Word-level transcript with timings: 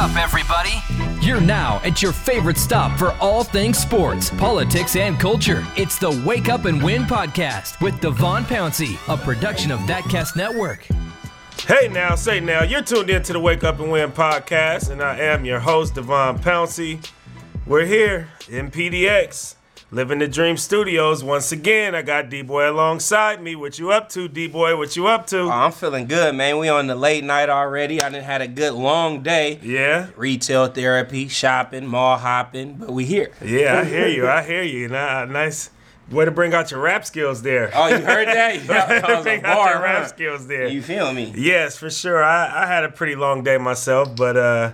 up, 0.00 0.16
everybody. 0.16 0.82
You're 1.20 1.42
now 1.42 1.78
at 1.84 2.00
your 2.00 2.12
favorite 2.12 2.56
stop 2.56 2.98
for 2.98 3.12
all 3.20 3.44
things 3.44 3.76
sports, 3.76 4.30
politics, 4.30 4.96
and 4.96 5.20
culture. 5.20 5.62
It's 5.76 5.98
the 5.98 6.10
Wake 6.24 6.48
Up 6.48 6.64
and 6.64 6.82
Win 6.82 7.02
podcast 7.02 7.78
with 7.82 8.00
Devon 8.00 8.44
Pouncey, 8.44 8.96
a 9.12 9.18
production 9.18 9.70
of 9.70 9.78
ThatCast 9.80 10.36
Network. 10.36 10.86
Hey 11.66 11.88
now, 11.88 12.14
say 12.14 12.40
now, 12.40 12.62
you're 12.62 12.80
tuned 12.80 13.10
in 13.10 13.22
to 13.24 13.34
the 13.34 13.40
Wake 13.40 13.62
Up 13.62 13.78
and 13.78 13.92
Win 13.92 14.10
podcast, 14.10 14.88
and 14.88 15.02
I 15.02 15.18
am 15.18 15.44
your 15.44 15.60
host, 15.60 15.94
Devon 15.94 16.38
Pouncey. 16.38 17.06
We're 17.66 17.84
here 17.84 18.28
in 18.48 18.70
PDX, 18.70 19.56
living 19.90 20.18
the 20.18 20.28
dream 20.28 20.56
studios. 20.56 21.22
Once 21.24 21.52
again, 21.52 21.94
I 21.94 22.02
got 22.02 22.28
D 22.30 22.42
Boy 22.42 22.70
alongside 22.70 23.42
me. 23.42 23.54
What 23.56 23.78
you 23.78 23.90
up 23.90 24.08
to, 24.10 24.28
D 24.28 24.46
Boy? 24.46 24.76
What 24.76 24.96
you 24.96 25.06
up 25.06 25.26
to? 25.28 25.40
Oh, 25.40 25.50
I'm 25.50 25.72
feeling 25.72 26.06
good, 26.06 26.34
man. 26.34 26.58
We 26.58 26.68
on 26.68 26.86
the 26.86 26.94
late 26.94 27.24
night 27.24 27.48
already. 27.48 28.00
I 28.02 28.08
done 28.08 28.22
had 28.22 28.42
a 28.42 28.48
good 28.48 28.74
long 28.74 29.22
day. 29.22 29.58
yeah, 29.62 30.08
Retail 30.16 30.68
therapy, 30.68 31.28
shopping, 31.28 31.86
mall 31.86 32.18
hopping, 32.18 32.74
but 32.74 32.92
we 32.92 33.04
here. 33.04 33.32
yeah, 33.44 33.80
I 33.80 33.84
hear 33.84 34.06
you. 34.08 34.28
I 34.28 34.42
hear 34.42 34.62
you. 34.62 34.88
Nah, 34.88 35.24
nice 35.24 35.70
way 36.10 36.24
to 36.24 36.30
bring 36.32 36.52
out 36.54 36.70
your 36.72 36.80
rap 36.80 37.04
skills 37.04 37.40
there. 37.42 37.70
Oh, 37.72 37.86
you 37.86 37.98
heard 37.98 38.26
that? 38.26 38.56
Yeah, 38.64 38.86
that 38.86 39.08
was 39.08 39.20
a 39.20 39.22
bring 39.22 39.44
out 39.44 39.56
bar, 39.56 39.72
your 39.74 39.82
rap 39.82 40.08
skills 40.08 40.46
there. 40.48 40.66
You 40.66 40.82
feel 40.82 41.12
me? 41.12 41.32
Yes, 41.36 41.76
for 41.76 41.88
sure. 41.88 42.22
I, 42.22 42.64
I 42.64 42.66
had 42.66 42.82
a 42.84 42.88
pretty 42.88 43.14
long 43.14 43.44
day 43.44 43.58
myself, 43.58 44.16
but 44.16 44.36
uh, 44.36 44.72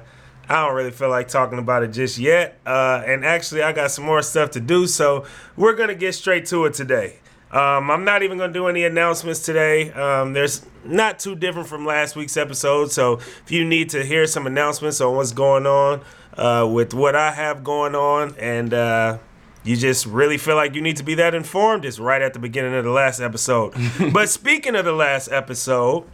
I 0.49 0.65
don't 0.65 0.75
really 0.75 0.91
feel 0.91 1.09
like 1.09 1.29
talking 1.29 1.59
about 1.59 1.83
it 1.83 1.89
just 1.89 2.19
yet. 2.19 2.59
Uh, 2.65 3.03
and 3.05 3.25
actually, 3.25 3.63
I 3.63 3.73
got 3.73 3.91
some 3.91 4.05
more 4.05 4.23
stuff 4.23 4.51
to 4.53 4.61
do, 4.61 4.87
so 4.87 5.25
we're 5.57 5.75
going 5.75 5.89
to 5.89 5.95
get 5.95 6.15
straight 6.15 6.47
to 6.47 6.67
it 6.67 6.75
today. 6.75 7.19
Um, 7.51 7.91
I'm 7.91 8.05
not 8.05 8.23
even 8.23 8.39
going 8.39 8.53
to 8.53 8.59
do 8.59 8.67
any 8.67 8.85
announcements 8.85 9.41
today. 9.41 9.93
Um, 9.93 10.33
there's 10.33 10.67
not 10.85 11.19
too 11.19 11.37
different 11.37 11.69
from 11.69 11.87
last 11.87 12.17
week's 12.17 12.37
episode, 12.37 12.91
so 12.91 13.15
if 13.15 13.51
you 13.51 13.65
need 13.65 13.91
to 13.91 14.05
hear 14.05 14.27
some 14.27 14.47
announcements 14.47 15.01
on 15.01 15.17
what's 15.17 15.33
going 15.33 15.67
on 15.67 16.03
uh, 16.37 16.69
with 16.71 16.93
what 16.93 17.15
I 17.15 17.33
have 17.33 17.63
going 17.63 17.95
on 17.95 18.35
and 18.39 18.75
uh, 18.75 19.19
you 19.65 19.77
just 19.77 20.07
really 20.07 20.39
feel 20.39 20.57
like 20.57 20.75
you 20.75 20.81
need 20.81 20.97
to 20.97 21.03
be 21.03 21.15
that 21.15 21.35
informed, 21.35 21.85
it's 21.85 21.99
right 21.99 22.21
at 22.21 22.35
the 22.35 22.39
beginning 22.39 22.75
of 22.75 22.85
the 22.85 22.91
last 22.91 23.21
episode. 23.21 23.75
but 24.13 24.29
speaking 24.29 24.75
of 24.77 24.85
the 24.85 24.93
last 24.93 25.31
episode, 25.31 26.05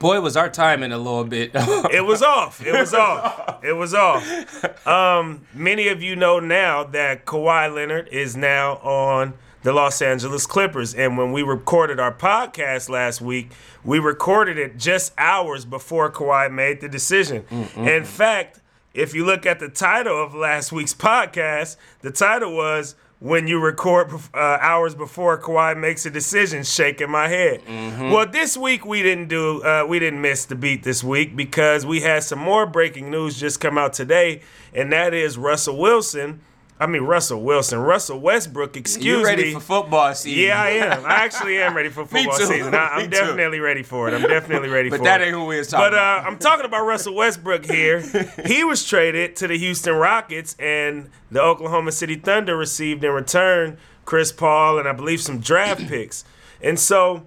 Boy, 0.00 0.18
was 0.22 0.34
our 0.34 0.48
timing 0.48 0.92
a 0.92 0.98
little 0.98 1.24
bit. 1.24 1.50
it 1.54 2.06
was 2.06 2.22
off. 2.22 2.66
It 2.66 2.72
was 2.72 2.94
off. 2.94 3.62
It 3.62 3.74
was 3.74 3.92
off. 3.92 4.86
Um, 4.86 5.46
many 5.52 5.88
of 5.88 6.02
you 6.02 6.16
know 6.16 6.40
now 6.40 6.84
that 6.84 7.26
Kawhi 7.26 7.72
Leonard 7.72 8.08
is 8.08 8.34
now 8.34 8.76
on 8.76 9.34
the 9.62 9.74
Los 9.74 10.00
Angeles 10.00 10.46
Clippers. 10.46 10.94
And 10.94 11.18
when 11.18 11.32
we 11.32 11.42
recorded 11.42 12.00
our 12.00 12.14
podcast 12.14 12.88
last 12.88 13.20
week, 13.20 13.50
we 13.84 13.98
recorded 13.98 14.56
it 14.56 14.78
just 14.78 15.12
hours 15.18 15.66
before 15.66 16.10
Kawhi 16.10 16.50
made 16.50 16.80
the 16.80 16.88
decision. 16.88 17.42
Mm, 17.50 17.64
mm, 17.64 17.76
in 17.76 18.02
mm. 18.02 18.06
fact, 18.06 18.60
if 18.94 19.14
you 19.14 19.26
look 19.26 19.44
at 19.44 19.60
the 19.60 19.68
title 19.68 20.18
of 20.22 20.34
last 20.34 20.72
week's 20.72 20.94
podcast, 20.94 21.76
the 22.00 22.10
title 22.10 22.56
was 22.56 22.94
when 23.20 23.46
you 23.46 23.60
record 23.60 24.10
uh, 24.32 24.38
hours 24.60 24.94
before 24.94 25.38
Kawhi 25.38 25.78
makes 25.78 26.06
a 26.06 26.10
decision, 26.10 26.64
shaking 26.64 27.10
my 27.10 27.28
head. 27.28 27.62
Well, 28.10 28.26
this 28.26 28.56
week 28.56 28.84
we 28.86 29.02
didn't 29.02 29.28
do, 29.28 29.62
uh, 29.62 29.84
we 29.86 29.98
didn't 29.98 30.22
miss 30.22 30.46
the 30.46 30.54
beat 30.56 30.82
this 30.82 31.04
week 31.04 31.36
because 31.36 31.84
we 31.84 32.00
had 32.00 32.22
some 32.24 32.38
more 32.38 32.64
breaking 32.66 33.10
news 33.10 33.38
just 33.38 33.60
come 33.60 33.76
out 33.76 33.92
today, 33.92 34.40
and 34.74 34.90
that 34.92 35.12
is 35.12 35.36
Russell 35.36 35.78
Wilson. 35.78 36.40
I 36.80 36.86
mean 36.86 37.02
Russell 37.02 37.42
Wilson, 37.42 37.78
Russell 37.78 38.18
Westbrook. 38.18 38.74
Excuse 38.74 39.04
you 39.04 39.22
ready 39.22 39.44
me. 39.44 39.52
for 39.52 39.60
football 39.60 40.14
season? 40.14 40.44
Yeah, 40.44 40.62
I 40.62 40.70
am. 40.70 41.04
I 41.04 41.16
actually 41.16 41.58
am 41.58 41.76
ready 41.76 41.90
for 41.90 42.06
football 42.06 42.34
season. 42.38 42.74
I, 42.74 42.96
Me 42.96 43.02
I'm 43.02 43.10
too. 43.10 43.10
definitely 43.10 43.60
ready 43.60 43.82
for 43.82 44.08
it. 44.08 44.14
I'm 44.14 44.22
definitely 44.22 44.70
ready 44.70 44.88
But 44.88 44.96
for 44.96 45.02
it. 45.02 45.04
But 45.04 45.18
that 45.18 45.20
ain't 45.20 45.34
who 45.34 45.44
we 45.44 45.58
was 45.58 45.68
talking 45.68 45.90
But 45.90 45.98
uh, 45.98 46.22
I'm 46.26 46.38
talking 46.38 46.64
about 46.64 46.86
Russell 46.86 47.14
Westbrook 47.14 47.66
here. 47.66 48.00
he 48.46 48.64
was 48.64 48.82
traded 48.82 49.36
to 49.36 49.46
the 49.46 49.58
Houston 49.58 49.94
Rockets, 49.94 50.56
and 50.58 51.10
the 51.30 51.42
Oklahoma 51.42 51.92
City 51.92 52.16
Thunder 52.16 52.56
received 52.56 53.04
in 53.04 53.12
return 53.12 53.76
Chris 54.06 54.32
Paul 54.32 54.78
and 54.78 54.88
I 54.88 54.92
believe 54.92 55.20
some 55.20 55.38
draft 55.38 55.80
picks. 55.88 56.24
And 56.62 56.78
so 56.80 57.26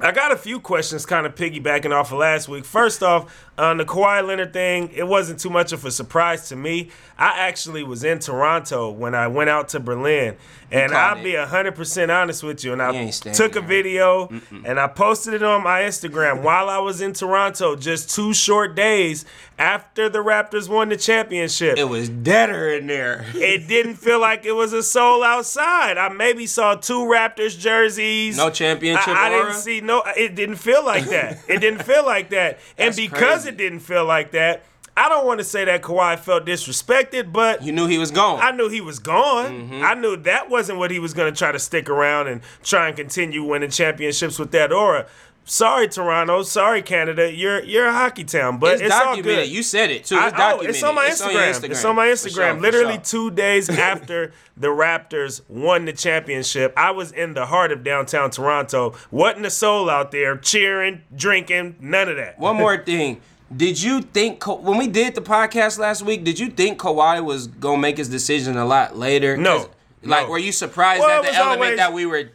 I 0.00 0.10
got 0.10 0.32
a 0.32 0.36
few 0.36 0.58
questions 0.58 1.06
kind 1.06 1.26
of 1.26 1.36
piggybacking 1.36 1.92
off 1.92 2.10
of 2.10 2.18
last 2.18 2.48
week. 2.48 2.64
First 2.64 3.04
off, 3.04 3.52
on 3.56 3.76
the 3.76 3.84
Kawhi 3.84 4.26
Leonard 4.26 4.52
thing, 4.52 4.90
it 4.94 5.06
wasn't 5.06 5.38
too 5.38 5.50
much 5.50 5.72
of 5.72 5.84
a 5.84 5.90
surprise 5.90 6.48
to 6.48 6.56
me. 6.56 6.90
I 7.16 7.38
actually 7.46 7.84
was 7.84 8.02
in 8.02 8.18
Toronto 8.18 8.90
when 8.90 9.14
I 9.14 9.28
went 9.28 9.48
out 9.50 9.68
to 9.70 9.80
Berlin. 9.80 10.36
And 10.72 10.92
I'll 10.92 11.22
be 11.22 11.32
100% 11.34 12.08
honest 12.12 12.42
with 12.42 12.64
you. 12.64 12.72
And 12.72 12.82
I 12.82 12.90
took 13.36 13.54
a 13.54 13.60
video 13.60 14.28
and 14.64 14.80
I 14.80 14.88
posted 14.88 15.34
it 15.34 15.42
on 15.44 15.62
my 15.62 15.82
Instagram 15.82 16.42
while 16.42 16.68
I 16.68 16.78
was 16.78 17.00
in 17.00 17.12
Toronto, 17.12 17.76
just 17.76 18.10
two 18.10 18.34
short 18.34 18.74
days 18.74 19.24
after 19.56 20.08
the 20.08 20.18
Raptors 20.18 20.68
won 20.68 20.88
the 20.88 20.96
championship 20.96 21.78
It 21.78 21.84
was 21.84 22.08
deader 22.08 22.70
in 22.70 22.88
there. 22.88 23.24
it 23.36 23.68
didn't 23.68 23.94
feel 23.94 24.18
like 24.18 24.44
it 24.44 24.52
was 24.52 24.72
a 24.72 24.82
soul 24.82 25.22
outside. 25.22 25.96
I 25.96 26.08
maybe 26.08 26.46
saw 26.46 26.74
two 26.74 27.04
Raptors 27.04 27.56
jerseys. 27.56 28.36
No 28.36 28.50
championship 28.50 29.06
I, 29.14 29.26
I 29.26 29.30
didn't 29.30 29.54
see 29.54 29.80
no. 29.80 30.02
It 30.16 30.34
didn't 30.34 30.56
feel 30.56 30.84
like 30.84 31.04
that. 31.04 31.38
It 31.46 31.60
didn't 31.60 31.84
feel 31.84 32.04
like 32.04 32.30
that. 32.30 32.58
And 32.76 32.88
That's 32.88 32.96
because 33.44 33.54
it 33.54 33.56
didn't 33.56 33.80
feel 33.80 34.04
like 34.04 34.32
that, 34.32 34.64
I 34.96 35.08
don't 35.08 35.26
want 35.26 35.38
to 35.40 35.44
say 35.44 35.64
that 35.64 35.82
Kawhi 35.82 36.18
felt 36.18 36.46
disrespected, 36.46 37.32
but 37.32 37.62
You 37.62 37.72
knew 37.72 37.86
he 37.86 37.98
was 37.98 38.10
gone. 38.10 38.40
I 38.40 38.52
knew 38.52 38.68
he 38.68 38.80
was 38.80 38.98
gone. 39.00 39.50
Mm-hmm. 39.68 39.82
I 39.84 39.94
knew 39.94 40.16
that 40.18 40.48
wasn't 40.50 40.78
what 40.78 40.90
he 40.90 40.98
was 41.00 41.14
going 41.14 41.32
to 41.32 41.36
try 41.36 41.50
to 41.50 41.58
stick 41.58 41.90
around 41.90 42.28
and 42.28 42.42
try 42.62 42.86
and 42.88 42.96
continue 42.96 43.42
winning 43.42 43.70
championships 43.70 44.38
with 44.38 44.52
that 44.52 44.72
aura. 44.72 45.06
Sorry, 45.46 45.88
Toronto. 45.88 46.42
Sorry, 46.42 46.80
Canada. 46.80 47.30
You're 47.30 47.62
you're 47.64 47.86
a 47.88 47.92
hockey 47.92 48.24
town, 48.24 48.56
but 48.58 48.74
it's, 48.74 48.82
it's, 48.84 48.94
all 48.94 49.20
good. 49.20 49.46
You 49.46 49.62
said 49.62 49.90
it 49.90 50.04
too. 50.06 50.16
I- 50.16 50.28
It's 50.28 50.34
oh, 50.34 50.38
documented. 50.38 50.70
it's 50.70 50.82
on 50.82 50.94
my 50.94 51.02
your 51.04 51.12
Instagram. 51.12 51.70
It's 51.70 51.84
on 51.84 51.96
my 51.96 52.06
Instagram. 52.06 52.34
sure, 52.52 52.60
Literally 52.60 52.94
sure. 52.94 53.02
two 53.02 53.30
days 53.30 53.68
after 53.90 54.32
the 54.56 54.68
Raptors 54.68 55.42
won 55.48 55.84
the 55.84 55.92
championship, 55.92 56.72
I 56.78 56.92
was 56.92 57.12
in 57.12 57.34
the 57.34 57.44
heart 57.44 57.72
of 57.72 57.84
downtown 57.84 58.30
Toronto. 58.30 58.94
Wasn't 59.10 59.44
a 59.44 59.50
soul 59.50 59.90
out 59.90 60.12
there 60.12 60.38
cheering, 60.38 61.02
drinking, 61.14 61.76
none 61.78 62.08
of 62.08 62.16
that. 62.16 62.38
One 62.38 62.56
more 62.56 62.78
thing. 62.82 63.20
Did 63.54 63.80
you 63.80 64.00
think 64.00 64.44
when 64.46 64.78
we 64.78 64.86
did 64.86 65.14
the 65.14 65.20
podcast 65.20 65.78
last 65.78 66.02
week? 66.02 66.24
Did 66.24 66.38
you 66.38 66.48
think 66.48 66.78
Kawhi 66.78 67.22
was 67.24 67.46
gonna 67.46 67.78
make 67.78 67.98
his 67.98 68.08
decision 68.08 68.56
a 68.56 68.64
lot 68.64 68.96
later? 68.96 69.36
No. 69.36 69.68
Like, 70.02 70.24
No. 70.26 70.30
were 70.30 70.38
you 70.38 70.52
surprised 70.52 71.00
Well, 71.00 71.22
at 71.22 71.30
the 71.30 71.34
element 71.34 71.62
always- 71.62 71.76
that 71.78 71.92
we 71.92 72.06
were 72.06 72.30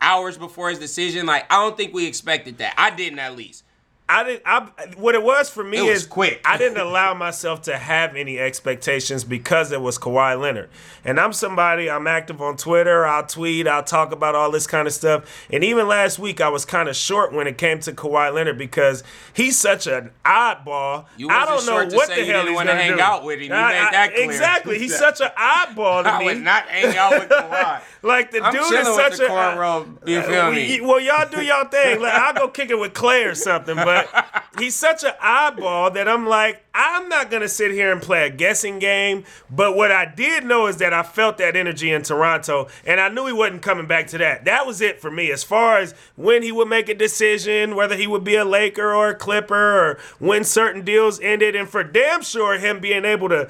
hours 0.00 0.36
before 0.36 0.70
his 0.70 0.78
decision? 0.78 1.26
Like, 1.26 1.44
I 1.50 1.56
don't 1.62 1.76
think 1.76 1.94
we 1.94 2.06
expected 2.06 2.58
that. 2.58 2.74
I 2.76 2.90
didn't 2.90 3.18
at 3.18 3.36
least. 3.36 3.64
I 4.08 4.22
didn't. 4.22 4.42
I 4.46 4.60
what 4.98 5.16
it 5.16 5.22
was 5.24 5.50
for 5.50 5.64
me 5.64 5.82
was 5.82 6.02
is 6.02 6.06
quick. 6.06 6.40
I 6.44 6.56
didn't 6.56 6.78
allow 6.78 7.12
myself 7.14 7.62
to 7.62 7.76
have 7.76 8.14
any 8.14 8.38
expectations 8.38 9.24
because 9.24 9.72
it 9.72 9.80
was 9.80 9.98
Kawhi 9.98 10.40
Leonard, 10.40 10.70
and 11.04 11.18
I'm 11.18 11.32
somebody. 11.32 11.90
I'm 11.90 12.06
active 12.06 12.40
on 12.40 12.56
Twitter. 12.56 13.04
I'll 13.04 13.26
tweet. 13.26 13.66
I'll 13.66 13.82
talk 13.82 14.12
about 14.12 14.36
all 14.36 14.52
this 14.52 14.68
kind 14.68 14.86
of 14.86 14.94
stuff. 14.94 15.24
And 15.50 15.64
even 15.64 15.88
last 15.88 16.20
week, 16.20 16.40
I 16.40 16.48
was 16.50 16.64
kind 16.64 16.88
of 16.88 16.94
short 16.94 17.32
when 17.32 17.48
it 17.48 17.58
came 17.58 17.80
to 17.80 17.92
Kawhi 17.92 18.32
Leonard 18.32 18.58
because 18.58 19.02
he's 19.32 19.58
such 19.58 19.88
an 19.88 20.12
oddball. 20.24 21.06
You 21.16 21.28
I 21.28 21.44
don't 21.44 21.66
know 21.66 21.88
to 21.88 21.96
what 21.96 22.08
the 22.08 22.24
you 22.24 22.32
hell 22.32 22.46
he's 22.46 22.54
wanna 22.54 22.70
gonna 22.72 22.82
hang 22.82 22.96
do. 22.96 23.02
out 23.02 23.24
with 23.24 23.40
him. 23.40 23.46
You 23.50 23.54
I- 23.54 23.88
I- 23.88 23.90
that 23.90 24.14
clear. 24.14 24.24
Exactly. 24.30 24.78
He's 24.78 24.96
such 24.96 25.20
an 25.20 25.30
oddball 25.36 26.04
to 26.04 26.12
I 26.12 26.18
me. 26.20 26.24
would 26.26 26.42
not 26.42 26.68
hang 26.68 26.96
out 26.96 27.10
with 27.10 27.28
Kawhi. 27.28 27.80
Like 28.06 28.30
the 28.30 28.40
I'm 28.40 28.52
dude 28.52 28.62
is 28.62 28.86
such 28.94 29.18
a 29.18 29.24
cornrow, 29.24 29.84
you 30.06 30.22
feel 30.22 30.42
uh, 30.42 30.50
me? 30.52 30.80
Well, 30.80 31.00
y'all 31.00 31.28
do 31.28 31.42
y'all 31.42 31.64
thing. 31.64 32.00
Like, 32.00 32.12
I'll 32.12 32.34
go 32.34 32.46
kick 32.46 32.70
it 32.70 32.78
with 32.78 32.94
Clay 32.94 33.24
or 33.24 33.34
something. 33.34 33.74
But 33.74 34.08
he's 34.58 34.76
such 34.76 35.02
an 35.02 35.14
eyeball 35.20 35.90
that 35.90 36.06
I'm 36.06 36.24
like, 36.24 36.64
I'm 36.72 37.08
not 37.08 37.32
gonna 37.32 37.48
sit 37.48 37.72
here 37.72 37.90
and 37.90 38.00
play 38.00 38.24
a 38.24 38.30
guessing 38.30 38.78
game. 38.78 39.24
But 39.50 39.74
what 39.74 39.90
I 39.90 40.04
did 40.04 40.44
know 40.44 40.68
is 40.68 40.76
that 40.76 40.92
I 40.92 41.02
felt 41.02 41.38
that 41.38 41.56
energy 41.56 41.90
in 41.90 42.02
Toronto, 42.02 42.68
and 42.84 43.00
I 43.00 43.08
knew 43.08 43.26
he 43.26 43.32
wasn't 43.32 43.62
coming 43.62 43.88
back 43.88 44.06
to 44.08 44.18
that. 44.18 44.44
That 44.44 44.68
was 44.68 44.80
it 44.80 45.00
for 45.00 45.10
me. 45.10 45.32
As 45.32 45.42
far 45.42 45.78
as 45.78 45.92
when 46.14 46.44
he 46.44 46.52
would 46.52 46.68
make 46.68 46.88
a 46.88 46.94
decision, 46.94 47.74
whether 47.74 47.96
he 47.96 48.06
would 48.06 48.22
be 48.22 48.36
a 48.36 48.44
Laker 48.44 48.94
or 48.94 49.08
a 49.08 49.14
Clipper, 49.16 49.54
or 49.54 49.98
when 50.20 50.44
certain 50.44 50.84
deals 50.84 51.18
ended, 51.18 51.56
and 51.56 51.68
for 51.68 51.82
damn 51.82 52.22
sure 52.22 52.56
him 52.56 52.78
being 52.78 53.04
able 53.04 53.28
to 53.30 53.48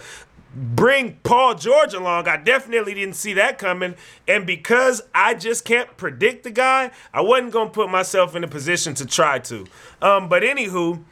bring 0.57 1.19
Paul 1.23 1.55
George 1.55 1.93
along. 1.93 2.27
I 2.27 2.39
definitely 2.39 2.95
didn't 2.95 3.17
see 3.17 3.35
that 3.35 3.59
coming. 3.59 3.95
And 4.27 4.47
because 4.47 5.03
I 5.15 5.35
just 5.35 5.65
can't 5.65 5.95
predict 5.97 6.45
the 6.45 6.51
guy, 6.51 6.91
I 7.13 7.21
wasn't 7.21 7.53
going 7.53 7.69
to 7.69 7.75
put 7.75 7.91
myself 7.91 8.35
in 8.35 8.43
a 8.43 8.49
position 8.49 8.95
to 8.95 9.07
try 9.07 9.39
to. 9.41 9.67
Um, 10.01 10.29
but 10.29 10.43
anywho, 10.43 11.03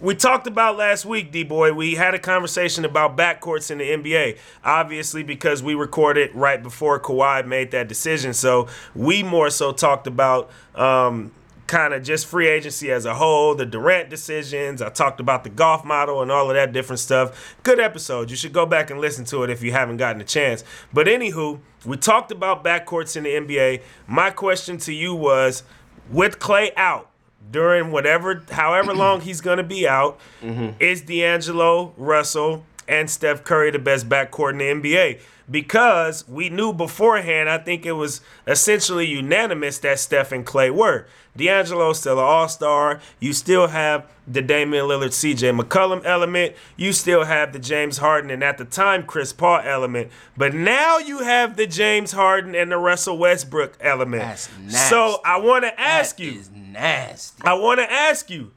we 0.00 0.14
talked 0.14 0.46
about 0.46 0.76
last 0.76 1.04
week, 1.04 1.32
D 1.32 1.44
boy. 1.44 1.72
We 1.72 1.94
had 1.94 2.14
a 2.14 2.18
conversation 2.18 2.84
about 2.84 3.16
backcourts 3.16 3.70
in 3.70 3.78
the 3.78 3.84
NBA. 3.84 4.38
Obviously, 4.64 5.22
because 5.22 5.62
we 5.62 5.74
recorded 5.74 6.34
right 6.34 6.62
before 6.62 7.00
Kawhi 7.00 7.46
made 7.46 7.70
that 7.70 7.88
decision. 7.88 8.34
So 8.34 8.68
we 8.94 9.22
more 9.22 9.50
so 9.50 9.72
talked 9.72 10.06
about 10.06 10.50
um, 10.74 11.32
kind 11.70 11.94
of 11.94 12.02
just 12.02 12.26
free 12.26 12.48
agency 12.48 12.90
as 12.90 13.04
a 13.04 13.14
whole, 13.14 13.54
the 13.54 13.64
Durant 13.64 14.10
decisions. 14.10 14.82
I 14.82 14.90
talked 14.90 15.20
about 15.20 15.44
the 15.44 15.50
golf 15.50 15.84
model 15.84 16.20
and 16.20 16.30
all 16.30 16.50
of 16.50 16.56
that 16.56 16.72
different 16.72 16.98
stuff. 16.98 17.54
Good 17.62 17.78
episode. 17.78 18.28
You 18.28 18.36
should 18.36 18.52
go 18.52 18.66
back 18.66 18.90
and 18.90 19.00
listen 19.00 19.24
to 19.26 19.44
it 19.44 19.50
if 19.50 19.62
you 19.62 19.70
haven't 19.70 19.98
gotten 19.98 20.20
a 20.20 20.24
chance. 20.24 20.64
But 20.92 21.06
anywho, 21.06 21.60
we 21.86 21.96
talked 21.96 22.32
about 22.32 22.64
backcourts 22.64 23.16
in 23.16 23.22
the 23.22 23.30
NBA. 23.30 23.82
My 24.08 24.30
question 24.30 24.78
to 24.78 24.92
you 24.92 25.14
was 25.14 25.62
with 26.10 26.40
Clay 26.40 26.72
out, 26.76 27.08
during 27.52 27.92
whatever, 27.92 28.42
however 28.50 28.92
long 28.92 29.20
he's 29.22 29.40
going 29.40 29.58
to 29.58 29.64
be 29.64 29.86
out, 29.86 30.18
mm-hmm. 30.42 30.70
is 30.80 31.02
D'Angelo 31.02 31.94
Russell 31.96 32.66
and 32.88 33.08
Steph 33.08 33.44
Curry 33.44 33.70
the 33.70 33.78
best 33.78 34.08
backcourt 34.08 34.52
in 34.52 34.82
the 34.82 34.90
NBA? 34.90 35.20
Because 35.50 36.28
we 36.28 36.48
knew 36.48 36.72
beforehand, 36.72 37.48
I 37.50 37.58
think 37.58 37.84
it 37.84 37.92
was 37.92 38.20
essentially 38.46 39.06
unanimous 39.06 39.78
that 39.78 39.98
Steph 39.98 40.30
and 40.32 40.46
Clay 40.46 40.70
were. 40.70 41.06
D'Angelo's 41.36 42.00
still 42.00 42.18
an 42.18 42.24
all 42.24 42.48
star. 42.48 43.00
You 43.18 43.32
still 43.32 43.68
have 43.68 44.08
the 44.28 44.42
Damian 44.42 44.86
Lillard, 44.86 45.10
CJ 45.10 45.58
McCollum 45.58 46.04
element. 46.04 46.54
You 46.76 46.92
still 46.92 47.24
have 47.24 47.52
the 47.52 47.58
James 47.58 47.98
Harden 47.98 48.30
and 48.30 48.44
at 48.44 48.58
the 48.58 48.64
time 48.64 49.04
Chris 49.04 49.32
Paul 49.32 49.60
element. 49.64 50.10
But 50.36 50.54
now 50.54 50.98
you 50.98 51.20
have 51.20 51.56
the 51.56 51.66
James 51.66 52.12
Harden 52.12 52.54
and 52.54 52.70
the 52.70 52.78
Russell 52.78 53.18
Westbrook 53.18 53.76
element. 53.80 54.22
That's 54.22 54.48
So. 54.88 55.20
I 55.24 55.38
want 55.38 55.64
to 55.64 55.80
ask 55.80 56.16
That 56.16 56.22
you. 56.24 56.32
is 56.32 56.50
nasty. 56.50 57.42
I 57.44 57.54
want 57.54 57.80
to 57.80 57.90
ask 57.90 58.28
you, 58.30 58.52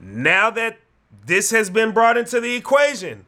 now 0.00 0.50
that 0.50 0.78
this 1.26 1.50
has 1.50 1.70
been 1.70 1.92
brought 1.92 2.16
into 2.16 2.40
the 2.40 2.54
equation, 2.54 3.24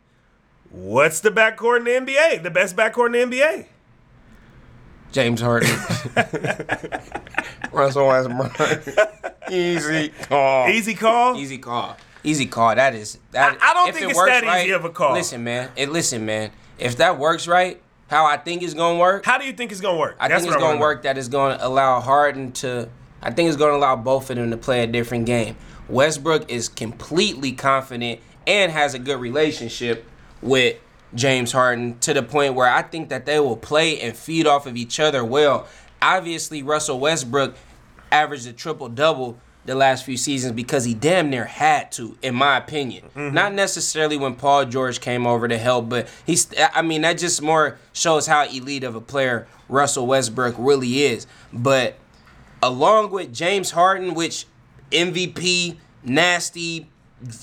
what's 0.73 1.21
the 1.21 1.31
backcourt 1.31 1.79
in 1.79 1.85
the 2.07 2.13
NBA? 2.13 2.43
The 2.43 2.51
best 2.51 2.77
backcourt 2.77 3.15
in 3.15 3.31
the 3.31 3.37
NBA? 3.37 3.67
James 5.13 5.41
Harden. 5.41 5.69
Russell 7.73 8.09
Westbrook. 8.09 8.87
Easy 9.51 10.09
call. 10.09 10.69
Easy 10.69 10.95
call. 10.95 11.37
Easy 11.37 11.59
call. 11.59 11.97
Easy 12.25 12.47
call. 12.47 12.75
That 12.75 12.95
is 12.95 13.19
that. 13.33 13.59
I- 13.61 13.71
I 13.71 13.75
don't 13.75 13.93
think 13.93 14.07
it 14.07 14.11
it's 14.11 14.25
that 14.25 14.45
right, 14.45 14.65
easy 14.65 14.73
of 14.73 14.85
a 14.85 14.91
call. 14.91 15.13
Listen, 15.13 15.45
man. 15.45 15.71
It 15.77 15.91
listen, 15.91 16.25
man. 16.25 16.51
If 16.79 16.97
that 16.97 17.19
works 17.19 17.47
right, 17.47 17.81
how 18.09 18.27
I 18.27 18.37
think 18.37 18.63
it's 18.63 18.75
gonna 18.75 18.99
work, 18.99 19.25
How 19.25 19.39
do 19.39 19.45
you 19.45 19.53
think 19.53 19.73
it's 19.73 19.81
gonna 19.81 19.99
work? 19.99 20.17
I 20.19 20.29
That's 20.29 20.43
think 20.45 20.55
it's 20.55 20.63
gonna 20.63 20.81
work. 20.81 21.03
That 21.03 21.19
is 21.19 21.29
gonna 21.29 21.59
allow 21.61 22.01
Harden 22.01 22.53
to. 22.53 22.89
I 23.23 23.31
think 23.31 23.49
it's 23.49 23.57
gonna 23.59 23.77
allow 23.77 23.97
both 23.97 24.31
of 24.31 24.37
them 24.37 24.51
to 24.51 24.57
play 24.57 24.83
a 24.83 24.87
different 24.87 25.27
game. 25.27 25.57
Westbrook 25.89 26.51
is 26.51 26.69
completely 26.69 27.53
confident 27.53 28.21
and 28.47 28.73
has 28.73 28.95
a 28.95 28.99
good 28.99 29.21
relationship 29.21 30.07
with 30.43 30.77
James 31.15 31.53
Harden 31.53 31.99
to 32.01 32.15
the 32.15 32.23
point 32.23 32.55
where 32.55 32.69
I 32.69 32.83
think 32.83 33.09
that 33.11 33.27
they 33.27 33.39
will 33.39 33.57
play 33.57 34.01
and 34.01 34.17
feed 34.17 34.47
off 34.47 34.67
of 34.67 34.77
each 34.77 34.99
other 34.99 35.25
well. 35.25 35.67
Obviously, 36.01 36.63
Russell 36.63 36.99
Westbrook 36.99 37.55
averaged 38.11 38.47
a 38.47 38.53
triple 38.53 38.89
double 38.89 39.39
the 39.65 39.75
last 39.75 40.05
few 40.05 40.17
seasons 40.17 40.53
because 40.55 40.85
he 40.85 40.95
damn 40.95 41.31
near 41.31 41.45
had 41.45 41.93
to, 41.93 42.17
in 42.21 42.35
my 42.35 42.57
opinion. 42.57 43.05
Mm-hmm. 43.15 43.35
Not 43.35 43.53
necessarily 43.55 44.17
when 44.17 44.35
Paul 44.35 44.65
George 44.65 45.01
came 45.01 45.27
over 45.27 45.47
to 45.47 45.57
help, 45.57 45.89
but 45.89 46.09
he's. 46.27 46.53
I 46.75 46.83
mean, 46.83 47.03
that 47.03 47.19
just 47.19 47.41
more 47.41 47.79
shows 47.93 48.27
how 48.27 48.45
elite 48.47 48.85
of 48.85 48.97
a 48.97 49.01
player 49.01 49.47
Russell 49.69 50.07
Westbrook 50.07 50.57
really 50.59 51.05
is. 51.05 51.27
But 51.53 51.97
along 52.63 53.11
with 53.11 53.33
James 53.33 53.71
Harden, 53.71 54.15
which 54.15 54.47
MVP, 54.91 55.79
nasty, 56.03 56.89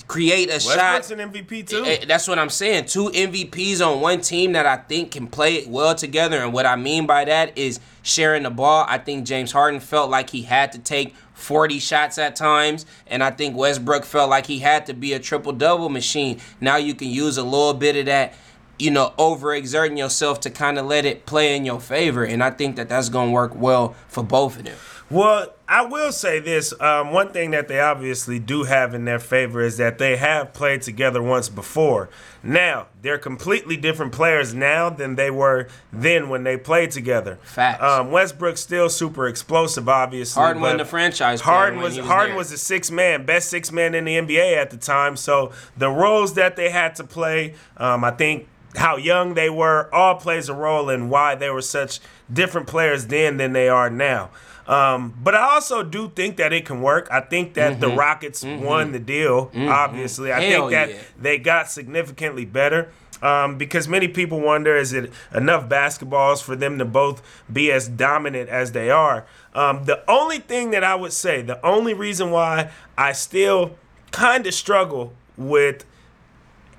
create 0.08 0.50
a 0.50 0.54
Westbrook's 0.54 1.08
shot. 1.10 1.12
an 1.12 1.32
MVP 1.32 1.68
too. 1.68 1.84
Eh, 1.86 2.06
That's 2.06 2.28
what 2.28 2.38
I'm 2.40 2.50
saying. 2.50 2.86
Two 2.86 3.10
MVPs 3.10 3.80
on 3.86 4.02
one 4.02 4.22
team 4.22 4.54
that 4.54 4.66
I 4.66 4.78
think 4.78 5.12
can 5.12 5.28
play 5.28 5.66
well 5.68 5.96
together. 5.96 6.38
And 6.40 6.54
what 6.54 6.66
I 6.66 6.76
mean 6.76 7.06
by 7.06 7.26
that 7.26 7.58
is 7.58 7.80
sharing 8.04 8.44
the 8.44 8.50
ball. 8.50 8.86
I 8.88 8.98
think 8.98 9.26
James 9.26 9.52
Harden 9.52 9.80
felt 9.80 10.10
like 10.10 10.30
he 10.30 10.42
had 10.44 10.72
to 10.74 10.80
take 10.80 11.16
40 11.34 11.80
shots 11.80 12.18
at 12.18 12.36
times. 12.36 12.86
And 13.08 13.24
I 13.24 13.32
think 13.32 13.56
Westbrook 13.56 14.04
felt 14.06 14.30
like 14.30 14.46
he 14.48 14.60
had 14.60 14.86
to 14.88 14.94
be 14.94 15.14
a 15.14 15.20
triple 15.20 15.54
double 15.54 15.90
machine. 15.90 16.40
Now 16.60 16.76
you 16.78 16.94
can 16.94 17.10
use 17.10 17.38
a 17.38 17.44
little 17.44 17.74
bit 17.74 17.96
of 17.96 18.06
that, 18.08 18.34
you 18.78 18.92
know, 18.92 19.14
overexerting 19.18 19.98
yourself 19.98 20.42
to 20.42 20.50
kind 20.50 20.78
of 20.78 20.86
let 20.86 21.06
it 21.06 21.26
play 21.26 21.56
in 21.56 21.64
your 21.66 21.80
favor. 21.80 22.24
And 22.26 22.44
I 22.44 22.50
think 22.52 22.76
that 22.76 22.90
that's 22.90 23.10
going 23.10 23.30
to 23.30 23.34
work 23.34 23.56
well 23.56 23.96
for 24.08 24.24
both 24.24 24.58
of 24.58 24.66
them. 24.66 24.78
Well, 25.10 25.54
I 25.70 25.86
will 25.86 26.12
say 26.12 26.40
this. 26.40 26.74
Um, 26.82 27.14
one 27.14 27.32
thing 27.32 27.52
that 27.52 27.68
they 27.68 27.80
obviously 27.80 28.40
do 28.40 28.64
have 28.64 28.96
in 28.96 29.06
their 29.06 29.20
favor 29.20 29.62
is 29.62 29.78
that 29.78 30.00
they 30.00 30.18
have 30.18 30.52
played 30.52 30.82
together 30.82 31.22
once 31.22 31.48
before. 31.48 32.10
Now, 32.42 32.88
they're 33.04 33.20
completely 33.20 33.78
different 33.78 34.12
players 34.12 34.52
now 34.52 34.90
than 34.90 35.14
they 35.14 35.30
were 35.30 35.68
then 35.94 36.28
when 36.28 36.44
they 36.44 36.58
played 36.58 36.90
together. 36.90 37.38
Facts. 37.44 37.84
Um, 37.84 38.10
Westbrook's 38.10 38.62
still 38.62 38.90
super 38.90 39.28
explosive, 39.28 39.88
obviously. 39.88 40.42
Harden 40.42 40.60
wasn't 40.60 40.80
the 40.80 40.86
franchise 40.86 41.42
Harden 41.42 41.80
was, 41.80 41.98
was 41.98 42.08
Harden 42.08 42.30
there. 42.30 42.38
was 42.38 42.50
the 42.50 42.58
six 42.58 42.90
man, 42.90 43.28
best 43.28 43.50
six 43.50 43.72
man 43.72 43.94
in 43.94 44.06
the 44.06 44.16
NBA 44.16 44.58
at 44.58 44.72
the 44.72 44.78
time. 44.78 45.16
So 45.16 45.52
the 45.78 45.90
roles 45.90 46.34
that 46.34 46.56
they 46.56 46.72
had 46.72 46.96
to 46.96 47.04
play, 47.04 47.54
um, 47.78 48.04
I 48.04 48.10
think 48.10 48.48
how 48.76 48.98
young 48.98 49.36
they 49.36 49.52
were, 49.52 49.94
all 49.94 50.16
plays 50.16 50.50
a 50.50 50.54
role 50.56 50.90
in 50.90 51.10
why 51.10 51.36
they 51.36 51.52
were 51.52 51.62
such 51.62 52.00
different 52.32 52.66
players 52.66 53.06
then 53.06 53.38
than 53.38 53.54
they 53.54 53.70
are 53.70 53.92
now. 53.92 54.32
Um, 54.70 55.16
but 55.24 55.34
I 55.34 55.56
also 55.56 55.82
do 55.82 56.10
think 56.16 56.38
that 56.38 56.54
it 56.54 56.64
can 56.64 56.82
work. 56.82 57.08
I 57.12 57.22
think 57.22 57.56
that 57.56 57.80
the 57.80 57.90
Rockets 57.90 58.44
won 58.46 58.92
the 58.92 59.00
deal. 59.00 59.52
Obviously, 59.56 60.32
I 60.32 60.40
Mm-hmm. 60.42 60.52
Hell 60.52 60.70
think 60.70 60.72
that 60.72 60.90
yeah. 60.90 61.02
they 61.20 61.38
got 61.40 61.70
significantly 61.72 62.46
better. 62.46 62.92
Um, 63.22 63.58
because 63.58 63.88
many 63.90 64.08
people 64.08 64.40
wonder 64.40 64.78
is 64.78 64.94
it 64.94 65.12
enough 65.34 65.68
basketballs 65.68 66.42
for 66.42 66.56
them 66.56 66.78
to 66.78 66.86
both 66.86 67.22
be 67.52 67.70
as 67.72 67.90
dominant 67.90 68.48
as 68.48 68.72
they 68.72 68.90
are? 68.92 69.26
Um, 69.54 69.84
the 69.86 70.10
only 70.10 70.38
thing 70.40 70.72
that 70.72 70.84
I 70.86 70.96
would 70.96 71.12
say, 71.12 71.42
the 71.42 71.64
only 71.66 71.94
reason 71.94 72.32
why 72.32 72.70
I 72.98 73.12
still 73.12 73.76
kind 74.12 74.48
of 74.48 74.54
struggle 74.54 75.14
with 75.36 75.84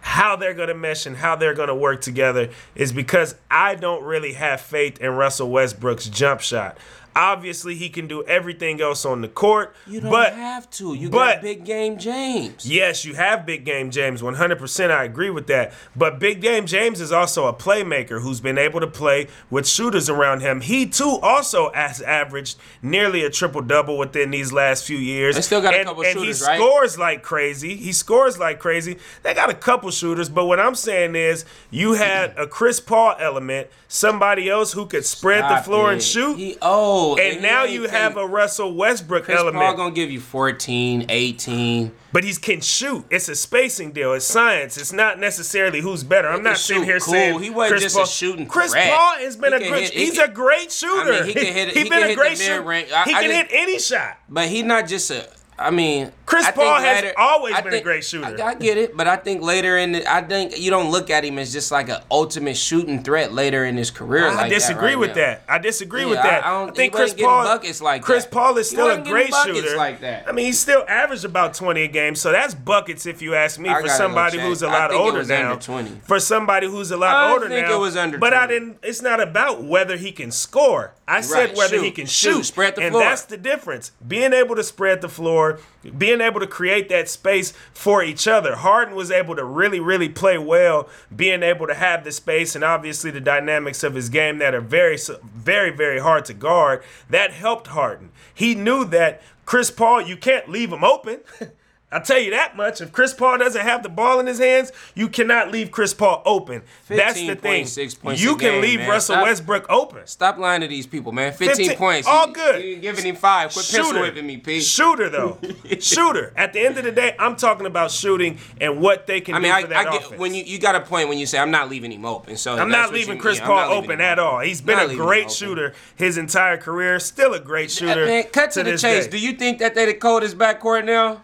how 0.03 0.35
they're 0.35 0.55
going 0.55 0.69
to 0.69 0.75
mesh 0.75 1.05
and 1.05 1.17
how 1.19 1.37
they're 1.37 1.53
going 1.53 1.69
to 1.69 1.75
work 1.75 2.01
together 2.01 2.49
is 2.75 2.91
because 2.91 3.35
I 3.51 3.75
don't 3.75 4.03
really 4.03 4.33
have 4.33 4.63
faith 4.63 4.99
in 4.99 5.11
Russell 5.11 5.51
Westbrook's 5.51 6.09
jump 6.09 6.41
shot. 6.41 6.79
Obviously, 7.17 7.75
he 7.75 7.89
can 7.89 8.07
do 8.07 8.23
everything 8.25 8.81
else 8.81 9.05
on 9.05 9.21
the 9.21 9.29
court, 9.29 9.75
You 9.87 10.01
don't 10.01 10.11
but 10.11 10.35
have 10.35 10.71
to. 10.73 10.95
You 10.95 11.11
but- 11.11 11.35
got 11.35 11.43
big 11.43 11.65
game 11.65 11.99
James. 11.99 12.65
Yes, 12.69 13.05
you 13.05 13.15
have 13.15 13.45
Big 13.47 13.65
Game 13.65 13.91
James. 13.91 14.23
100%. 14.23 14.91
I 14.91 15.05
agree 15.05 15.31
with 15.31 15.47
that. 15.49 15.73
But 15.97 16.19
Big 16.19 16.41
Game 16.41 16.67
James 16.67 17.01
is 17.01 17.13
also 17.13 17.47
a 17.47 17.53
playmaker 17.53 18.23
who's 18.23 18.41
been 18.41 18.59
able 18.59 18.81
to 18.81 18.87
play 18.87 19.29
with 19.51 19.67
shooters 19.67 20.09
around 20.09 20.41
him. 20.41 20.61
He, 20.61 20.87
too, 20.87 21.19
also 21.23 21.73
has 21.73 22.01
averaged 22.03 22.59
nearly 22.83 23.25
a 23.25 23.31
triple 23.31 23.63
double 23.63 23.99
within 23.99 24.31
these 24.31 24.53
last 24.53 24.85
few 24.85 24.99
years. 24.99 25.35
They 25.35 25.43
still 25.43 25.63
got 25.63 25.75
a 25.75 25.85
couple 25.85 26.03
and 26.05 26.13
shooters, 26.13 26.43
right? 26.43 26.59
he 26.59 26.63
right? 26.63 26.69
scores 26.69 26.99
like 26.99 27.23
crazy. 27.23 27.77
He 27.77 27.93
scores 27.93 28.39
like 28.39 28.59
crazy. 28.59 28.99
They 29.23 29.35
got 29.35 29.51
a 29.51 29.55
couple 29.55 29.91
shooters, 29.91 30.29
but 30.29 30.47
what 30.47 30.61
I'm 30.61 30.75
saying 30.75 31.17
is 31.17 31.45
you 31.71 31.95
had 31.95 32.37
a 32.39 32.47
Chris 32.47 32.81
Paul 32.81 33.17
element, 33.19 33.69
somebody 33.89 34.49
else 34.49 34.73
who 34.73 34.87
could 34.87 35.05
spread 35.05 35.45
the 35.45 35.57
Stop 35.57 35.65
floor 35.65 35.93
and 35.93 36.03
shoot. 36.03 36.37
He 36.37 36.57
oh, 36.63 37.00
old. 37.01 37.19
and 37.21 37.37
he 37.37 37.41
now 37.41 37.65
you 37.65 37.89
have 37.89 38.17
a 38.17 38.27
Russell 38.27 38.75
Westbrook 38.75 39.25
Chris 39.25 39.39
element. 39.39 39.63
Paul 39.65 39.75
gonna 39.75 39.95
give 39.95 40.11
you 40.11 40.21
14, 40.21 41.07
18. 41.09 41.93
But 42.13 42.25
he 42.25 42.35
can 42.35 42.61
shoot. 42.61 43.05
It's 43.11 43.29
a 43.29 43.37
spacing 43.37 43.93
deal. 43.93 44.13
It's 44.15 44.25
science. 44.25 44.77
It's 44.77 44.93
not 44.93 45.19
necessarily 45.21 45.81
who's 45.81 46.03
better. 46.03 46.29
I'm 46.29 46.43
not 46.43 46.59
sitting 46.59 46.83
here 46.83 46.99
cool. 46.99 47.13
saying 47.13 47.41
He 47.41 47.51
wasn't 47.51 47.81
Chris 47.81 47.95
just 47.95 47.99
a 47.99 48.13
shooting 48.13 48.47
Chris 48.47 48.73
threat. 48.73 48.93
Paul 48.93 49.17
has 49.19 49.37
been 49.37 49.53
He 49.61 49.67
a 49.67 49.71
great. 49.71 49.91
he 49.91 50.05
he's 50.07 50.19
can- 50.19 50.31
a 50.31 50.33
great 50.33 50.73
shooter. 50.73 51.25
he 51.25 51.33
can 51.35 51.45
hit 51.53 51.69
it- 51.69 51.75
He's 51.75 51.83
he 51.85 51.89
been 51.89 52.11
a 52.11 52.15
great 52.15 52.37
shooter. 52.39 52.69
I- 52.73 52.81
He 52.83 52.93
I 52.93 53.05
can 53.05 53.31
just- 53.31 53.33
hit 53.35 53.47
any 53.51 53.79
shot. 53.79 54.19
But 54.29 54.49
he's 54.49 54.65
not 54.65 54.89
just 54.89 55.11
a. 55.13 55.29
I 55.61 55.71
mean, 55.71 56.11
Chris 56.25 56.47
I 56.47 56.53
Paul 56.53 56.81
has 56.81 57.13
always 57.19 57.61
been 57.61 57.75
a 57.75 57.81
great 57.83 58.03
shooter. 58.05 58.41
I, 58.43 58.51
I 58.51 58.55
get 58.55 58.79
it, 58.79 58.97
but 58.97 59.07
I 59.07 59.17
think 59.17 59.43
later 59.43 59.77
in, 59.77 59.93
the, 59.93 60.11
I 60.11 60.23
think 60.23 60.59
you 60.59 60.71
don't 60.71 60.91
look 60.91 61.11
at 61.11 61.23
him 61.25 61.39
as 61.39 61.53
just 61.53 61.71
like 61.71 61.89
an 61.91 62.01
ultimate 62.11 62.57
shooting 62.57 63.03
threat 63.03 63.33
later 63.33 63.65
in 63.67 63.77
his 63.77 63.91
career. 63.91 64.27
I 64.29 64.35
like 64.35 64.51
disagree 64.51 64.93
that 64.93 64.97
right 64.97 64.99
with 64.99 65.09
now. 65.11 65.15
that. 65.17 65.43
I 65.49 65.59
disagree 65.59 66.03
Yeah, 66.03 66.07
with 66.07 66.23
that. 66.23 66.47
I- 66.47 66.65
I 66.65 66.71
think 66.71 66.95
Chris 66.95 67.13
Paul 67.13 67.45
buckets 67.45 67.83
like 67.83 68.03
Chris 68.03 68.25
that. 68.25 68.31
Paul 68.33 68.57
is 68.59 68.71
still 68.71 68.89
a 68.91 68.99
great 69.03 69.35
shooter. 69.45 69.77
like 69.77 70.01
that. 70.01 70.27
I 70.29 70.33
mean, 70.33 70.47
he's 70.47 70.59
still 70.59 70.85
averaged 70.89 71.25
about 71.27 71.53
20 71.55 71.83
a 71.83 71.89
game, 71.89 72.15
so 72.15 72.33
that's 72.33 72.55
buckets 72.55 73.05
if 73.05 73.21
you 73.21 73.35
ask 73.35 73.59
me 73.59 73.69
for 73.69 73.89
somebody 73.89 74.39
who's 74.39 74.63
a 74.63 74.69
lot 74.69 74.93
older 74.93 75.25
now. 75.25 75.57
20. 75.57 75.91
For 76.05 76.21
somebody 76.21 76.69
who's 76.69 76.91
a 76.91 76.97
lot 76.97 77.15
I 77.17 77.33
older 77.33 77.49
think 77.49 77.67
now. 77.67 77.75
it 77.77 77.79
was 77.81 77.97
under 77.97 78.17
But 78.19 78.33
I 78.33 78.47
didn't 78.47 78.79
it's 78.83 79.03
not 79.03 79.21
about 79.21 79.63
whether 79.63 79.97
he 79.99 80.11
can 80.13 80.31
score. 80.31 80.95
I 81.07 81.23
said 81.23 81.57
whether 81.57 81.77
shoot, 81.79 81.85
he 81.85 81.91
can 81.91 82.07
shoot, 82.07 82.37
shoot. 82.37 82.45
spread 82.45 82.77
the 82.77 82.83
floor. 82.89 83.03
and 83.03 83.11
that's 83.11 83.25
the 83.25 83.37
difference. 83.37 83.91
Being 84.07 84.33
able 84.33 84.55
to 84.55 84.63
spread 84.63 85.01
the 85.01 85.09
floor, 85.09 85.50
being 85.97 86.21
able 86.21 86.41
to 86.41 86.47
create 86.47 86.89
that 86.89 87.09
space 87.09 87.53
for 87.73 88.03
each 88.03 88.29
other. 88.29 88.57
Harden 88.57 88.95
was 88.95 89.11
able 89.11 89.37
to 89.37 89.45
really, 89.45 89.81
really 89.81 90.09
play 90.09 90.39
well, 90.39 90.89
being 91.15 91.43
able 91.43 91.67
to 91.67 91.75
have 91.75 92.05
the 92.05 92.13
space 92.13 92.55
and 92.55 92.63
obviously 92.63 93.11
the 93.11 93.21
dynamics 93.21 93.83
of 93.83 93.95
his 93.95 94.09
game 94.09 94.39
that 94.39 94.55
are 94.55 94.61
very, 94.61 94.99
very, 95.23 95.71
very 95.71 96.01
hard 96.01 96.25
to 96.27 96.35
guard. 96.35 96.83
That 97.09 97.33
helped 97.33 97.69
Harden. 97.69 98.11
He 98.35 98.55
knew 98.55 98.85
that 98.87 99.23
Chris 99.45 99.71
Paul, 99.71 100.03
you 100.03 100.17
can't 100.17 100.49
leave 100.49 100.73
him 100.73 100.85
open. 100.85 101.21
I'll 101.93 102.01
tell 102.03 102.19
you 102.21 102.31
that 102.31 102.57
much. 102.57 102.81
If 102.81 102.93
Chris 102.93 103.13
Paul 103.13 103.39
doesn't 103.39 103.61
have 103.61 103.83
the 103.83 103.89
ball 103.89 104.21
in 104.21 104.27
his 104.27 104.39
hands, 104.39 104.71
you 104.95 105.09
cannot 105.09 105.51
leave 105.51 105.73
Chris 105.73 105.93
Paul 105.93 106.23
open. 106.25 106.63
That's 106.87 107.15
the 107.15 107.35
thing. 107.35 107.37
points, 107.63 107.73
six 107.73 107.95
points 107.95 108.23
you 108.23 108.37
can 108.37 108.53
game, 108.53 108.63
leave 108.63 108.79
man. 108.81 108.89
Russell 108.89 109.15
Stop- 109.17 109.25
Westbrook 109.25 109.67
open. 109.69 110.07
Stop 110.07 110.39
lying 110.39 110.61
to 110.61 110.69
these 110.69 110.87
people, 110.87 111.11
man. 111.11 111.33
15, 111.33 111.57
15 111.57 111.77
points. 111.77 112.07
all 112.07 112.29
You- 112.29 112.33
good. 112.35 112.65
You 112.65 112.77
giving 112.77 113.05
him 113.05 113.17
five. 113.17 113.53
Quit 113.53 113.69
pencil 113.73 114.01
whipping 114.01 114.27
me, 114.27 114.37
Pete. 114.37 114.63
Shooter 114.63 115.09
though. 115.09 115.39
Shooter. 115.81 116.33
At 116.37 116.53
the 116.53 116.61
end 116.61 116.79
of 116.79 116.85
the 116.85 116.93
day, 116.93 117.17
I'm 117.19 117.35
talking 117.35 117.67
about 117.67 117.91
shooting 117.91 118.39
and 118.61 118.81
what 118.81 119.09
they 119.09 119.21
can 119.21 119.35
I 119.35 119.39
mean, 119.41 119.51
do 119.51 119.57
I, 119.57 119.63
for 119.63 119.69
that 119.69 119.87
I 119.89 119.91
get 119.93 120.05
offense. 120.05 120.21
when 120.21 120.35
you 120.35 120.45
you 120.45 120.59
got 120.61 120.77
a 120.77 120.81
point 120.81 121.09
when 121.09 121.19
you 121.19 121.27
say 121.27 121.39
I'm 121.39 121.51
not 121.51 121.69
leaving 121.69 121.91
him 121.91 122.05
open. 122.05 122.37
So 122.37 122.57
I'm 122.57 122.71
not 122.71 122.93
leaving 122.93 123.19
Chris 123.19 123.39
mean. 123.39 123.47
Paul 123.47 123.71
leaving 123.71 123.85
open 123.91 124.01
at 124.01 124.19
all. 124.21 124.39
He's 124.41 124.61
been 124.61 124.79
a 124.79 124.95
great 124.95 125.31
shooter 125.31 125.73
his 125.97 126.19
entire 126.19 126.57
career. 126.57 127.01
Still 127.01 127.35
a 127.35 127.41
great 127.41 127.71
shooter. 127.71 128.07
Man, 128.07 128.25
cut 128.33 128.53
to, 128.53 128.63
the 128.63 128.79
chase. 128.79 129.07
day. 129.07 129.11
Do 129.11 129.19
you 129.19 129.33
think 129.33 129.59
that 129.59 129.75
they 129.75 129.87
the 129.87 129.95
coldest 129.95 130.39
backcourt 130.39 130.85
now? 130.85 131.23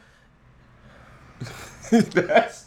That's- 1.91 2.65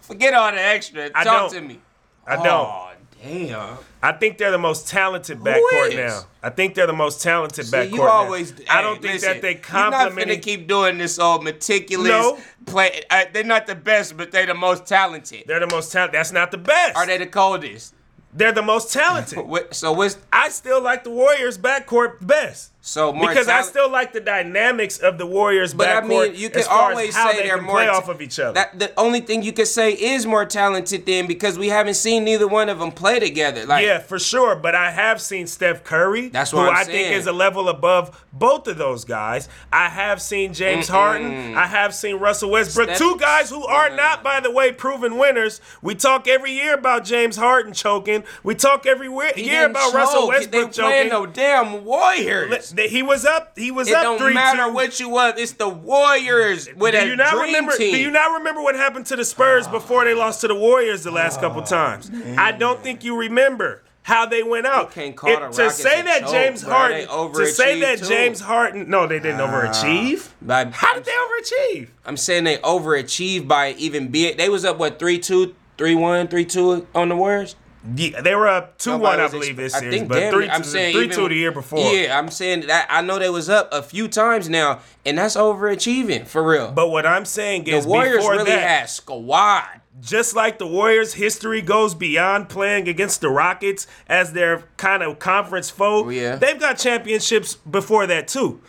Forget 0.00 0.34
all 0.34 0.50
the 0.52 0.60
extra. 0.60 1.10
I 1.14 1.24
Talk 1.24 1.50
don't. 1.50 1.52
to 1.54 1.60
me. 1.62 1.80
I 2.26 2.36
don't. 2.36 2.46
Oh, 2.46 2.90
damn. 3.22 3.78
I 4.02 4.12
think 4.12 4.36
they're 4.36 4.50
the 4.50 4.58
most 4.58 4.88
talented 4.88 5.38
backcourt 5.38 5.94
now. 5.96 6.22
I 6.42 6.50
think 6.50 6.74
they're 6.74 6.88
the 6.88 6.92
most 6.92 7.22
talented 7.22 7.66
See, 7.66 7.76
backcourt 7.76 7.92
you 7.92 8.02
always. 8.02 8.52
now. 8.58 8.64
I 8.68 8.82
don't 8.82 9.00
think 9.00 9.14
listen, 9.14 9.32
that 9.34 9.42
they 9.42 9.52
You're 9.52 9.90
not 9.90 9.92
complement. 9.92 10.28
finna 10.30 10.42
keep 10.42 10.66
doing 10.66 10.98
this 10.98 11.18
all 11.20 11.40
meticulous 11.40 12.08
No. 12.10 12.38
play. 12.66 13.02
Uh, 13.10 13.24
they're 13.32 13.44
not 13.44 13.66
the 13.66 13.76
best, 13.76 14.16
but 14.16 14.32
they're 14.32 14.46
the 14.46 14.54
most 14.54 14.86
talented. 14.86 15.44
They're 15.46 15.60
the 15.60 15.72
most 15.72 15.92
talented. 15.92 16.18
That's 16.18 16.32
not 16.32 16.50
the 16.50 16.58
best. 16.58 16.96
Are 16.96 17.06
they 17.06 17.16
the 17.18 17.26
coldest? 17.26 17.94
They're 18.34 18.52
the 18.52 18.62
most 18.62 18.92
talented. 18.92 19.38
So 19.72 19.92
what's 19.92 20.18
I 20.32 20.48
still 20.48 20.82
like 20.82 21.04
the 21.04 21.10
Warriors 21.10 21.56
backcourt 21.58 22.26
best. 22.26 22.71
So 22.84 23.12
more 23.12 23.28
because 23.28 23.46
I 23.46 23.62
still 23.62 23.88
like 23.88 24.12
the 24.12 24.20
dynamics 24.20 24.98
of 24.98 25.16
the 25.16 25.24
Warriors 25.24 25.72
But 25.72 25.88
I 25.88 26.00
mean, 26.00 26.34
you 26.34 26.50
can 26.50 26.64
always 26.68 27.14
say 27.14 27.36
they 27.36 27.46
they're 27.46 27.56
can 27.58 27.64
more 27.64 27.76
play 27.76 27.86
ta- 27.86 27.96
off 27.96 28.08
of 28.08 28.20
each 28.20 28.40
other. 28.40 28.54
That 28.54 28.76
the 28.76 28.92
only 28.98 29.20
thing 29.20 29.44
you 29.44 29.52
could 29.52 29.68
say 29.68 29.92
is 29.92 30.26
more 30.26 30.44
talented 30.44 31.06
than 31.06 31.28
because 31.28 31.56
we 31.56 31.68
haven't 31.68 31.94
seen 31.94 32.24
neither 32.24 32.48
one 32.48 32.68
of 32.68 32.80
them 32.80 32.90
play 32.90 33.20
together. 33.20 33.64
Like 33.66 33.86
yeah, 33.86 34.00
for 34.00 34.18
sure. 34.18 34.56
But 34.56 34.74
I 34.74 34.90
have 34.90 35.20
seen 35.20 35.46
Steph 35.46 35.84
Curry, 35.84 36.28
That's 36.28 36.50
who 36.50 36.58
I'm 36.58 36.74
I 36.74 36.82
saying. 36.82 37.04
think 37.10 37.16
is 37.16 37.26
a 37.28 37.32
level 37.32 37.68
above 37.68 38.26
both 38.32 38.66
of 38.66 38.78
those 38.78 39.04
guys. 39.04 39.48
I 39.72 39.88
have 39.88 40.20
seen 40.20 40.52
James 40.52 40.88
Harden. 40.88 41.56
I 41.56 41.66
have 41.66 41.94
seen 41.94 42.16
Russell 42.16 42.50
Westbrook. 42.50 42.88
Steph- 42.88 42.98
Two 42.98 43.16
guys 43.16 43.48
who 43.48 43.64
are 43.64 43.90
not, 43.90 44.24
by 44.24 44.40
the 44.40 44.50
way, 44.50 44.72
proven 44.72 45.18
winners. 45.18 45.60
We 45.82 45.94
talk 45.94 46.26
every 46.26 46.50
year 46.52 46.74
about 46.74 47.04
James 47.04 47.36
Harden 47.36 47.72
choking. 47.74 48.24
We 48.42 48.56
talk 48.56 48.86
every 48.86 49.06
year 49.36 49.66
about 49.66 49.94
Russell 49.94 50.22
choke. 50.22 50.28
Westbrook 50.30 50.72
they 50.72 50.82
playing 50.82 51.10
choking. 51.10 51.10
no 51.10 51.26
damn 51.26 51.84
Warriors. 51.84 52.71
Li- 52.74 52.88
He 52.88 53.02
was 53.02 53.24
up. 53.24 53.56
He 53.58 53.70
was 53.70 53.88
It 53.88 53.94
up 53.94 54.02
don't 54.02 54.18
three 54.18 54.34
matter 54.34 54.64
two. 54.64 54.72
what 54.72 54.98
you 55.00 55.08
was. 55.08 55.34
It's 55.38 55.52
the 55.52 55.68
Warriors 55.68 56.68
with 56.76 56.92
do 56.92 56.98
a 56.98 57.06
you 57.06 57.16
not 57.16 57.30
dream 57.32 57.46
remember? 57.46 57.76
team. 57.76 57.92
Do 57.94 58.00
you 58.00 58.10
not 58.10 58.38
remember 58.38 58.62
what 58.62 58.74
happened 58.74 59.06
to 59.06 59.16
the 59.16 59.24
Spurs 59.24 59.66
before 59.68 60.04
they 60.04 60.14
lost 60.14 60.40
to 60.42 60.48
the 60.48 60.54
Warriors 60.54 61.02
the 61.04 61.10
last 61.10 61.38
Oh, 61.38 61.42
couple 61.42 61.62
times? 61.62 62.10
I 62.36 62.52
don't 62.52 62.80
think 62.82 63.04
you 63.04 63.16
remember 63.16 63.82
how 64.04 64.26
they 64.26 64.42
went 64.42 64.66
out. 64.66 64.90
can't 64.90 65.14
call 65.14 65.30
the 65.38 65.48
to 65.50 65.70
say 65.70 66.02
that 66.02 66.22
choke, 66.22 66.30
James 66.32 66.64
bro. 66.64 66.72
Harden 66.72 67.32
to 67.34 67.46
say 67.46 67.80
that 67.82 67.98
too. 68.00 68.06
James 68.08 68.40
Harden 68.40 68.90
no 68.90 69.06
they 69.06 69.20
didn't 69.20 69.38
overachieve. 69.40 70.28
By- 70.42 70.64
How 70.72 70.94
did 70.94 71.04
they 71.04 71.12
overachieve? 71.12 71.88
I'm 72.04 72.16
saying 72.16 72.44
they 72.44 72.56
overachieved 72.58 73.46
by 73.46 73.72
even 73.78 74.08
being. 74.08 74.36
They 74.36 74.48
was 74.48 74.64
up 74.64 74.78
what 74.78 74.98
three 74.98 75.18
two, 75.18 75.54
three 75.78 75.94
one, 75.94 76.26
three 76.28 76.44
two 76.44 76.86
on 76.94 77.10
the 77.10 77.16
Warriors. 77.16 77.54
Yeah, 77.96 78.20
they 78.20 78.34
were 78.36 78.46
up 78.46 78.78
two 78.78 78.96
one 78.96 79.18
I 79.20 79.26
believe 79.28 79.54
expe- 79.54 79.56
this 79.56 79.74
I 79.74 79.80
series, 79.80 79.94
think 79.96 80.08
but 80.08 80.30
three 80.30 80.48
I'm 80.48 80.62
two- 80.62 80.68
saying 80.68 80.94
three 80.94 81.04
even- 81.06 81.16
two 81.16 81.28
the 81.28 81.34
year 81.34 81.50
before. 81.52 81.80
Yeah, 81.92 82.16
I'm 82.18 82.28
saying 82.30 82.66
that 82.68 82.86
I 82.88 83.02
know 83.02 83.18
they 83.18 83.28
was 83.28 83.48
up 83.50 83.68
a 83.72 83.82
few 83.82 84.06
times 84.06 84.48
now, 84.48 84.78
and 85.04 85.18
that's 85.18 85.34
overachieving 85.36 86.26
for 86.26 86.42
real. 86.44 86.70
But 86.70 86.88
what 86.90 87.06
I'm 87.06 87.24
saying 87.24 87.66
is, 87.66 87.84
the 87.84 87.90
Warriors 87.90 88.24
really 88.26 88.44
that, 88.44 88.68
had 88.68 88.88
squad. 88.90 89.64
just 90.00 90.34
like 90.36 90.58
the 90.58 90.66
Warriors' 90.66 91.14
history 91.14 91.60
goes 91.60 91.94
beyond 91.94 92.48
playing 92.48 92.88
against 92.88 93.20
the 93.20 93.28
Rockets 93.28 93.86
as 94.08 94.32
their 94.32 94.64
kind 94.76 95.02
of 95.02 95.18
conference 95.18 95.68
foe, 95.70 96.04
Oh, 96.06 96.08
yeah. 96.08 96.36
they've 96.36 96.58
got 96.58 96.78
championships 96.78 97.54
before 97.56 98.06
that 98.06 98.26
too. 98.28 98.60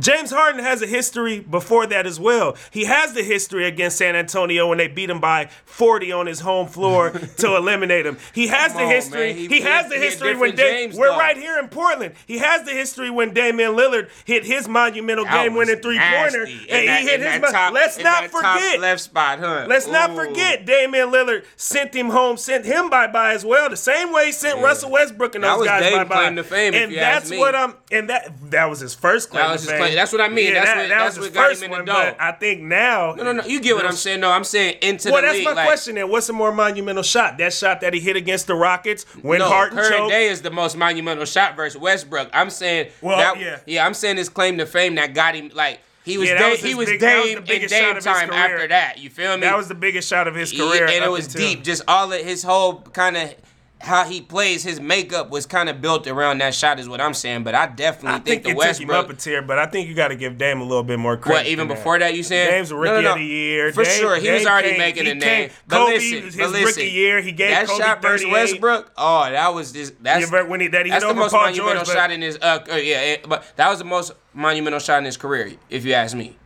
James 0.00 0.30
Harden 0.30 0.62
has 0.62 0.82
a 0.82 0.86
history 0.86 1.40
before 1.40 1.86
that 1.86 2.06
as 2.06 2.18
well. 2.18 2.56
He 2.70 2.84
has 2.84 3.12
the 3.12 3.22
history 3.22 3.66
against 3.66 3.98
San 3.98 4.16
Antonio 4.16 4.68
when 4.68 4.78
they 4.78 4.88
beat 4.88 5.10
him 5.10 5.20
by 5.20 5.48
40 5.64 6.12
on 6.12 6.26
his 6.26 6.40
home 6.40 6.66
floor 6.68 7.10
to 7.38 7.56
eliminate 7.56 8.06
him. 8.06 8.16
He 8.34 8.46
has 8.48 8.72
Come 8.72 8.82
the 8.82 8.88
history. 8.88 9.28
man. 9.32 9.36
He, 9.36 9.46
He- 9.48 9.60
has 9.60 9.88
the 9.88 9.96
history 9.96 10.36
when 10.36 10.54
Da- 10.56 10.88
we're 10.88 11.08
though. 11.12 11.18
right 11.18 11.36
here 11.36 11.58
in 11.58 11.68
Portland. 11.68 12.14
He 12.26 12.38
has 12.38 12.64
the 12.64 12.72
history 12.72 13.10
when 13.10 13.32
Damian 13.34 13.72
Lillard 13.72 14.08
hit 14.24 14.44
his 14.44 14.66
monumental 14.68 15.24
That 15.24 15.44
game 15.44 15.54
winning 15.54 15.76
three 15.80 15.98
pointer 15.98 16.46
nasty. 16.46 16.70
and 16.70 16.98
he 17.04 17.10
hit 17.10 17.20
his 17.20 17.40
mo- 17.40 17.50
top- 17.50 17.72
Let's 17.72 17.98
not 17.98 18.30
forget. 18.30 18.80
left 18.80 19.00
spot, 19.02 19.38
huh? 19.38 19.66
Let's 19.68 19.86
not 19.86 20.14
forget 20.14 20.64
Damian 20.66 21.10
Lillard 21.10 21.44
sent 21.56 21.94
him 21.94 22.10
home, 22.10 22.36
sent 22.36 22.64
him 22.64 22.90
bye 22.90 23.06
bye 23.06 23.32
as 23.34 23.44
well. 23.44 23.68
The 23.70 23.76
same 23.76 24.12
way 24.12 24.26
he 24.26 24.32
sent 24.32 24.60
Russell 24.60 24.90
Westbrook 24.90 25.34
and 25.34 25.44
That 25.44 25.56
those 25.58 25.66
guys 25.66 25.92
bye 25.92 26.04
bye. 26.04 26.24
And 26.26 26.94
that's 26.94 27.30
what 27.30 27.54
I'm. 27.54 27.74
And 27.92 28.08
that 28.10 28.50
that 28.50 28.70
was 28.70 28.80
his 28.80 28.94
first 28.94 29.30
claim. 29.30 29.44
That 29.44 29.52
was 29.52 29.62
his 29.62 29.70
claim. 29.72 29.94
That's 29.94 30.10
what 30.12 30.20
I 30.20 30.28
mean. 30.28 30.52
Yeah, 30.52 30.54
That's 30.54 30.66
that, 30.70 30.76
what- 30.78 30.88
that 30.88 30.98
that's 30.98 31.16
was 31.18 31.26
his 31.26 31.34
what 31.34 31.34
got 31.34 31.42
him 31.44 31.50
first 31.50 31.62
in 31.62 31.70
the 31.70 31.76
one. 31.76 31.84
door. 31.84 31.94
But 31.94 32.16
I 32.20 32.32
think 32.32 32.60
now. 32.62 33.14
No, 33.14 33.22
no, 33.24 33.32
no. 33.32 33.44
You 33.44 33.60
get 33.60 33.76
what 33.76 33.84
I'm 33.86 33.92
saying? 33.92 34.20
No, 34.20 34.30
I'm 34.30 34.44
saying 34.44 34.78
into 34.82 35.10
Well, 35.12 35.22
the 35.22 35.28
league. 35.28 35.44
Well, 35.44 35.54
that's 35.54 35.56
my 35.56 35.62
like, 35.62 35.68
question. 35.68 35.94
Then, 35.96 36.08
what's 36.08 36.28
a 36.28 36.32
more 36.32 36.52
monumental 36.52 37.02
shot? 37.02 37.38
That 37.38 37.52
shot 37.52 37.80
that 37.82 37.92
he 37.94 38.00
hit 38.00 38.16
against 38.16 38.46
the 38.46 38.54
Rockets 38.54 39.04
when 39.22 39.40
no, 39.40 39.48
Harden 39.48 39.76
current 39.78 39.94
choked. 39.94 40.10
day 40.10 40.28
is 40.28 40.42
the 40.42 40.50
most 40.50 40.76
monumental 40.76 41.24
shot 41.26 41.54
versus 41.54 41.80
Westbrook. 41.80 42.30
I'm 42.32 42.50
saying 42.50 42.90
Well, 43.02 43.18
that, 43.18 43.62
yeah. 43.66 43.84
I'm 43.86 43.94
saying 43.94 44.16
his 44.16 44.28
claim 44.28 44.58
to 44.58 44.66
fame 44.66 44.94
that 44.96 45.14
got 45.14 45.34
him 45.34 45.50
like 45.54 45.80
he 46.04 46.18
was 46.18 46.28
Yeah, 46.30 46.38
Dame, 46.38 46.50
was 46.52 46.60
he 46.62 46.74
was 46.74 46.88
big- 46.88 47.00
that 47.00 47.16
was 47.22 47.34
the 47.34 47.40
Dame 47.42 47.62
in 47.62 47.68
Dame 47.68 48.00
time 48.00 48.28
career. 48.28 48.38
after 48.40 48.68
that. 48.68 48.98
You 48.98 49.08
feel 49.10 49.36
me? 49.36 49.42
That 49.42 49.56
was 49.56 49.68
the 49.68 49.74
biggest 49.76 50.08
shot 50.08 50.26
of 50.26 50.34
his 50.34 50.52
Yeah, 50.52 50.64
career, 50.68 50.86
and 50.86 51.04
it 51.04 51.10
was 51.10 51.28
deep. 51.28 51.62
Just 51.62 51.82
all 51.86 52.12
of 52.12 52.20
his 52.20 52.42
whole 52.42 52.80
kind 52.92 53.16
of 53.16 53.34
how 53.82 54.04
he 54.04 54.20
plays, 54.20 54.62
his 54.62 54.80
makeup 54.80 55.28
was 55.30 55.44
kind 55.44 55.68
of 55.68 55.80
built 55.80 56.06
around 56.06 56.38
that 56.38 56.54
shot, 56.54 56.78
is 56.78 56.88
what 56.88 57.00
I'm 57.00 57.14
saying. 57.14 57.42
But 57.42 57.56
I 57.56 57.66
definitely 57.66 58.10
I 58.10 58.18
think, 58.20 58.44
think 58.44 58.56
the 58.58 58.82
him 58.84 58.90
up 58.90 59.10
a 59.10 59.14
tier, 59.14 59.42
but 59.42 59.58
I 59.58 59.66
think 59.66 59.88
you 59.88 59.94
got 59.94 60.08
to 60.08 60.14
give 60.16 60.38
Dame 60.38 60.60
a 60.60 60.64
little 60.64 60.84
bit 60.84 61.00
more 61.00 61.16
credit. 61.16 61.40
What 61.40 61.46
even 61.46 61.66
before 61.66 61.98
that 61.98 62.14
you 62.14 62.22
saying 62.22 62.48
Dame's 62.48 62.70
a 62.70 62.76
rookie 62.76 62.90
No, 62.90 62.96
no, 62.96 63.02
no. 63.02 63.12
of 63.14 63.18
the 63.18 63.24
year. 63.24 63.72
for 63.72 63.82
Dame- 63.82 63.98
sure. 64.00 64.16
He 64.16 64.30
was 64.30 64.46
already 64.46 64.70
came- 64.70 64.78
making 64.78 65.06
a 65.08 65.14
name. 65.14 65.50
But 65.66 65.76
Kobe, 65.78 65.92
listen, 65.94 66.22
his 66.22 66.36
but 66.36 66.46
rookie 66.50 66.64
listen, 66.64 66.86
year, 66.86 67.20
he 67.20 67.32
gave 67.32 67.50
that 67.50 67.66
Kobe 67.66 67.82
shot 67.82 68.02
versus 68.02 68.22
38. 68.22 68.32
Westbrook. 68.32 68.92
Oh, 68.96 69.28
that 69.30 69.52
was 69.52 69.72
just 69.72 70.00
that's 70.02 70.30
Yeah, 70.30 70.42
when 70.42 70.60
he- 70.60 70.68
that 70.68 70.86
he 70.86 70.92
that's 70.92 71.04
the 71.04 71.12
most 71.14 71.32
Paul 71.32 71.42
monumental 71.46 71.84
George, 71.84 71.96
shot 71.96 72.10
in 72.12 72.22
his 72.22 72.36
uh, 72.40 72.64
uh 72.70 72.76
yeah, 72.76 73.00
it- 73.00 73.28
but 73.28 73.44
that 73.56 73.68
was 73.68 73.78
the 73.80 73.84
most 73.84 74.12
monumental 74.32 74.78
shot 74.78 74.98
in 74.98 75.04
his 75.04 75.16
career, 75.16 75.52
if 75.68 75.84
you 75.84 75.92
ask 75.94 76.16
me. 76.16 76.36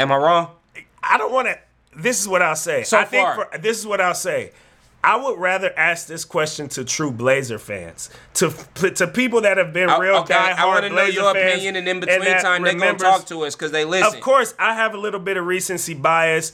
Am 0.00 0.10
I 0.10 0.16
wrong? 0.16 0.48
I 1.02 1.18
don't 1.18 1.32
want 1.32 1.46
to. 1.48 1.58
This 1.96 2.20
is 2.20 2.26
what 2.28 2.42
I'll 2.42 2.56
say. 2.56 2.82
So 2.82 2.98
I 2.98 3.04
think 3.04 3.26
far. 3.26 3.48
for, 3.52 3.58
this 3.58 3.78
is 3.78 3.86
what 3.86 4.00
I'll 4.00 4.14
say. 4.14 4.52
I 5.08 5.16
would 5.16 5.38
rather 5.38 5.72
ask 5.74 6.06
this 6.06 6.26
question 6.26 6.68
to 6.68 6.84
true 6.84 7.10
Blazer 7.10 7.58
fans, 7.58 8.10
to 8.34 8.50
to 8.90 9.06
people 9.06 9.40
that 9.40 9.56
have 9.56 9.72
been 9.72 9.88
real 9.98 10.16
okay, 10.16 10.34
diehard 10.34 10.56
I 10.58 10.66
want 10.66 10.84
to 10.84 10.90
know 10.90 11.04
your 11.06 11.30
opinion, 11.30 11.76
and 11.76 11.88
in 11.88 12.00
between 12.00 12.20
that 12.24 12.42
time 12.42 12.62
they're 12.62 12.74
gonna 12.74 12.98
talk 12.98 13.24
to 13.28 13.40
us 13.46 13.56
because 13.56 13.72
they 13.72 13.86
listen. 13.86 14.14
Of 14.14 14.20
course, 14.20 14.54
I 14.58 14.74
have 14.74 14.92
a 14.92 14.98
little 14.98 15.18
bit 15.18 15.38
of 15.38 15.46
recency 15.46 15.94
bias. 15.94 16.52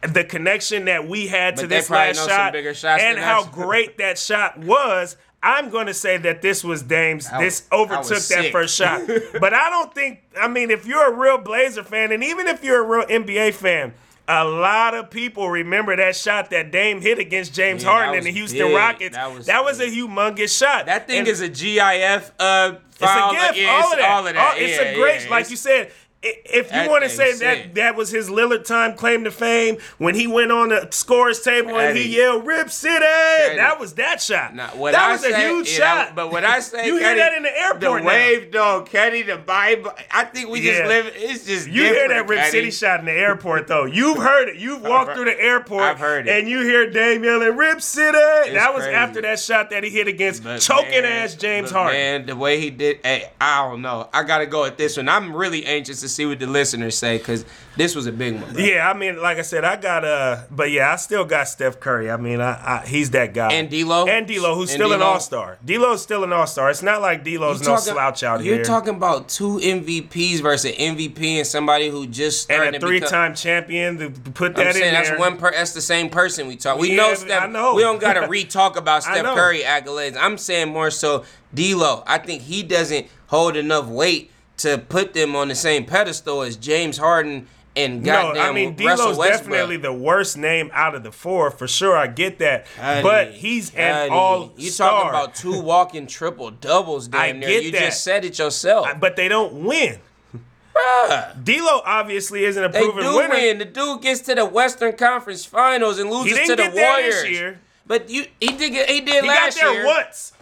The 0.00 0.24
connection 0.24 0.86
that 0.86 1.06
we 1.06 1.28
had 1.28 1.54
to 1.58 1.62
But 1.62 1.68
they 1.68 1.76
this 1.76 1.90
last 1.90 2.28
shot 2.28 2.56
and 2.56 3.20
how 3.20 3.44
great 3.52 3.98
that 3.98 4.18
shot 4.18 4.58
was. 4.58 5.16
I'm 5.44 5.70
going 5.70 5.86
to 5.86 5.94
say 5.94 6.16
that 6.18 6.42
this 6.42 6.64
was 6.64 6.82
Dame's. 6.82 7.28
I 7.28 7.44
this 7.44 7.68
overtook 7.70 8.22
that 8.24 8.50
first 8.50 8.76
shot. 8.76 9.02
but 9.40 9.54
I 9.54 9.70
don't 9.70 9.94
think. 9.94 10.22
I 10.40 10.48
mean, 10.48 10.72
if 10.72 10.86
you're 10.86 11.12
a 11.12 11.16
real 11.16 11.38
Blazer 11.38 11.84
fan, 11.84 12.10
and 12.10 12.24
even 12.24 12.48
if 12.48 12.64
you're 12.64 12.82
a 12.82 12.98
real 12.98 13.06
NBA 13.06 13.54
fan, 13.54 13.94
a 14.40 14.44
lot 14.44 14.94
of 14.94 15.10
people 15.10 15.48
remember 15.50 15.94
that 15.96 16.16
shot 16.16 16.50
that 16.50 16.70
Dame 16.72 17.00
hit 17.00 17.18
against 17.18 17.52
James 17.54 17.82
Yeah, 17.82 17.90
Harden 17.90 18.14
in 18.18 18.24
the 18.24 18.32
Houston 18.32 18.58
big. 18.68 18.74
Rockets. 18.76 19.16
That 19.46 19.62
was 19.64 19.80
a 19.80 19.86
humongous 19.86 20.56
shot. 20.56 20.86
that 20.86 21.06
thing 21.06 21.20
And- 21.20 21.28
is 21.28 21.40
a 21.40 21.48
GIF 21.48 22.32
uh 22.38 22.72
it's 22.94 23.10
a 23.10 23.30
gift. 23.34 23.56
Yeah, 23.56 23.70
all, 23.70 23.80
it's 23.82 23.92
of 23.94 23.98
that. 23.98 24.10
all 24.10 24.26
of 24.26 24.34
that. 24.34 24.54
Oh, 24.54 24.58
it's 24.62 24.76
Yeah, 24.76 24.82
a 24.84 24.94
great, 24.94 25.24
yeah, 25.24 25.30
like 25.30 25.50
you 25.50 25.56
said. 25.56 25.90
If 26.24 26.72
you 26.72 26.88
want 26.88 27.02
to 27.02 27.10
say 27.10 27.32
that 27.38 27.74
that 27.74 27.96
was 27.96 28.10
his 28.10 28.28
Lillard 28.30 28.64
time 28.64 28.94
claim 28.96 29.24
to 29.24 29.30
fame 29.32 29.78
when 29.98 30.14
he 30.14 30.26
went 30.28 30.52
on 30.52 30.68
the 30.68 30.86
scores 30.92 31.40
table 31.40 31.76
and 31.78 31.96
he 31.98 32.16
yelled 32.16 32.46
"Rip 32.46 32.70
City," 32.70 32.98
that 33.00 33.76
was 33.80 33.94
that 33.94 34.22
shot. 34.22 34.54
Nah, 34.54 34.68
what 34.68 34.92
that 34.92 35.02
I 35.02 35.12
was 35.12 35.20
say, 35.22 35.32
a 35.32 35.48
huge 35.48 35.66
shot. 35.68 35.80
that- 36.08 36.14
but 36.14 36.30
what 36.30 36.44
I 36.44 36.60
say, 36.60 36.86
you 36.86 36.96
hear 36.98 37.16
that 37.16 37.32
in 37.34 37.42
the 37.42 37.60
airport 37.60 37.80
The 37.80 37.98
now. 38.00 38.04
wave 38.06 38.50
dog, 38.52 38.88
Kenny, 38.90 39.22
the 39.22 39.36
Bible. 39.36 39.92
I 40.12 40.24
think 40.24 40.48
we 40.48 40.60
just 40.60 40.80
Yeah. 40.82 40.86
live. 40.86 41.12
It's 41.16 41.44
just 41.44 41.66
You 41.68 41.84
hear 41.84 42.06
that 42.08 42.28
Rip 42.28 42.38
Kenny. 42.38 42.50
City 42.52 42.70
shot 42.70 43.00
in 43.00 43.06
the 43.06 43.12
airport 43.12 43.66
though. 43.66 43.84
You've 43.86 44.18
heard 44.18 44.48
it. 44.48 44.56
You've 44.56 44.82
walked 44.82 45.08
heard- 45.08 45.16
through 45.16 45.24
the 45.24 45.40
airport 45.40 45.82
I've 45.82 45.98
heard 45.98 46.28
it. 46.28 46.38
and 46.38 46.48
you 46.48 46.60
hear 46.60 46.88
Dame 46.88 47.24
yelling 47.24 47.56
"Rip 47.56 47.82
City." 47.82 48.12
that 48.12 48.72
was 48.72 48.84
crazy. 48.84 48.94
after 48.94 49.20
that 49.22 49.40
shot 49.40 49.70
that 49.70 49.82
he 49.82 49.90
hit 49.90 50.06
against 50.06 50.44
But 50.44 50.60
choking 50.60 51.02
man, 51.02 51.24
ass 51.24 51.34
James 51.34 51.72
Harden. 51.72 51.98
Man, 52.00 52.26
the 52.26 52.36
way 52.36 52.60
he 52.60 52.70
did, 52.70 53.00
hey, 53.02 53.28
I 53.40 53.62
don't 53.68 53.82
know. 53.82 54.08
I 54.14 54.22
gotta 54.22 54.46
go 54.46 54.64
at 54.64 54.78
this 54.78 54.96
one. 54.96 55.08
I'm 55.08 55.34
really 55.34 55.66
anxious 55.66 56.00
to 56.02 56.11
see 56.12 56.26
what 56.26 56.38
the 56.38 56.46
listeners 56.46 56.96
say 56.96 57.18
because 57.18 57.44
this 57.76 57.94
was 57.94 58.06
a 58.06 58.12
big 58.12 58.34
one. 58.40 58.52
Bro. 58.54 58.62
Yeah, 58.62 58.88
I 58.88 58.94
mean, 58.96 59.20
like 59.20 59.38
I 59.38 59.42
said, 59.42 59.64
I 59.64 59.76
got 59.76 60.04
uh, 60.04 60.42
but 60.50 60.70
yeah, 60.70 60.92
I 60.92 60.96
still 60.96 61.24
got 61.24 61.48
Steph 61.48 61.80
Curry. 61.80 62.10
I 62.10 62.16
mean, 62.16 62.40
I, 62.40 62.80
I 62.82 62.86
he's 62.86 63.10
that 63.10 63.32
guy. 63.34 63.52
And 63.52 63.70
D'Lo? 63.70 64.06
and 64.06 64.26
D'Lo, 64.26 64.54
who's 64.54 64.70
And 64.70 64.78
still 64.80 64.92
an 64.92 65.02
All 65.02 65.20
Star. 65.20 65.58
D'Lo's 65.64 66.02
still 66.02 66.24
an 66.24 66.32
All 66.32 66.46
Star. 66.46 66.70
It's 66.70 66.82
not 66.82 67.00
like 67.00 67.24
D'Lo's 67.24 67.60
no 67.60 67.76
talking- 67.76 67.92
slouch 67.92 68.22
out 68.22 68.40
here. 68.40 68.56
You're 68.56 68.64
talking 68.64 68.94
about 68.94 69.28
two 69.28 69.58
MVPs 69.58 70.40
versus 70.40 70.72
MVP 70.72 71.38
and 71.38 71.46
somebody 71.46 71.88
who 71.88 72.06
just 72.06 72.50
and 72.50 72.76
a 72.76 72.80
three-time 72.80 73.34
champion. 73.34 73.98
To 73.98 74.10
put 74.32 74.58
I'm 74.58 74.64
that 74.64 74.74
saying 74.74 74.88
in 74.88 74.94
that's 74.94 75.08
there. 75.10 75.18
one 75.18 75.36
per. 75.38 75.50
That's 75.52 75.72
the 75.72 75.80
same 75.80 76.10
person 76.10 76.46
we 76.46 76.56
talk. 76.56 76.78
We 76.78 76.90
Yeah, 76.90 76.96
know 76.96 77.14
Steph. 77.14 77.42
I 77.42 77.46
know. 77.46 77.74
We 77.74 77.82
don't 77.82 78.00
gotta 78.00 78.26
re-talk 78.28 78.76
about 78.76 79.02
Steph. 79.02 79.24
Curry 79.24 79.60
accolades. 79.60 80.16
I'm 80.18 80.36
saying 80.38 80.68
more 80.68 80.90
so 80.90 81.24
D'Lo. 81.54 82.02
I 82.06 82.18
think 82.18 82.42
he 82.42 82.62
doesn't 82.62 83.06
hold 83.28 83.56
enough 83.56 83.86
weight 83.86 84.30
to 84.62 84.78
put 84.78 85.14
them 85.14 85.36
on 85.36 85.48
the 85.48 85.54
same 85.54 85.84
pedestal 85.84 86.42
as 86.42 86.56
James 86.56 86.98
Harden 86.98 87.46
and 87.74 88.04
goddamn 88.04 88.34
No, 88.34 88.40
I 88.50 88.52
mean 88.52 88.76
Russell 88.76 89.14
D'Lo's 89.14 89.26
definitely 89.28 89.78
the 89.78 89.92
worst 89.94 90.36
name 90.36 90.70
out 90.74 90.94
of 90.94 91.02
the 91.02 91.12
four 91.12 91.50
for 91.50 91.66
sure. 91.66 91.96
I 91.96 92.06
get 92.06 92.38
that, 92.40 92.66
Caddy, 92.76 93.02
but 93.02 93.30
he's 93.32 93.74
an 93.74 94.10
all 94.10 94.52
You 94.56 94.70
talking 94.70 95.08
about 95.08 95.34
two 95.34 95.58
walking 95.62 96.06
triple 96.06 96.50
doubles? 96.50 97.08
Damn 97.08 97.20
I 97.20 97.32
near. 97.32 97.48
get 97.48 97.62
You 97.64 97.70
that. 97.72 97.78
just 97.80 98.04
said 98.04 98.24
it 98.24 98.38
yourself. 98.38 98.88
but 99.00 99.16
they 99.16 99.28
don't 99.28 99.64
win. 99.64 100.00
Bruh. 100.74 101.44
D'Lo 101.44 101.80
obviously 101.84 102.44
isn't 102.44 102.62
a 102.62 102.68
They 102.68 102.80
proven 102.80 103.04
do 103.04 103.16
winner. 103.16 103.34
win. 103.34 103.58
The 103.58 103.64
dude 103.66 104.02
gets 104.02 104.20
to 104.22 104.34
the 104.34 104.44
Western 104.46 104.94
Conference 104.96 105.44
Finals 105.44 105.98
and 105.98 106.10
loses 106.10 106.38
to 106.48 106.56
the 106.56 106.62
get 106.64 106.74
there 106.74 107.02
this 107.02 107.14
Warriors. 107.22 107.30
year. 107.30 107.60
But 107.86 108.08
you, 108.10 108.26
he 108.40 108.48
did. 108.48 108.72
get- 108.72 108.88
He 108.88 109.00
did 109.00 109.22
He 109.24 109.28
last 109.28 109.56
got 109.58 109.64
there 109.64 109.72
year. 109.74 109.86
once. 109.86 110.32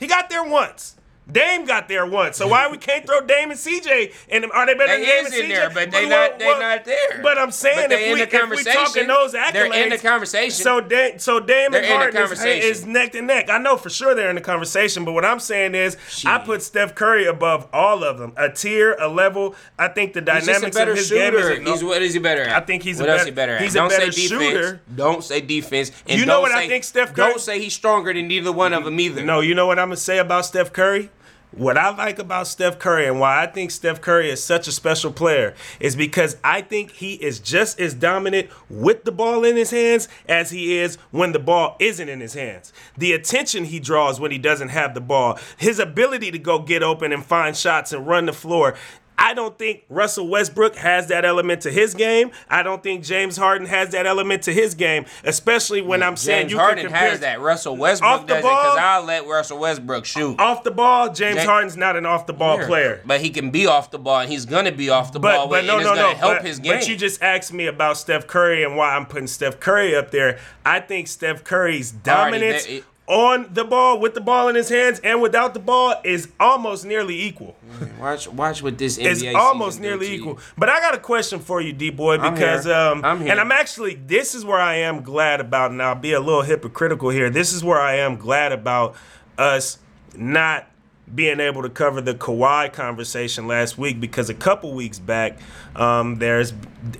He 0.00 0.06
got 0.06 0.28
there 0.28 0.44
once. 0.44 0.96
Dame 1.30 1.64
got 1.64 1.88
there 1.88 2.06
once. 2.06 2.36
So 2.36 2.46
why 2.46 2.68
we 2.70 2.78
can't 2.78 3.04
throw 3.04 3.20
Dame 3.20 3.50
and 3.50 3.58
CJ? 3.58 4.12
And 4.30 4.44
are 4.52 4.64
they 4.64 4.74
better 4.74 4.96
They 4.96 5.04
than 5.04 5.06
Dame 5.06 5.26
is 5.26 5.32
and 5.32 5.42
in 5.42 5.50
CJ? 5.50 5.54
there, 5.54 5.70
but 5.70 5.90
they 5.90 6.06
Well, 6.06 6.30
not. 6.30 6.38
They 6.38 6.46
well, 6.46 6.60
not 6.60 6.84
there. 6.84 7.20
But 7.20 7.36
I'm 7.38 7.50
saying 7.50 7.88
But 7.88 7.92
if 7.92 8.12
we 8.12 8.24
the 8.24 8.36
if 8.36 8.50
we 8.50 8.62
talking 8.64 9.06
those 9.08 9.34
accolades, 9.34 9.52
They're 9.52 9.82
in 9.82 9.88
the 9.90 9.98
conversation. 9.98 10.52
So 10.52 10.80
Dame, 10.80 11.18
so 11.18 11.40
Dame 11.40 11.72
They're 11.72 11.82
and 11.82 11.92
Harden 12.14 12.22
is, 12.32 12.40
is 12.80 12.86
neck 12.86 13.10
to 13.12 13.22
neck. 13.22 13.50
I 13.50 13.58
know 13.58 13.76
for 13.76 13.90
sure 13.90 14.14
they're 14.14 14.30
in 14.30 14.36
the 14.36 14.40
conversation. 14.40 15.04
But 15.04 15.12
what 15.12 15.24
I'm 15.24 15.40
saying 15.40 15.74
is, 15.74 15.96
I 16.24 16.38
put 16.38 16.62
Steph 16.62 16.94
Curry 16.94 17.26
above 17.26 17.66
all 17.72 18.04
of 18.04 18.18
them, 18.18 18.32
a 18.36 18.48
tier, 18.48 18.94
a 19.00 19.08
level. 19.08 19.56
I 19.78 19.88
think 19.88 20.12
the 20.12 20.20
dynamics 20.20 20.76
a 20.76 20.78
better 20.78 20.92
of 20.92 20.96
his 20.98 21.10
game 21.10 21.32
shooter. 21.32 21.50
is. 21.54 21.68
He's 21.68 21.82
what 21.84 22.02
is 22.02 22.14
he 22.14 22.20
better 22.20 22.42
at? 22.42 22.62
I 22.62 22.64
think 22.64 22.84
he's 22.84 23.00
what 23.00 23.08
else 23.08 23.22
better- 23.22 23.30
he 23.30 23.34
better 23.34 23.52
at. 23.56 23.62
he's 23.62 23.74
a 23.74 23.78
don't 23.78 23.88
better 23.88 24.12
say 24.12 24.28
defense. 24.28 24.42
shooter. 24.52 24.80
Don't 24.94 25.24
say 25.24 25.40
defense. 25.40 25.90
And 26.06 26.20
You 26.20 26.26
know 26.26 26.40
what 26.40 26.52
I 26.52 26.68
think 26.68 26.84
Steph 26.84 27.14
Curry- 27.14 27.30
Don't 27.30 27.40
say 27.40 27.58
he's 27.60 27.74
stronger 27.74 28.12
than 28.14 28.28
neither 28.28 28.52
one 28.52 28.72
of 28.72 28.84
them 28.84 29.00
either. 29.00 29.24
No, 29.24 29.40
you 29.40 29.54
know 29.56 29.66
what 29.66 29.80
I'm 29.80 29.88
gonna 29.88 29.96
say 29.96 30.18
about 30.18 30.46
Steph 30.46 30.72
Curry? 30.72 31.10
What 31.52 31.78
I 31.78 31.94
like 31.96 32.18
about 32.18 32.48
Steph 32.48 32.78
Curry 32.78 33.06
and 33.06 33.20
why 33.20 33.42
I 33.42 33.46
think 33.46 33.70
Steph 33.70 34.00
Curry 34.00 34.30
is 34.30 34.42
such 34.42 34.66
a 34.68 34.72
special 34.72 35.12
player 35.12 35.54
is 35.80 35.94
because 35.94 36.36
I 36.42 36.60
think 36.60 36.90
he 36.90 37.14
is 37.14 37.38
just 37.38 37.80
as 37.80 37.94
dominant 37.94 38.50
with 38.68 39.04
the 39.04 39.12
ball 39.12 39.44
in 39.44 39.56
his 39.56 39.70
hands 39.70 40.08
as 40.28 40.50
he 40.50 40.76
is 40.76 40.96
when 41.12 41.32
the 41.32 41.38
ball 41.38 41.76
isn't 41.78 42.08
in 42.08 42.20
his 42.20 42.34
hands. 42.34 42.72
The 42.98 43.12
attention 43.12 43.64
he 43.64 43.80
draws 43.80 44.20
when 44.20 44.32
he 44.32 44.38
doesn't 44.38 44.70
have 44.70 44.94
the 44.94 45.00
ball, 45.00 45.38
his 45.56 45.78
ability 45.78 46.30
to 46.32 46.38
go 46.38 46.58
get 46.58 46.82
open 46.82 47.12
and 47.12 47.24
find 47.24 47.56
shots 47.56 47.92
and 47.92 48.06
run 48.06 48.26
the 48.26 48.32
floor. 48.32 48.74
I 49.18 49.32
don't 49.34 49.58
think 49.58 49.84
Russell 49.88 50.28
Westbrook 50.28 50.76
has 50.76 51.08
that 51.08 51.24
element 51.24 51.62
to 51.62 51.70
his 51.70 51.94
game. 51.94 52.30
I 52.50 52.62
don't 52.62 52.82
think 52.82 53.02
James 53.02 53.36
Harden 53.36 53.66
has 53.66 53.90
that 53.90 54.06
element 54.06 54.42
to 54.42 54.52
his 54.52 54.74
game, 54.74 55.06
especially 55.24 55.80
when 55.82 56.02
I'm 56.02 56.16
saying 56.16 56.42
James 56.48 56.52
you 56.52 56.58
Harden 56.58 56.78
can 56.84 56.86
compare 56.92 57.10
has 57.10 57.20
that. 57.20 57.40
Russell 57.40 57.76
Westbrook 57.76 58.10
Off 58.12 58.20
the 58.22 58.34
doesn't 58.34 58.42
because 58.42 58.76
I'll 58.78 59.04
let 59.04 59.26
Russell 59.26 59.58
Westbrook 59.58 60.04
shoot. 60.04 60.38
off 60.38 60.64
the 60.64 60.70
ball. 60.70 61.12
James 61.12 61.36
Jam- 61.36 61.46
Harden's 61.46 61.76
not 61.76 61.96
an 61.96 62.04
off 62.06 62.26
the 62.26 62.32
ball 62.34 62.58
player. 62.58 63.00
But 63.06 63.20
he 63.20 63.30
can 63.30 63.50
be 63.50 63.66
off 63.66 63.90
the 63.90 63.98
ball, 63.98 64.20
and 64.20 64.30
he's 64.30 64.44
gonna 64.44 64.72
be 64.72 64.90
off 64.90 65.12
the 65.12 65.20
But 65.20 65.36
ball. 65.36 65.48
but 65.48 65.64
no 65.64 65.78
no 65.80 65.94
no. 65.94 66.08
help 66.14 66.38
but, 66.38 66.44
his 66.46 66.58
game. 66.58 66.74
but 66.74 66.86
you 66.88 66.94
just 66.96 67.22
asked 67.22 67.52
me 67.52 67.66
about 67.66 67.96
Steph 67.96 68.26
Curry 68.26 68.64
and 68.64 68.76
why 68.76 68.94
I'm 68.94 69.06
putting 69.06 69.26
Steph 69.28 69.60
Curry 69.60 69.94
up 69.96 70.10
there. 70.10 70.38
I 70.64 70.80
think 70.80 71.08
Steph 71.08 71.42
Curry's 71.42 71.90
dominance 71.90 72.64
that- 72.66 72.72
it- 72.72 72.84
on 73.06 73.48
the 73.52 73.64
ball, 73.64 74.00
with 74.00 74.14
the 74.14 74.20
ball 74.20 74.48
in 74.48 74.54
his 74.56 74.68
hands, 74.68 75.00
and 75.00 75.22
without 75.22 75.54
the 75.54 75.60
ball 75.60 75.94
is 76.04 76.28
almost 76.40 76.84
nearly 76.84 77.22
equal. 77.22 77.56
watch 78.00 78.28
watch 78.28 78.62
what 78.62 78.78
this 78.78 78.98
NBA 78.98 79.22
It's 79.22 79.36
almost 79.36 79.80
nearly 79.80 80.12
equal. 80.12 80.38
But 80.58 80.68
I 80.68 80.80
got 80.80 80.94
a 80.94 80.98
question 80.98 81.38
for 81.38 81.60
you, 81.60 81.72
D 81.72 81.90
boy, 81.90 82.18
because 82.18 82.66
I'm 82.66 82.98
um, 82.98 83.04
I'm 83.04 83.20
here. 83.20 83.30
and 83.30 83.40
I'm 83.40 83.52
actually 83.52 83.94
this 83.94 84.34
is 84.34 84.44
where 84.44 84.60
I 84.60 84.76
am 84.76 85.02
glad 85.02 85.40
about, 85.40 85.70
and 85.70 85.80
I'll 85.80 85.94
be 85.94 86.12
a 86.12 86.20
little 86.20 86.42
hypocritical 86.42 87.10
here. 87.10 87.30
This 87.30 87.52
is 87.52 87.62
where 87.62 87.80
I 87.80 87.96
am 87.96 88.16
glad 88.16 88.52
about 88.52 88.96
us 89.38 89.78
not 90.16 90.66
being 91.14 91.38
able 91.38 91.62
to 91.62 91.70
cover 91.70 92.00
the 92.00 92.14
Kawhi 92.14 92.72
conversation 92.72 93.46
last 93.46 93.78
week 93.78 94.00
because 94.00 94.28
a 94.28 94.34
couple 94.34 94.72
weeks 94.72 94.98
back, 94.98 95.38
um, 95.76 96.16
there's 96.16 96.52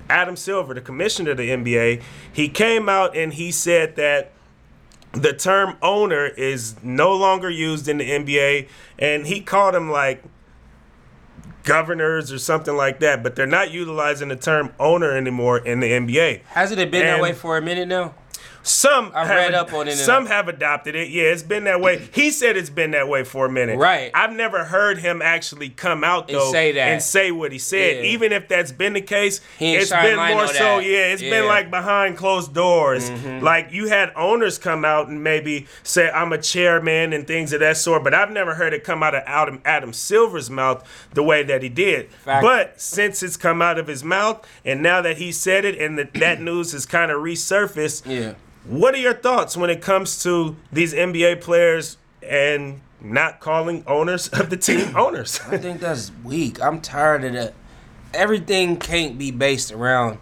Adam 0.09 0.37
Silver, 0.37 0.73
the 0.73 0.81
commissioner 0.81 1.31
of 1.31 1.37
the 1.37 1.49
NBA. 1.49 2.01
He 2.31 2.47
came 2.47 2.87
out 2.87 3.17
and 3.17 3.33
he 3.33 3.51
said 3.51 3.97
that 3.97 4.31
the 5.21 5.33
term 5.33 5.77
owner 5.81 6.25
is 6.27 6.75
no 6.83 7.13
longer 7.15 7.49
used 7.49 7.87
in 7.87 7.97
the 7.97 8.09
NBA, 8.09 8.67
and 8.99 9.27
he 9.27 9.41
called 9.41 9.75
him 9.75 9.89
like 9.91 10.23
governors 11.63 12.31
or 12.31 12.39
something 12.39 12.75
like 12.75 12.99
that, 13.01 13.21
but 13.23 13.35
they're 13.35 13.45
not 13.45 13.71
utilizing 13.71 14.29
the 14.29 14.35
term 14.35 14.71
owner 14.79 15.11
anymore 15.15 15.57
in 15.57 15.79
the 15.81 15.91
NBA. 15.91 16.41
Hasn't 16.49 16.79
it 16.79 16.91
been 16.91 17.01
that 17.03 17.13
And- 17.15 17.21
way 17.21 17.33
for 17.33 17.57
a 17.57 17.61
minute 17.61 17.87
now? 17.87 18.13
Some 18.67 19.11
I 19.15 19.25
have 19.25 19.35
read 19.35 19.53
up 19.53 19.71
on 19.73 19.87
it 19.87 19.95
Some 19.95 20.25
I- 20.25 20.29
have 20.29 20.47
adopted 20.47 20.95
it. 20.95 21.09
Yeah, 21.09 21.23
it's 21.23 21.43
been 21.43 21.63
that 21.65 21.79
way. 21.81 22.07
He 22.13 22.31
said 22.31 22.57
it's 22.57 22.69
been 22.69 22.91
that 22.91 23.07
way 23.07 23.23
for 23.23 23.45
a 23.45 23.49
minute. 23.49 23.77
Right. 23.79 24.11
I've 24.13 24.33
never 24.33 24.65
heard 24.65 24.97
him 24.99 25.21
actually 25.21 25.69
come 25.69 26.03
out 26.03 26.29
And 26.29 26.37
though 26.37 26.51
say 26.51 26.71
that. 26.73 26.87
and 26.89 27.01
say 27.01 27.31
what 27.31 27.51
he 27.51 27.59
said. 27.59 27.97
Yeah. 28.03 28.11
Even 28.11 28.31
if 28.31 28.47
that's 28.47 28.71
been 28.71 28.93
the 28.93 29.01
case, 29.01 29.41
it's 29.59 29.89
been 29.89 30.17
more 30.17 30.47
so. 30.47 30.53
that. 30.53 30.83
Yeah, 30.85 31.13
it's 31.13 31.21
been 31.21 31.31
Mm-hmm. 31.37 31.47
like 31.47 31.71
behind 31.71 32.17
closed 32.17 32.53
doors. 32.53 33.09
Like 33.11 33.71
you 33.71 33.87
had 33.87 34.11
owners 34.15 34.57
come 34.57 34.83
out 34.85 35.07
and 35.07 35.23
maybe 35.23 35.67
say 35.83 36.09
I'm 36.09 36.33
a 36.33 36.37
chairman 36.37 37.13
and 37.13 37.25
things 37.27 37.53
of 37.53 37.59
that 37.61 37.77
sort, 37.77 38.03
but 38.03 38.13
I've 38.13 38.31
never 38.31 38.55
heard 38.55 38.73
it 38.73 38.83
come 38.83 39.01
out 39.03 39.15
of 39.15 39.23
Adam, 39.25 39.61
Adam 39.65 39.93
Silver's 39.93 40.49
mouth 40.49 40.83
the 41.13 41.23
way 41.23 41.43
that 41.43 41.63
he 41.63 41.69
did. 41.69 42.09
Fact. 42.11 42.43
But 42.43 42.81
since 42.81 43.23
it's 43.23 43.37
come 43.37 43.61
out 43.61 43.77
of 43.79 43.87
his 43.87 44.03
mouth, 44.03 44.45
and 44.65 44.81
now 44.83 45.01
that 45.01 45.17
he 45.17 45.31
said 45.31 45.63
it, 45.65 45.79
and 45.79 45.97
that 45.97 46.13
that 46.15 46.41
news 46.41 46.71
has 46.73 46.85
kind 46.85 47.11
of 47.11 47.21
resurfaced, 47.21 48.05
Yeah. 48.05 48.33
What 48.67 48.93
are 48.93 48.99
your 48.99 49.13
thoughts 49.13 49.55
when 49.55 49.69
it 49.69 49.81
comes 49.81 50.21
to 50.23 50.55
these 50.71 50.93
NBA 50.93 51.41
players 51.41 51.97
and 52.21 52.81
not 52.99 53.39
calling 53.39 53.83
owners 53.87 54.27
of 54.29 54.49
the 54.49 54.57
team 54.57 54.95
owners? 54.95 55.39
I 55.47 55.57
think 55.57 55.79
that's 55.79 56.11
weak. 56.23 56.61
I'm 56.61 56.81
tired 56.81 57.23
of 57.23 57.33
that. 57.33 57.53
Everything 58.13 58.77
can't 58.77 59.17
be 59.17 59.31
based 59.31 59.71
around 59.71 60.19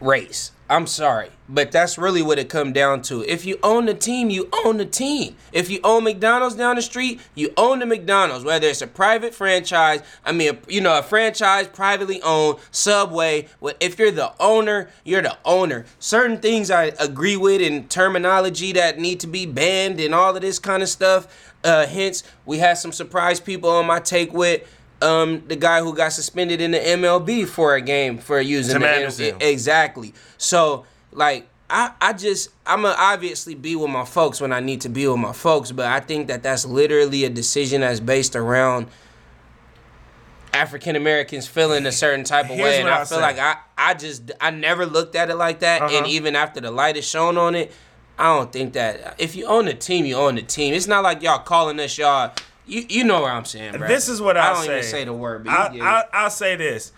race. 0.00 0.52
I'm 0.70 0.86
sorry, 0.86 1.30
but 1.48 1.72
that's 1.72 1.96
really 1.96 2.20
what 2.20 2.38
it 2.38 2.50
come 2.50 2.74
down 2.74 3.00
to. 3.02 3.22
If 3.22 3.46
you 3.46 3.58
own 3.62 3.86
the 3.86 3.94
team, 3.94 4.28
you 4.28 4.50
own 4.64 4.76
the 4.76 4.84
team. 4.84 5.34
If 5.50 5.70
you 5.70 5.80
own 5.82 6.04
McDonald's 6.04 6.56
down 6.56 6.76
the 6.76 6.82
street, 6.82 7.22
you 7.34 7.54
own 7.56 7.78
the 7.78 7.86
McDonald's. 7.86 8.44
Whether 8.44 8.68
it's 8.68 8.82
a 8.82 8.86
private 8.86 9.34
franchise, 9.34 10.02
I 10.26 10.32
mean, 10.32 10.58
you 10.68 10.82
know, 10.82 10.98
a 10.98 11.02
franchise 11.02 11.68
privately 11.68 12.20
owned, 12.20 12.58
Subway. 12.70 13.48
If 13.80 13.98
you're 13.98 14.10
the 14.10 14.34
owner, 14.38 14.90
you're 15.04 15.22
the 15.22 15.38
owner. 15.46 15.86
Certain 15.98 16.36
things 16.36 16.70
I 16.70 16.92
agree 17.00 17.38
with 17.38 17.62
in 17.62 17.88
terminology 17.88 18.72
that 18.72 18.98
need 18.98 19.20
to 19.20 19.26
be 19.26 19.46
banned 19.46 20.00
and 20.00 20.14
all 20.14 20.36
of 20.36 20.42
this 20.42 20.58
kind 20.58 20.82
of 20.82 20.90
stuff. 20.90 21.54
Uh, 21.64 21.86
hence, 21.86 22.24
we 22.44 22.58
had 22.58 22.74
some 22.74 22.92
surprise 22.92 23.40
people 23.40 23.70
on 23.70 23.86
my 23.86 24.00
take 24.00 24.34
with 24.34 24.68
um 25.02 25.42
the 25.48 25.56
guy 25.56 25.80
who 25.80 25.94
got 25.94 26.12
suspended 26.12 26.60
in 26.60 26.72
the 26.72 26.78
MLB 26.78 27.46
for 27.46 27.74
a 27.74 27.80
game 27.80 28.18
for 28.18 28.40
using 28.40 28.74
Tim 28.74 28.82
the 28.82 28.88
Anderson. 28.88 29.36
exactly. 29.40 30.12
So 30.38 30.84
like 31.12 31.48
I 31.70 31.92
I 32.00 32.12
just 32.14 32.50
I'm 32.66 32.82
gonna 32.82 32.94
obviously 32.98 33.54
be 33.54 33.76
with 33.76 33.90
my 33.90 34.04
folks 34.04 34.40
when 34.40 34.52
I 34.52 34.60
need 34.60 34.80
to 34.82 34.88
be 34.88 35.06
with 35.06 35.18
my 35.18 35.32
folks, 35.32 35.70
but 35.72 35.86
I 35.86 36.00
think 36.00 36.28
that 36.28 36.42
that's 36.42 36.64
literally 36.64 37.24
a 37.24 37.30
decision 37.30 37.82
that's 37.82 38.00
based 38.00 38.34
around 38.34 38.86
African 40.52 40.96
Americans 40.96 41.46
feeling 41.46 41.84
a 41.86 41.92
certain 41.92 42.24
type 42.24 42.46
of 42.46 42.56
Here's 42.56 42.62
way, 42.62 42.80
and 42.80 42.88
I 42.88 43.00
I'll 43.00 43.04
feel 43.04 43.20
like 43.20 43.38
I 43.38 43.56
I 43.76 43.94
just 43.94 44.32
I 44.40 44.50
never 44.50 44.86
looked 44.86 45.14
at 45.14 45.30
it 45.30 45.36
like 45.36 45.60
that, 45.60 45.82
and 45.82 45.90
Uh-huh. 45.92 46.06
even 46.06 46.34
after 46.34 46.60
the 46.60 46.70
light 46.70 46.96
is 46.96 47.06
shown 47.06 47.36
on 47.36 47.54
it, 47.54 47.70
I 48.18 48.34
don't 48.34 48.50
think 48.50 48.72
that 48.72 49.14
if 49.18 49.36
you 49.36 49.44
own 49.46 49.66
the 49.66 49.74
team, 49.74 50.04
you 50.06 50.16
own 50.16 50.34
the 50.36 50.42
team. 50.42 50.72
It's 50.74 50.86
not 50.86 51.04
like 51.04 51.22
y'all 51.22 51.38
calling 51.38 51.78
us 51.80 51.96
y'all. 51.98 52.32
You 52.68 52.84
you 52.88 53.04
know 53.04 53.22
what 53.22 53.32
I'm 53.32 53.44
saying, 53.44 53.78
bro. 53.78 53.88
This 53.88 54.08
is 54.08 54.20
what 54.20 54.36
I 54.36 54.42
say. 54.42 54.48
I'll 54.48 54.54
don't 54.54 54.64
say. 54.64 54.78
even 54.78 54.90
say 54.90 55.04
the 55.04 55.12
word, 55.12 55.44
but 55.44 55.50
I, 55.50 55.78
I 55.80 56.04
I'll 56.12 56.30
say 56.30 56.56
this. 56.56 56.92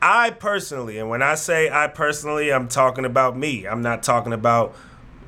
I 0.00 0.30
personally, 0.30 0.98
and 0.98 1.10
when 1.10 1.22
I 1.22 1.34
say 1.34 1.68
I 1.70 1.88
personally, 1.88 2.52
I'm 2.52 2.68
talking 2.68 3.04
about 3.04 3.36
me. 3.36 3.66
I'm 3.66 3.82
not 3.82 4.02
talking 4.02 4.32
about 4.32 4.76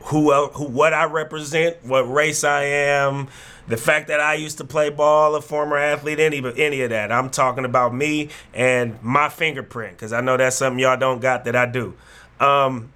who, 0.05 0.33
who, 0.33 0.65
what 0.65 0.95
I 0.95 1.05
represent, 1.05 1.85
what 1.85 2.03
race 2.03 2.45
I 2.45 2.63
am, 2.63 3.29
the 3.69 3.77
fact 3.77 4.09
that 4.09 4.21
I 4.21 4.35
used 4.35 4.59
to 4.59 4.65
play 4.65 4.91
ball, 4.91 5.35
a 5.35 5.43
former 5.43 5.77
athlete, 5.77 6.19
any, 6.19 6.43
any 6.57 6.83
of 6.83 6.91
that. 6.91 7.13
I'm 7.13 7.31
talking 7.31 7.65
about 7.65 7.95
me 7.95 8.31
and 8.55 9.01
my 9.03 9.29
fingerprint, 9.29 9.97
because 9.97 10.13
I 10.13 10.21
know 10.21 10.37
that's 10.37 10.57
something 10.57 10.79
y'all 10.79 10.97
don't 10.97 11.21
got 11.21 11.45
that 11.45 11.55
I 11.55 11.67
do. 11.67 11.95
Um, 12.39 12.93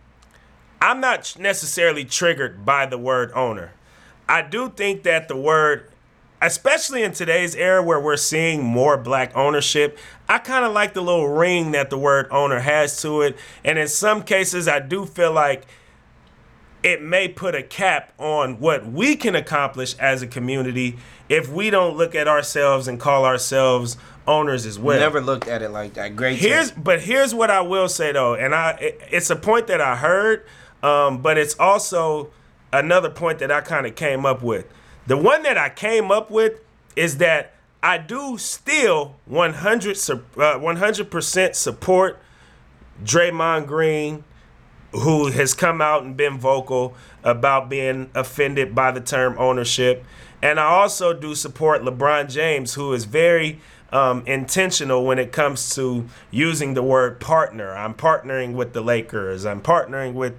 I'm 0.81 1.01
not 1.01 1.37
necessarily 1.39 2.05
triggered 2.05 2.65
by 2.65 2.87
the 2.87 2.99
word 2.99 3.33
owner. 3.35 3.73
I 4.29 4.43
do 4.43 4.71
think 4.71 5.03
that 5.03 5.29
the 5.29 5.37
word 5.37 5.91
especially 6.47 7.03
in 7.03 7.13
today's 7.13 7.55
era 7.57 7.83
where 7.83 8.01
we're 8.01 8.17
seeing 8.17 8.63
more 8.63 8.97
black 8.97 9.35
ownership, 9.37 9.99
I 10.29 10.39
kind 10.39 10.65
of 10.65 10.73
like 10.73 10.95
the 10.95 11.01
little 11.01 11.29
ring 11.29 11.73
that 11.73 11.91
the 11.91 11.99
word 11.99 12.27
owner 12.31 12.61
has 12.61 13.01
to 13.03 13.23
it. 13.23 13.37
And 13.65 13.79
in 13.79 13.89
some 13.89 14.23
cases, 14.23 14.69
I 14.69 14.81
do 14.81 15.07
feel 15.07 15.33
like 15.33 15.67
it 16.83 17.01
may 17.01 17.29
put 17.29 17.55
a 17.55 17.63
cap 17.63 18.13
on 18.19 18.61
what 18.61 18.87
we 18.87 19.17
can 19.17 19.35
accomplish 19.35 19.97
as 19.99 20.21
a 20.21 20.27
community 20.27 20.99
if 21.31 21.49
we 21.49 21.71
don't 21.71 21.97
look 21.97 22.15
at 22.15 22.29
ourselves 22.29 22.87
and 22.87 23.01
call 23.01 23.25
ourselves 23.25 23.97
owners 24.27 24.67
as 24.67 24.79
well. 24.79 24.99
Never 24.99 25.23
looked 25.23 25.49
at 25.49 25.63
it 25.63 25.71
like 25.71 25.95
that. 25.95 26.15
Great. 26.15 26.39
Here's 26.39 26.71
take. 26.71 26.85
but 26.85 27.01
here's 27.01 27.35
what 27.35 27.51
I 27.51 27.63
will 27.63 27.89
say 27.89 28.13
though, 28.13 28.35
and 28.35 28.55
I 28.55 28.73
it, 28.73 29.01
it's 29.11 29.31
a 29.31 29.37
point 29.37 29.67
that 29.69 29.81
I 29.81 29.97
heard, 29.97 30.47
um, 30.83 31.23
but 31.23 31.39
it's 31.39 31.59
also 31.59 32.31
another 32.71 33.09
point 33.09 33.39
that 33.39 33.51
I 33.51 33.63
kind 33.63 33.87
of 33.87 33.95
came 33.95 34.27
up 34.27 34.43
with. 34.43 34.67
The 35.07 35.17
one 35.17 35.43
that 35.43 35.59
I 35.59 35.69
came 35.69 36.11
up 36.11 36.31
with 36.31 36.61
is 36.97 37.19
that 37.19 37.55
I 37.83 37.99
do 37.99 38.39
still 38.39 39.17
100 39.27 39.91
uh, 39.91 40.59
100% 40.59 41.55
support 41.55 42.19
Draymond 43.05 43.67
Green 43.67 44.25
who 44.95 45.31
has 45.31 45.55
come 45.55 45.81
out 45.81 46.05
and 46.05 46.17
been 46.17 46.39
vocal 46.39 46.95
about 47.23 47.69
being 47.69 48.11
offended 48.15 48.75
by 48.75 48.93
the 48.93 49.01
term 49.01 49.35
ownership. 49.39 50.05
And 50.41 50.61
I 50.61 50.65
also 50.65 51.13
do 51.13 51.35
support 51.35 51.83
LeBron 51.83 52.31
James, 52.31 52.75
who 52.75 52.93
is 52.93 53.05
very 53.05 53.61
um, 53.91 54.23
intentional 54.27 55.05
when 55.05 55.19
it 55.19 55.33
comes 55.33 55.75
to 55.75 56.09
using 56.31 56.75
the 56.75 56.83
word 56.83 57.19
partner. 57.19 57.75
I'm 57.75 57.95
partnering 57.95 58.55
with 58.55 58.73
the 58.73 58.83
Lakers. 58.83 59.45
I'm 59.45 59.61
partnering 59.61 60.13
with 60.13 60.35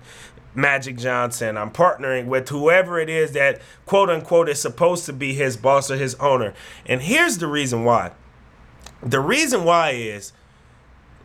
Magic 0.55 0.97
Johnson. 0.97 1.57
I'm 1.57 1.71
partnering 1.71 2.25
with 2.25 2.49
whoever 2.49 2.99
it 2.99 3.09
is 3.09 3.33
that 3.33 3.61
quote 3.85 4.09
unquote 4.09 4.49
is 4.49 4.61
supposed 4.61 5.05
to 5.05 5.13
be 5.13 5.33
his 5.33 5.57
boss 5.57 5.91
or 5.91 5.97
his 5.97 6.15
owner. 6.15 6.53
And 6.85 7.01
here's 7.01 7.37
the 7.37 7.47
reason 7.47 7.83
why. 7.83 8.11
The 9.01 9.19
reason 9.19 9.63
why 9.63 9.91
is 9.91 10.33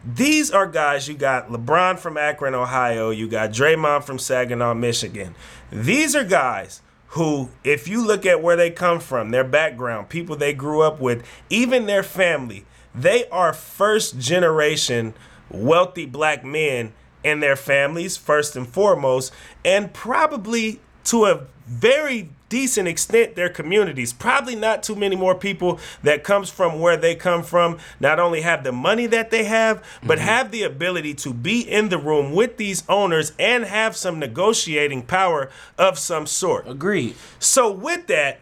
these 0.04 0.50
are 0.50 0.66
guys 0.66 1.08
you 1.08 1.14
got 1.14 1.48
LeBron 1.48 1.98
from 1.98 2.16
Akron, 2.16 2.54
Ohio, 2.54 3.10
you 3.10 3.28
got 3.28 3.50
Draymond 3.50 4.04
from 4.04 4.18
Saginaw, 4.18 4.74
Michigan. 4.74 5.34
These 5.70 6.16
are 6.16 6.24
guys 6.24 6.80
who, 7.08 7.50
if 7.64 7.86
you 7.86 8.06
look 8.06 8.24
at 8.24 8.42
where 8.42 8.56
they 8.56 8.70
come 8.70 9.00
from, 9.00 9.30
their 9.30 9.44
background, 9.44 10.08
people 10.08 10.36
they 10.36 10.54
grew 10.54 10.80
up 10.80 11.00
with, 11.00 11.26
even 11.50 11.86
their 11.86 12.02
family, 12.02 12.64
they 12.94 13.28
are 13.28 13.52
first 13.52 14.18
generation 14.18 15.14
wealthy 15.50 16.06
black 16.06 16.44
men 16.44 16.92
in 17.22 17.40
their 17.40 17.56
families, 17.56 18.16
first 18.16 18.56
and 18.56 18.66
foremost, 18.66 19.32
and 19.64 19.92
probably 19.92 20.80
to 21.04 21.26
a 21.26 21.46
very 21.66 22.30
decent 22.48 22.88
extent 22.88 23.36
their 23.36 23.48
communities. 23.48 24.12
Probably 24.12 24.56
not 24.56 24.82
too 24.82 24.96
many 24.96 25.16
more 25.16 25.34
people 25.34 25.78
that 26.02 26.24
comes 26.24 26.50
from 26.50 26.80
where 26.80 26.96
they 26.96 27.14
come 27.14 27.42
from 27.42 27.78
not 28.00 28.18
only 28.18 28.42
have 28.42 28.64
the 28.64 28.72
money 28.72 29.06
that 29.06 29.30
they 29.30 29.44
have, 29.44 29.82
but 30.02 30.18
mm-hmm. 30.18 30.26
have 30.26 30.50
the 30.50 30.64
ability 30.64 31.14
to 31.14 31.32
be 31.32 31.60
in 31.60 31.88
the 31.88 31.98
room 31.98 32.34
with 32.34 32.58
these 32.58 32.82
owners 32.88 33.32
and 33.38 33.64
have 33.64 33.96
some 33.96 34.18
negotiating 34.18 35.02
power 35.02 35.48
of 35.78 35.98
some 35.98 36.26
sort. 36.26 36.68
Agreed. 36.68 37.14
So 37.38 37.70
with 37.70 38.08
that, 38.08 38.40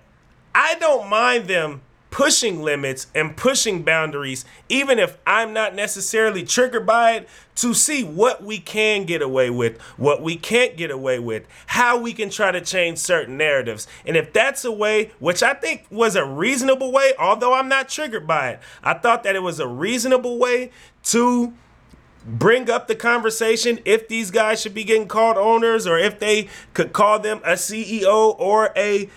I 0.55 0.75
don't 0.77 1.09
mind 1.09 1.47
them 1.47 1.83
pushing 2.11 2.63
limits 2.63 3.07
and 3.15 3.37
pushing 3.37 3.83
boundaries, 3.83 4.45
even 4.69 4.99
if 4.99 5.19
I'm 5.27 5.53
not 5.53 5.75
necessarily 5.75 6.43
triggered 6.43 6.87
by 6.87 7.13
it, 7.13 7.29
to 7.57 7.75
see 7.75 8.05
what 8.05 8.43
we 8.43 8.59
can 8.59 9.05
get 9.05 9.21
away 9.21 9.51
with, 9.51 9.81
what 9.97 10.23
we 10.23 10.37
can't 10.37 10.77
get 10.77 10.91
away 10.91 11.19
with, 11.19 11.45
how 11.67 11.99
we 11.99 12.13
can 12.13 12.31
try 12.31 12.53
to 12.53 12.61
change 12.61 12.99
certain 12.99 13.37
narratives. 13.37 13.87
And 14.07 14.17
if 14.17 14.33
that's 14.33 14.65
a 14.65 14.73
way, 14.73 15.11
which 15.19 15.43
I 15.43 15.55
think 15.55 15.87
was 15.91 16.15
a 16.15 16.25
reasonable 16.25 16.93
way, 16.93 17.13
although 17.19 17.55
I'm 17.55 17.69
not 17.69 17.89
triggered 17.89 18.27
by 18.27 18.51
it, 18.51 18.61
I 18.83 18.95
thought 18.95 19.25
that 19.25 19.35
it 19.37 19.43
was 19.43 19.61
a 19.61 19.69
reasonable 19.69 20.39
way 20.39 20.71
to 21.05 21.53
bring 22.25 22.69
up 22.71 22.89
the 22.89 22.95
conversation 22.95 23.79
if 23.85 24.09
these 24.09 24.31
guys 24.31 24.61
should 24.61 24.75
be 24.75 24.85
getting 24.85 25.09
called 25.09 25.37
owners 25.37 25.87
or 25.87 25.99
if 25.99 26.19
they 26.19 26.49
could 26.75 26.93
call 26.93 27.19
them 27.19 27.41
a 27.45 27.53
CEO 27.53 28.39
or 28.39 28.71
a 28.77 29.09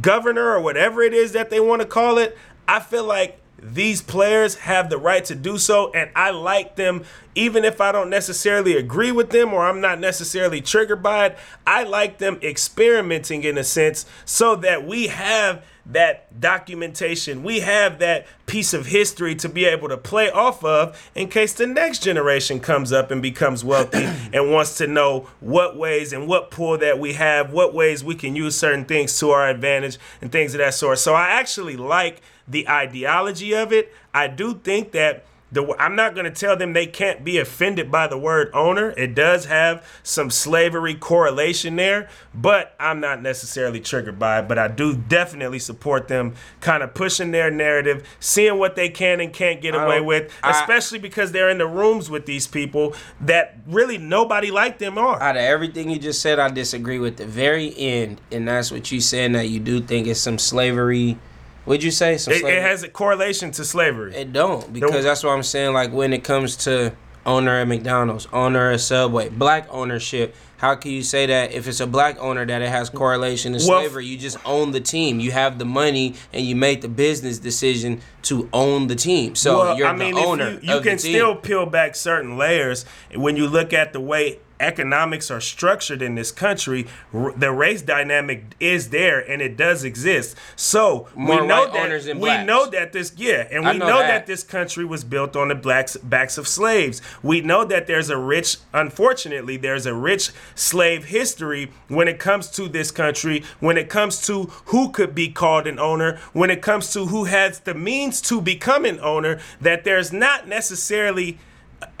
governor 0.00 0.50
or 0.50 0.60
whatever 0.60 1.02
it 1.02 1.14
is 1.14 1.32
that 1.32 1.50
they 1.50 1.60
want 1.60 1.82
to 1.82 1.88
call 1.88 2.18
it, 2.18 2.36
I 2.68 2.80
feel 2.80 3.04
like 3.04 3.40
these 3.58 4.02
players 4.02 4.56
have 4.56 4.90
the 4.90 4.98
right 4.98 5.24
to 5.24 5.34
do 5.34 5.56
so 5.56 5.90
and 5.92 6.10
I 6.14 6.30
like 6.30 6.76
them 6.76 7.04
even 7.34 7.64
if 7.64 7.80
I 7.80 7.90
don't 7.90 8.10
necessarily 8.10 8.76
agree 8.76 9.12
with 9.12 9.30
them 9.30 9.54
or 9.54 9.66
I'm 9.66 9.80
not 9.80 9.98
necessarily 9.98 10.60
triggered 10.60 11.02
by 11.02 11.26
it. 11.26 11.38
I 11.66 11.84
like 11.84 12.18
them 12.18 12.38
experimenting 12.42 13.44
in 13.44 13.56
a 13.56 13.64
sense 13.64 14.04
so 14.24 14.56
that 14.56 14.86
we 14.86 15.06
have 15.08 15.64
that 15.92 16.40
documentation. 16.40 17.42
We 17.42 17.60
have 17.60 17.98
that 18.00 18.26
piece 18.46 18.74
of 18.74 18.86
history 18.86 19.34
to 19.36 19.48
be 19.48 19.64
able 19.64 19.88
to 19.88 19.96
play 19.96 20.30
off 20.30 20.64
of 20.64 21.10
in 21.14 21.28
case 21.28 21.52
the 21.52 21.66
next 21.66 22.02
generation 22.02 22.60
comes 22.60 22.92
up 22.92 23.10
and 23.10 23.22
becomes 23.22 23.64
wealthy 23.64 24.04
and 24.32 24.50
wants 24.50 24.76
to 24.78 24.86
know 24.86 25.28
what 25.40 25.76
ways 25.76 26.12
and 26.12 26.26
what 26.26 26.50
pool 26.50 26.76
that 26.78 26.98
we 26.98 27.12
have, 27.14 27.52
what 27.52 27.72
ways 27.72 28.02
we 28.02 28.14
can 28.14 28.34
use 28.34 28.58
certain 28.58 28.84
things 28.84 29.18
to 29.20 29.30
our 29.30 29.48
advantage 29.48 29.98
and 30.20 30.32
things 30.32 30.54
of 30.54 30.58
that 30.58 30.74
sort. 30.74 30.98
So 30.98 31.14
I 31.14 31.28
actually 31.30 31.76
like 31.76 32.20
the 32.48 32.68
ideology 32.68 33.54
of 33.54 33.72
it. 33.72 33.92
I 34.12 34.28
do 34.28 34.54
think 34.54 34.92
that 34.92 35.24
the, 35.52 35.74
I'm 35.78 35.94
not 35.94 36.14
going 36.14 36.24
to 36.24 36.30
tell 36.32 36.56
them 36.56 36.72
they 36.72 36.86
can't 36.86 37.24
be 37.24 37.38
offended 37.38 37.90
by 37.90 38.08
the 38.08 38.18
word 38.18 38.50
owner. 38.52 38.90
It 38.96 39.14
does 39.14 39.44
have 39.44 39.86
some 40.02 40.28
slavery 40.28 40.94
correlation 40.94 41.76
there, 41.76 42.08
but 42.34 42.74
I'm 42.80 42.98
not 42.98 43.22
necessarily 43.22 43.78
triggered 43.78 44.18
by 44.18 44.40
it. 44.40 44.48
But 44.48 44.58
I 44.58 44.66
do 44.66 44.96
definitely 44.96 45.60
support 45.60 46.08
them 46.08 46.34
kind 46.60 46.82
of 46.82 46.94
pushing 46.94 47.30
their 47.30 47.50
narrative, 47.50 48.06
seeing 48.18 48.58
what 48.58 48.74
they 48.74 48.88
can 48.88 49.20
and 49.20 49.32
can't 49.32 49.60
get 49.60 49.74
away 49.74 50.00
with, 50.00 50.32
especially 50.42 50.98
I, 50.98 51.02
because 51.02 51.30
they're 51.30 51.50
in 51.50 51.58
the 51.58 51.66
rooms 51.66 52.10
with 52.10 52.26
these 52.26 52.48
people 52.48 52.94
that 53.20 53.58
really 53.68 53.98
nobody 53.98 54.50
like 54.50 54.78
them 54.78 54.98
are. 54.98 55.22
Out 55.22 55.36
of 55.36 55.42
everything 55.42 55.90
you 55.90 55.98
just 55.98 56.20
said, 56.20 56.40
I 56.40 56.48
disagree 56.50 56.98
with 56.98 57.18
the 57.18 57.26
very 57.26 57.76
end, 57.76 58.20
and 58.32 58.48
that's 58.48 58.72
what 58.72 58.90
you 58.90 59.00
saying 59.00 59.32
that 59.32 59.48
you 59.48 59.60
do 59.60 59.80
think 59.80 60.08
it's 60.08 60.20
some 60.20 60.38
slavery 60.38 61.18
would 61.66 61.82
you 61.82 61.90
say 61.90 62.16
some? 62.16 62.32
It, 62.32 62.44
it, 62.44 62.62
has 62.62 62.82
a 62.82 62.88
correlation 62.88 63.50
to 63.52 63.64
slavery. 63.64 64.14
It 64.14 64.32
don't 64.32 64.72
because 64.72 65.04
that's 65.04 65.22
what 65.22 65.32
I'm 65.32 65.42
saying. 65.42 65.72
Like 65.72 65.92
when 65.92 66.12
it 66.12 66.24
comes 66.24 66.56
to 66.64 66.94
owner 67.26 67.60
at 67.60 67.68
McDonald's, 67.68 68.26
owner 68.32 68.70
at 68.70 68.80
Subway, 68.80 69.28
black 69.28 69.66
ownership. 69.70 70.34
How 70.58 70.74
can 70.74 70.90
you 70.90 71.02
say 71.02 71.26
that 71.26 71.52
if 71.52 71.68
it's 71.68 71.80
a 71.80 71.86
black 71.86 72.18
owner 72.18 72.46
that 72.46 72.62
it 72.62 72.70
has 72.70 72.88
correlation 72.88 73.52
to 73.52 73.58
well, 73.58 73.80
slavery? 73.80 74.06
You 74.06 74.16
just 74.16 74.38
own 74.46 74.70
the 74.70 74.80
team. 74.80 75.20
You 75.20 75.32
have 75.32 75.58
the 75.58 75.66
money 75.66 76.14
and 76.32 76.46
you 76.46 76.56
make 76.56 76.80
the 76.80 76.88
business 76.88 77.38
decision 77.38 78.00
to 78.22 78.48
own 78.54 78.86
the 78.86 78.94
team. 78.94 79.34
So 79.34 79.58
well, 79.58 79.76
you're 79.76 79.88
I 79.88 79.94
mean, 79.94 80.14
the 80.14 80.20
owner. 80.22 80.58
You, 80.62 80.76
you 80.76 80.80
can 80.80 80.98
still 80.98 81.36
peel 81.36 81.66
back 81.66 81.94
certain 81.94 82.38
layers 82.38 82.86
when 83.14 83.36
you 83.36 83.48
look 83.48 83.74
at 83.74 83.92
the 83.92 84.00
way 84.00 84.38
economics 84.60 85.30
are 85.30 85.40
structured 85.40 86.02
in 86.02 86.14
this 86.14 86.32
country, 86.32 86.86
r- 87.12 87.32
the 87.36 87.50
race 87.52 87.82
dynamic 87.82 88.54
is 88.60 88.90
there 88.90 89.20
and 89.20 89.42
it 89.42 89.56
does 89.56 89.84
exist. 89.84 90.36
So 90.56 91.08
More 91.14 91.42
we 91.42 91.46
know 91.46 91.70
that 91.72 92.16
we 92.16 92.44
know 92.44 92.66
that 92.70 92.92
this 92.92 93.12
yeah, 93.16 93.46
and 93.50 93.64
we 93.64 93.78
know, 93.78 93.88
know 93.88 93.98
that. 93.98 94.08
that. 94.08 94.26
this 94.26 94.42
country 94.42 94.84
was 94.84 95.04
built 95.04 95.36
on 95.36 95.48
the 95.48 95.54
blacks 95.54 95.96
backs 95.96 96.38
of 96.38 96.48
slaves. 96.48 97.02
We 97.22 97.40
know 97.40 97.64
that 97.64 97.86
there's 97.86 98.10
a 98.10 98.16
rich, 98.16 98.58
unfortunately, 98.72 99.56
there's 99.56 99.86
a 99.86 99.94
rich 99.94 100.30
slave 100.54 101.06
history 101.06 101.70
when 101.88 102.08
it 102.08 102.18
comes 102.18 102.50
to 102.52 102.68
this 102.68 102.90
country. 102.90 103.44
When 103.60 103.76
it 103.76 103.88
comes 103.88 104.24
to 104.26 104.44
who 104.66 104.90
could 104.90 105.14
be 105.14 105.28
called 105.28 105.66
an 105.66 105.78
owner, 105.78 106.18
when 106.32 106.50
it 106.50 106.62
comes 106.62 106.92
to 106.92 107.06
who 107.06 107.24
has 107.24 107.60
the 107.60 107.74
means 107.74 108.20
to 108.22 108.40
become 108.40 108.84
an 108.84 109.00
owner, 109.00 109.38
that 109.60 109.84
there's 109.84 110.12
not 110.12 110.48
necessarily 110.48 111.38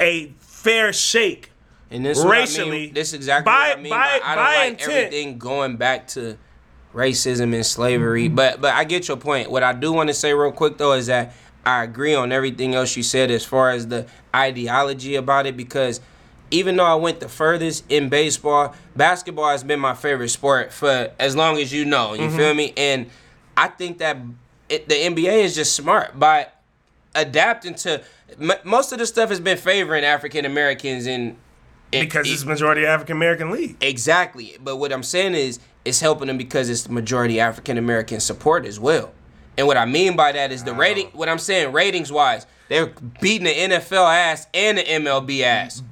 a 0.00 0.32
fair 0.38 0.92
shake 0.92 1.50
and 1.90 2.04
this 2.04 2.24
racially, 2.24 2.66
I 2.66 2.86
mean. 2.86 2.94
this 2.94 3.12
exactly 3.12 3.50
by, 3.50 3.68
what 3.68 3.78
I 3.78 3.80
mean. 3.80 3.90
By, 3.90 4.20
I 4.24 4.34
don't 4.34 4.44
by 4.44 4.56
like 4.56 4.70
intent. 4.72 4.90
everything 4.92 5.38
going 5.38 5.76
back 5.76 6.08
to 6.08 6.36
racism 6.94 7.54
and 7.54 7.64
slavery. 7.64 8.26
Mm-hmm. 8.26 8.34
But 8.34 8.60
but 8.60 8.74
I 8.74 8.84
get 8.84 9.08
your 9.08 9.16
point. 9.16 9.50
What 9.50 9.62
I 9.62 9.72
do 9.72 9.92
want 9.92 10.08
to 10.08 10.14
say 10.14 10.32
real 10.32 10.52
quick 10.52 10.78
though 10.78 10.94
is 10.94 11.06
that 11.06 11.34
I 11.64 11.84
agree 11.84 12.14
on 12.14 12.32
everything 12.32 12.74
else 12.74 12.96
you 12.96 13.02
said 13.02 13.30
as 13.30 13.44
far 13.44 13.70
as 13.70 13.88
the 13.88 14.06
ideology 14.34 15.16
about 15.16 15.46
it 15.46 15.56
because 15.56 16.00
even 16.50 16.76
though 16.76 16.84
I 16.84 16.94
went 16.94 17.20
the 17.20 17.28
furthest 17.28 17.84
in 17.88 18.08
baseball, 18.08 18.74
basketball 18.94 19.50
has 19.50 19.64
been 19.64 19.80
my 19.80 19.94
favorite 19.94 20.28
sport 20.28 20.72
for 20.72 21.10
as 21.18 21.34
long 21.34 21.58
as 21.58 21.72
you 21.72 21.84
know. 21.84 22.14
You 22.14 22.28
mm-hmm. 22.28 22.36
feel 22.36 22.54
me? 22.54 22.72
And 22.76 23.10
I 23.56 23.68
think 23.68 23.98
that 23.98 24.16
it, 24.68 24.88
the 24.88 24.94
NBA 24.94 25.42
is 25.44 25.54
just 25.54 25.74
smart 25.74 26.18
by 26.18 26.48
adapting 27.14 27.74
to 27.74 28.02
most 28.64 28.92
of 28.92 28.98
the 28.98 29.06
stuff 29.06 29.30
has 29.30 29.40
been 29.40 29.56
favoring 29.56 30.04
African 30.04 30.44
Americans 30.44 31.06
and 31.06 31.36
because 31.90 32.28
it, 32.28 32.32
it's 32.32 32.44
majority 32.44 32.86
African 32.86 33.16
American 33.16 33.50
league. 33.50 33.76
Exactly. 33.80 34.56
But 34.62 34.76
what 34.76 34.92
I'm 34.92 35.02
saying 35.02 35.34
is 35.34 35.58
it's 35.84 36.00
helping 36.00 36.28
them 36.28 36.38
because 36.38 36.68
it's 36.68 36.82
the 36.84 36.92
majority 36.92 37.40
African 37.40 37.78
American 37.78 38.20
support 38.20 38.66
as 38.66 38.78
well. 38.80 39.12
And 39.58 39.66
what 39.66 39.76
I 39.76 39.86
mean 39.86 40.16
by 40.16 40.32
that 40.32 40.52
is 40.52 40.64
the 40.64 40.74
rating 40.74 41.06
oh. 41.06 41.18
what 41.18 41.28
I'm 41.28 41.38
saying 41.38 41.72
ratings 41.72 42.12
wise, 42.12 42.46
they're 42.68 42.92
beating 43.20 43.44
the 43.44 43.76
NFL 43.76 44.12
ass 44.12 44.46
and 44.52 44.78
the 44.78 44.82
MLB 44.82 45.42
ass. 45.42 45.82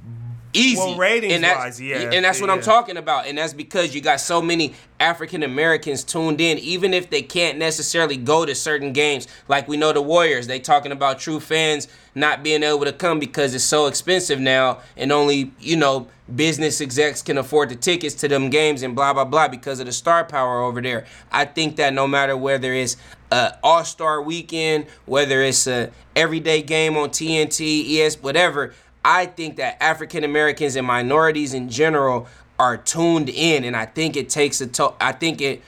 Easy. 0.55 0.77
Well, 0.77 0.97
ratings 0.97 1.33
and 1.33 1.43
that's, 1.43 1.57
wise, 1.57 1.81
yeah, 1.81 2.11
And 2.11 2.23
that's 2.23 2.41
what 2.41 2.49
I'm 2.49 2.61
talking 2.61 2.97
about. 2.97 3.27
And 3.27 3.37
that's 3.37 3.53
because 3.53 3.93
you 3.93 4.01
got 4.01 4.19
so 4.19 4.41
many 4.41 4.73
African 4.99 5.43
Americans 5.43 6.03
tuned 6.03 6.39
in, 6.39 6.57
even 6.59 6.93
if 6.93 7.09
they 7.09 7.21
can't 7.21 7.57
necessarily 7.57 8.17
go 8.17 8.45
to 8.45 8.55
certain 8.55 8.93
games. 8.93 9.27
Like 9.47 9.67
we 9.67 9.77
know 9.77 9.91
the 9.91 10.01
Warriors, 10.01 10.47
they 10.47 10.59
talking 10.59 10.91
about 10.91 11.19
true 11.19 11.39
fans 11.39 11.87
not 12.15 12.43
being 12.43 12.63
able 12.63 12.85
to 12.85 12.93
come 12.93 13.19
because 13.19 13.53
it's 13.53 13.63
so 13.63 13.87
expensive 13.87 14.39
now 14.39 14.79
and 14.95 15.11
only, 15.11 15.51
you 15.59 15.75
know, 15.75 16.07
business 16.33 16.81
execs 16.81 17.21
can 17.21 17.37
afford 17.37 17.69
the 17.69 17.75
tickets 17.75 18.15
to 18.15 18.27
them 18.27 18.49
games 18.49 18.81
and 18.81 18.95
blah 18.95 19.13
blah 19.13 19.25
blah 19.25 19.47
because 19.47 19.79
of 19.79 19.85
the 19.85 19.91
star 19.91 20.23
power 20.23 20.61
over 20.61 20.81
there. 20.81 21.05
I 21.31 21.45
think 21.45 21.75
that 21.75 21.93
no 21.93 22.07
matter 22.07 22.35
whether 22.35 22.73
it's 22.73 22.97
a 23.31 23.57
all-star 23.63 24.21
weekend, 24.21 24.87
whether 25.05 25.41
it's 25.41 25.67
a 25.67 25.91
everyday 26.15 26.61
game 26.61 26.95
on 26.95 27.09
TNT, 27.09 27.99
ES, 27.99 28.21
whatever, 28.21 28.73
I 29.05 29.27
think 29.27 29.57
that 29.57 29.81
African 29.81 30.23
Americans 30.23 30.75
and 30.75 30.85
minorities 30.85 31.53
in 31.53 31.69
general 31.69 32.27
are 32.57 32.75
tuned 32.75 33.29
in, 33.29 33.63
and 33.63 33.77
I 33.77 33.85
think 33.85 34.17
it 34.17 34.29
takes 34.29 34.59
a 34.61 34.67
to- 34.67 34.93
I 34.99 35.11
think 35.11 35.41
it, 35.41 35.61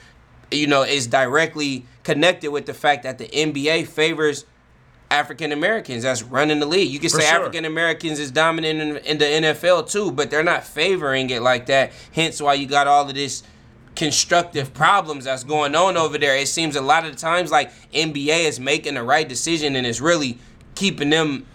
you 0.50 0.66
know, 0.66 0.82
is 0.82 1.06
directly 1.06 1.86
connected 2.02 2.50
with 2.50 2.66
the 2.66 2.74
fact 2.74 3.04
that 3.04 3.18
the 3.18 3.28
NBA 3.28 3.86
favors 3.86 4.44
African 5.10 5.52
Americans 5.52 6.02
that's 6.02 6.22
running 6.22 6.58
the 6.58 6.66
league. 6.66 6.90
You 6.90 6.98
can 6.98 7.10
For 7.10 7.20
say 7.20 7.28
sure. 7.28 7.38
African 7.38 7.64
Americans 7.64 8.18
is 8.18 8.30
dominant 8.30 8.80
in, 8.80 8.96
in 8.98 9.18
the 9.18 9.24
NFL 9.24 9.88
too, 9.90 10.10
but 10.10 10.30
they're 10.30 10.42
not 10.42 10.64
favoring 10.64 11.30
it 11.30 11.40
like 11.40 11.66
that. 11.66 11.92
Hence 12.12 12.42
why 12.42 12.54
you 12.54 12.66
got 12.66 12.86
all 12.86 13.08
of 13.08 13.14
this 13.14 13.42
constructive 13.96 14.74
problems 14.74 15.24
that's 15.24 15.44
going 15.44 15.74
on 15.74 15.96
over 15.96 16.18
there. 16.18 16.36
It 16.36 16.48
seems 16.48 16.76
a 16.76 16.82
lot 16.82 17.06
of 17.06 17.12
the 17.12 17.18
times 17.18 17.50
like 17.50 17.72
NBA 17.92 18.44
is 18.46 18.60
making 18.60 18.94
the 18.94 19.02
right 19.02 19.26
decision 19.28 19.76
and 19.76 19.86
it's 19.86 20.00
really 20.00 20.38
keeping 20.74 21.08
them 21.10 21.46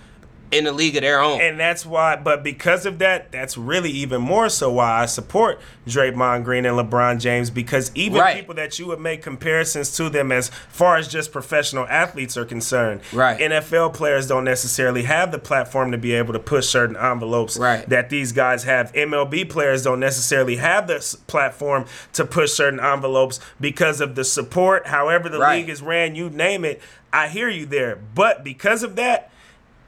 in 0.53 0.67
a 0.67 0.71
league 0.71 0.95
of 0.95 1.01
their 1.01 1.21
own. 1.21 1.41
And 1.41 1.59
that's 1.59 1.85
why, 1.85 2.15
but 2.15 2.43
because 2.43 2.85
of 2.85 2.99
that, 2.99 3.31
that's 3.31 3.57
really 3.57 3.91
even 3.91 4.21
more 4.21 4.49
so 4.49 4.71
why 4.71 5.01
I 5.01 5.05
support 5.05 5.59
Draymond 5.87 6.43
Green 6.43 6.65
and 6.65 6.77
LeBron 6.77 7.19
James 7.19 7.49
because 7.49 7.91
even 7.95 8.19
Right. 8.19 8.35
people 8.35 8.55
that 8.55 8.79
you 8.79 8.87
would 8.87 8.99
make 8.99 9.21
comparisons 9.21 9.95
to 9.97 10.09
them 10.09 10.31
as 10.31 10.49
far 10.69 10.97
as 10.97 11.07
just 11.07 11.31
professional 11.31 11.85
athletes 11.87 12.37
are 12.37 12.45
concerned, 12.45 13.01
Right. 13.11 13.39
NFL 13.39 13.89
players 13.93 14.27
don't 14.27 14.43
necessarily 14.43 15.03
have 15.03 15.31
the 15.31 15.39
platform 15.39 15.91
to 15.91 15.97
be 15.97 16.13
able 16.13 16.33
to 16.33 16.39
push 16.39 16.67
certain 16.67 16.95
envelopes 16.95 17.57
Right. 17.57 17.87
that 17.89 18.09
these 18.09 18.31
guys 18.31 18.63
have. 18.63 18.91
MLB 18.95 19.43
players 19.45 19.83
don't 19.83 19.99
necessarily 19.99 20.57
have 20.57 20.87
this 20.87 21.15
platform 21.15 21.85
to 22.13 22.25
push 22.25 22.51
certain 22.53 22.79
envelopes 22.79 23.39
because 23.59 23.99
of 24.01 24.15
the 24.15 24.23
support, 24.23 24.87
however 24.87 25.29
the 25.29 25.39
Right. 25.39 25.57
league 25.57 25.69
is 25.69 25.81
ran, 25.81 26.15
you 26.15 26.29
name 26.29 26.63
it. 26.63 26.81
I 27.11 27.27
hear 27.27 27.49
you 27.49 27.65
there. 27.65 27.97
But 28.15 28.43
because 28.43 28.83
of 28.83 28.95
that, 28.95 29.29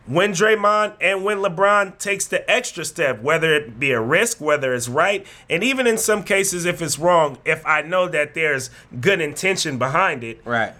when 0.08 0.32
Draymond 0.32 0.94
and 1.02 1.24
when 1.24 1.40
LeBron 1.40 1.98
takes 1.98 2.28
the 2.28 2.50
extra 2.50 2.86
step, 2.86 3.22
whether 3.22 3.54
it 3.54 3.80
be 3.80 3.92
a 3.92 4.02
risk, 4.02 4.40
whether 4.40 4.74
it's 4.74 4.88
right, 4.88 5.26
and 5.50 5.64
even 5.64 5.88
in 5.88 5.98
some 5.98 6.24
cases 6.24 6.66
if 6.66 6.82
it's 6.82 7.00
wrong, 7.00 7.40
if 7.46 7.66
I 7.66 7.82
know 7.82 8.08
that 8.10 8.34
there's 8.34 8.70
good 9.02 9.20
intention 9.20 9.78
behind 9.78 10.24
it, 10.24 10.42
right. 10.46 10.74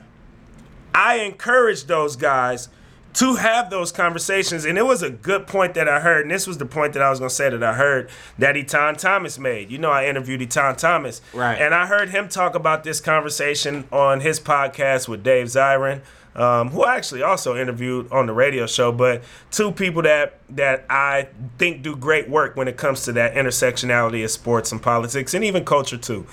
I 0.94 1.16
encourage 1.18 1.86
those 1.86 2.16
guys 2.16 2.70
to 3.16 3.36
have 3.36 3.70
those 3.70 3.92
conversations. 3.92 4.66
And 4.66 4.78
it 4.78 4.86
was 4.86 5.02
a 5.02 5.10
good 5.10 5.48
point 5.48 5.74
that 5.76 5.88
I 5.88 6.02
heard, 6.02 6.24
and 6.24 6.32
this 6.32 6.46
was 6.46 6.58
the 6.58 6.66
point 6.66 6.94
that 6.94 7.02
I 7.02 7.10
was 7.10 7.20
gonna 7.20 7.30
say 7.30 7.50
that 7.50 7.64
I 7.64 7.74
heard 7.74 8.10
that 8.38 8.56
Etan 8.56 8.98
Thomas 8.98 9.40
made. 9.40 9.72
You 9.72 9.78
know, 9.78 9.92
I 9.92 10.06
interviewed 10.06 10.42
Etan 10.42 10.78
Thomas. 10.78 11.22
Right. 11.34 11.60
And 11.60 11.74
I 11.74 11.88
heard 11.88 12.10
him 12.10 12.28
talk 12.28 12.56
about 12.56 12.84
this 12.84 13.00
conversation 13.00 13.86
on 13.92 14.20
his 14.20 14.40
podcast 14.40 15.08
with 15.08 15.24
Dave 15.24 15.48
Zirin. 15.48 16.02
Um, 16.36 16.72
who 16.72 16.84
I 16.84 16.98
actually 16.98 17.24
also 17.24 17.56
interviewed 17.56 18.12
on 18.12 18.26
the 18.26 18.34
radio 18.34 18.68
show, 18.68 18.92
but 18.92 19.24
two 19.52 19.72
people 19.72 20.02
that 20.02 20.40
that 20.50 20.84
I 20.90 21.30
think 21.58 21.82
do 21.82 21.96
great 21.96 22.28
work 22.28 22.58
when 22.58 22.68
it 22.68 22.76
comes 22.76 23.06
to 23.06 23.14
that 23.14 23.36
intersectionality 23.36 24.22
of 24.22 24.30
sports 24.32 24.74
and 24.74 24.82
politics 24.82 25.34
and 25.34 25.46
even 25.46 25.64
culture 25.64 25.96
too. 25.98 26.28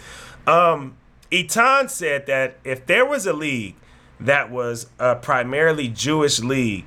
Um, 0.49 0.97
Etan 1.31 1.89
said 1.89 2.27
that 2.27 2.57
if 2.65 2.85
there 2.87 3.07
was 3.07 3.27
a 3.27 3.33
league 3.33 3.77
that 4.27 4.51
was 4.51 4.87
a 4.99 5.17
primarily 5.17 5.89
Jewish 5.89 6.41
league, 6.41 6.87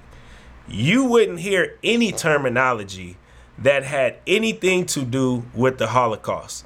you 0.68 1.06
wouldn't 1.06 1.40
hear 1.40 1.78
any 1.84 2.12
terminology 2.12 3.18
that 3.58 3.84
had 3.84 4.18
anything 4.26 4.86
to 4.86 5.04
do 5.04 5.46
with 5.54 5.78
the 5.78 5.88
Holocaust. 5.88 6.66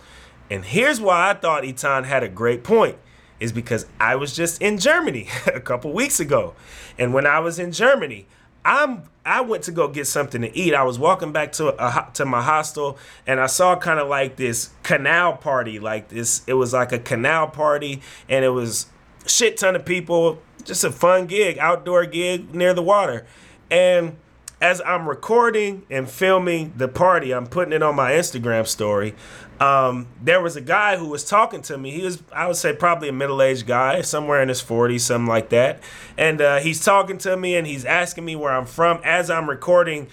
And 0.50 0.66
here's 0.66 1.00
why 1.00 1.30
I 1.30 1.34
thought 1.34 1.64
Etan 1.64 2.06
had 2.06 2.24
a 2.24 2.30
great 2.30 2.64
point 2.64 2.98
is 3.40 3.52
because 3.52 3.86
I 4.00 4.16
was 4.16 4.36
just 4.36 4.62
in 4.62 4.78
Germany 4.78 5.28
a 5.54 5.60
couple 5.60 5.94
weeks 5.94 6.20
ago. 6.20 6.56
And 6.98 7.14
when 7.14 7.26
I 7.26 7.40
was 7.40 7.60
in 7.60 7.72
Germany, 7.72 8.26
I'm 8.66 9.04
I 9.26 9.42
went 9.42 9.64
to 9.66 9.72
go 9.72 9.88
get 9.88 10.08
something 10.08 10.42
to 10.42 10.58
eat. 10.58 10.74
I 10.74 10.84
was 10.84 10.98
walking 10.98 11.32
back 11.32 11.52
to 11.54 11.68
a, 11.82 12.10
to 12.16 12.26
my 12.26 12.42
hostel 12.42 12.98
and 13.28 13.40
I 13.40 13.46
saw 13.46 13.76
kind 13.76 14.00
of 14.00 14.08
like 14.08 14.38
this 14.38 14.72
canal 14.84 15.34
party, 15.38 15.80
like 15.80 16.10
this 16.10 16.42
it 16.48 16.56
was 16.56 16.74
like 16.74 16.92
a 16.92 17.00
canal 17.00 17.48
party 17.48 18.02
and 18.28 18.44
it 18.44 18.50
was 18.50 18.88
shit 19.26 19.58
ton 19.58 19.76
of 19.76 19.86
people, 19.86 20.42
just 20.64 20.84
a 20.84 20.92
fun 20.92 21.26
gig, 21.26 21.58
outdoor 21.58 22.06
gig 22.06 22.54
near 22.54 22.74
the 22.74 22.84
water. 22.84 23.26
And 23.72 24.18
as 24.62 24.82
I'm 24.86 25.08
recording 25.08 25.86
and 25.90 26.10
filming 26.10 26.74
the 26.76 26.88
party, 26.88 27.34
I'm 27.34 27.48
putting 27.48 27.74
it 27.74 27.82
on 27.82 27.96
my 27.96 28.12
Instagram 28.12 28.68
story. 28.68 29.16
Um, 29.60 30.08
there 30.22 30.42
was 30.42 30.56
a 30.56 30.62
guy 30.62 30.98
who 30.98 31.08
was 31.08 31.26
talking 31.26 31.62
to 31.64 31.78
me. 31.78 31.92
He 31.92 32.04
was, 32.04 32.24
I 32.32 32.48
would 32.48 32.56
say, 32.56 32.74
probably 32.74 33.10
a 33.10 33.14
middle 33.14 33.42
aged 33.42 33.68
guy, 33.68 34.02
somewhere 34.02 34.42
in 34.42 34.50
his 34.50 34.62
40s, 34.62 35.02
something 35.02 35.28
like 35.28 35.50
that. 35.50 35.82
And 36.18 36.42
uh, 36.42 36.60
he's 36.60 36.84
talking 36.84 37.18
to 37.20 37.36
me 37.38 37.56
and 37.56 37.68
he's 37.68 37.86
asking 37.86 38.26
me 38.26 38.36
where 38.36 38.54
I'm 38.54 38.66
from 38.66 39.02
as 39.04 39.30
I'm 39.30 39.50
recording 39.50 40.08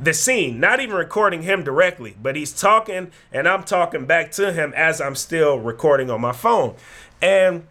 the 0.00 0.14
scene, 0.14 0.60
not 0.60 0.80
even 0.80 0.94
recording 0.94 1.42
him 1.42 1.64
directly, 1.64 2.16
but 2.22 2.36
he's 2.36 2.52
talking 2.52 3.10
and 3.32 3.48
I'm 3.48 3.64
talking 3.64 4.06
back 4.06 4.30
to 4.32 4.52
him 4.52 4.72
as 4.76 5.00
I'm 5.00 5.16
still 5.16 5.58
recording 5.58 6.08
on 6.08 6.20
my 6.20 6.32
phone. 6.32 6.76
And 7.20 7.66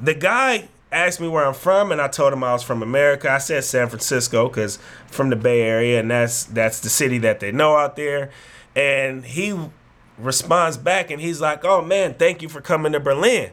the 0.00 0.14
guy 0.14 0.68
asked 0.94 1.20
me 1.20 1.28
where 1.28 1.44
I'm 1.44 1.54
from, 1.54 1.92
and 1.92 2.00
I 2.00 2.08
told 2.08 2.32
him 2.32 2.44
I 2.44 2.52
was 2.52 2.62
from 2.62 2.82
America. 2.82 3.30
I 3.30 3.38
said 3.38 3.64
San 3.64 3.88
Francisco 3.88 4.48
because 4.48 4.78
from 5.08 5.30
the 5.30 5.36
Bay 5.36 5.60
Area, 5.62 6.00
and 6.00 6.10
that's 6.10 6.44
that's 6.44 6.80
the 6.80 6.88
city 6.88 7.18
that 7.18 7.40
they 7.40 7.52
know 7.52 7.76
out 7.76 7.96
there. 7.96 8.30
And 8.76 9.24
he 9.24 9.58
responds 10.18 10.76
back, 10.76 11.10
and 11.10 11.20
he's 11.20 11.40
like, 11.40 11.64
"Oh 11.64 11.82
man, 11.82 12.14
thank 12.14 12.42
you 12.42 12.48
for 12.48 12.60
coming 12.60 12.92
to 12.92 13.00
Berlin." 13.00 13.50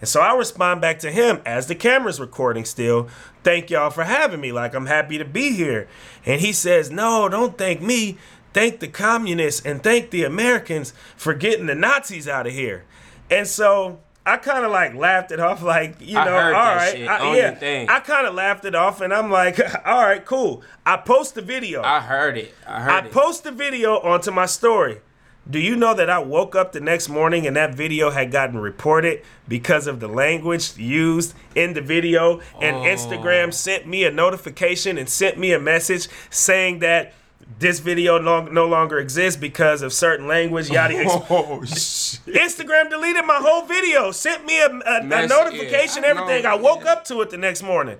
And 0.00 0.08
so 0.08 0.20
I 0.20 0.34
respond 0.34 0.80
back 0.80 0.98
to 1.00 1.12
him 1.12 1.40
as 1.46 1.68
the 1.68 1.76
camera's 1.76 2.18
recording 2.18 2.64
still. 2.64 3.08
Thank 3.44 3.70
y'all 3.70 3.90
for 3.90 4.04
having 4.04 4.40
me. 4.40 4.52
Like 4.52 4.74
I'm 4.74 4.86
happy 4.86 5.16
to 5.18 5.24
be 5.24 5.52
here. 5.52 5.88
And 6.26 6.40
he 6.40 6.52
says, 6.52 6.90
"No, 6.90 7.28
don't 7.28 7.56
thank 7.56 7.80
me. 7.80 8.18
Thank 8.52 8.80
the 8.80 8.88
communists 8.88 9.64
and 9.64 9.82
thank 9.82 10.10
the 10.10 10.24
Americans 10.24 10.92
for 11.16 11.32
getting 11.32 11.66
the 11.66 11.74
Nazis 11.74 12.28
out 12.28 12.46
of 12.46 12.52
here." 12.52 12.84
And 13.30 13.46
so 13.46 14.00
I 14.24 14.36
kind 14.36 14.64
of 14.64 14.70
like 14.70 14.94
laughed 14.94 15.32
it 15.32 15.40
off, 15.40 15.62
like 15.74 15.96
you 16.00 16.14
know, 16.14 16.20
I 16.20 16.26
heard 16.26 16.54
all 16.54 16.76
right, 16.76 16.92
shit 16.96 17.08
I- 17.08 17.36
yeah. 17.36 17.54
thing. 17.54 17.88
I 17.88 18.00
kind 18.00 18.26
of 18.26 18.34
laughed 18.34 18.64
it 18.64 18.74
off, 18.74 19.00
and 19.00 19.12
I'm 19.12 19.30
like, 19.30 19.58
all 19.86 20.02
right, 20.02 20.24
cool. 20.24 20.62
I 20.86 20.96
post 20.98 21.34
the 21.34 21.42
video. 21.42 21.82
I 21.82 22.00
heard 22.00 22.38
it. 22.38 22.54
I 22.66 22.80
heard 22.82 22.90
I 22.90 23.06
it. 23.06 23.12
post 23.12 23.44
the 23.44 23.52
video 23.52 23.98
onto 24.00 24.30
my 24.30 24.46
story. 24.46 25.00
Do 25.50 25.58
you 25.58 25.74
know 25.74 25.92
that 25.94 26.08
I 26.08 26.20
woke 26.20 26.54
up 26.54 26.70
the 26.70 26.78
next 26.80 27.08
morning 27.08 27.48
and 27.48 27.56
that 27.56 27.74
video 27.74 28.10
had 28.10 28.30
gotten 28.30 28.58
reported 28.60 29.22
because 29.48 29.88
of 29.88 29.98
the 29.98 30.06
language 30.06 30.76
used 30.76 31.34
in 31.56 31.72
the 31.74 31.80
video? 31.80 32.40
And 32.60 32.76
Oh. 32.76 32.82
Instagram 32.82 33.52
sent 33.52 33.84
me 33.84 34.04
a 34.04 34.12
notification 34.12 34.98
and 34.98 35.08
sent 35.08 35.38
me 35.38 35.52
a 35.52 35.58
message 35.58 36.06
saying 36.30 36.78
that 36.78 37.12
this 37.58 37.78
video 37.78 38.18
no, 38.18 38.44
no 38.44 38.66
longer 38.66 38.98
exists 38.98 39.38
because 39.38 39.82
of 39.82 39.92
certain 39.92 40.26
language. 40.26 40.70
Yada. 40.70 40.94
yada. 40.94 41.26
oh 41.30 41.64
shit. 41.64 42.20
Instagram 42.26 42.90
deleted 42.90 43.24
my 43.24 43.38
whole 43.40 43.62
video, 43.66 44.10
sent 44.10 44.44
me 44.44 44.60
a, 44.60 44.66
a, 44.66 45.00
a 45.00 45.26
notification, 45.26 46.02
yeah, 46.02 46.08
I 46.08 46.10
everything. 46.10 46.42
know, 46.44 46.50
I 46.50 46.54
woke 46.54 46.84
yeah. 46.84 46.92
up 46.92 47.04
to 47.06 47.20
it 47.22 47.30
the 47.30 47.38
next 47.38 47.62
morning, 47.62 47.98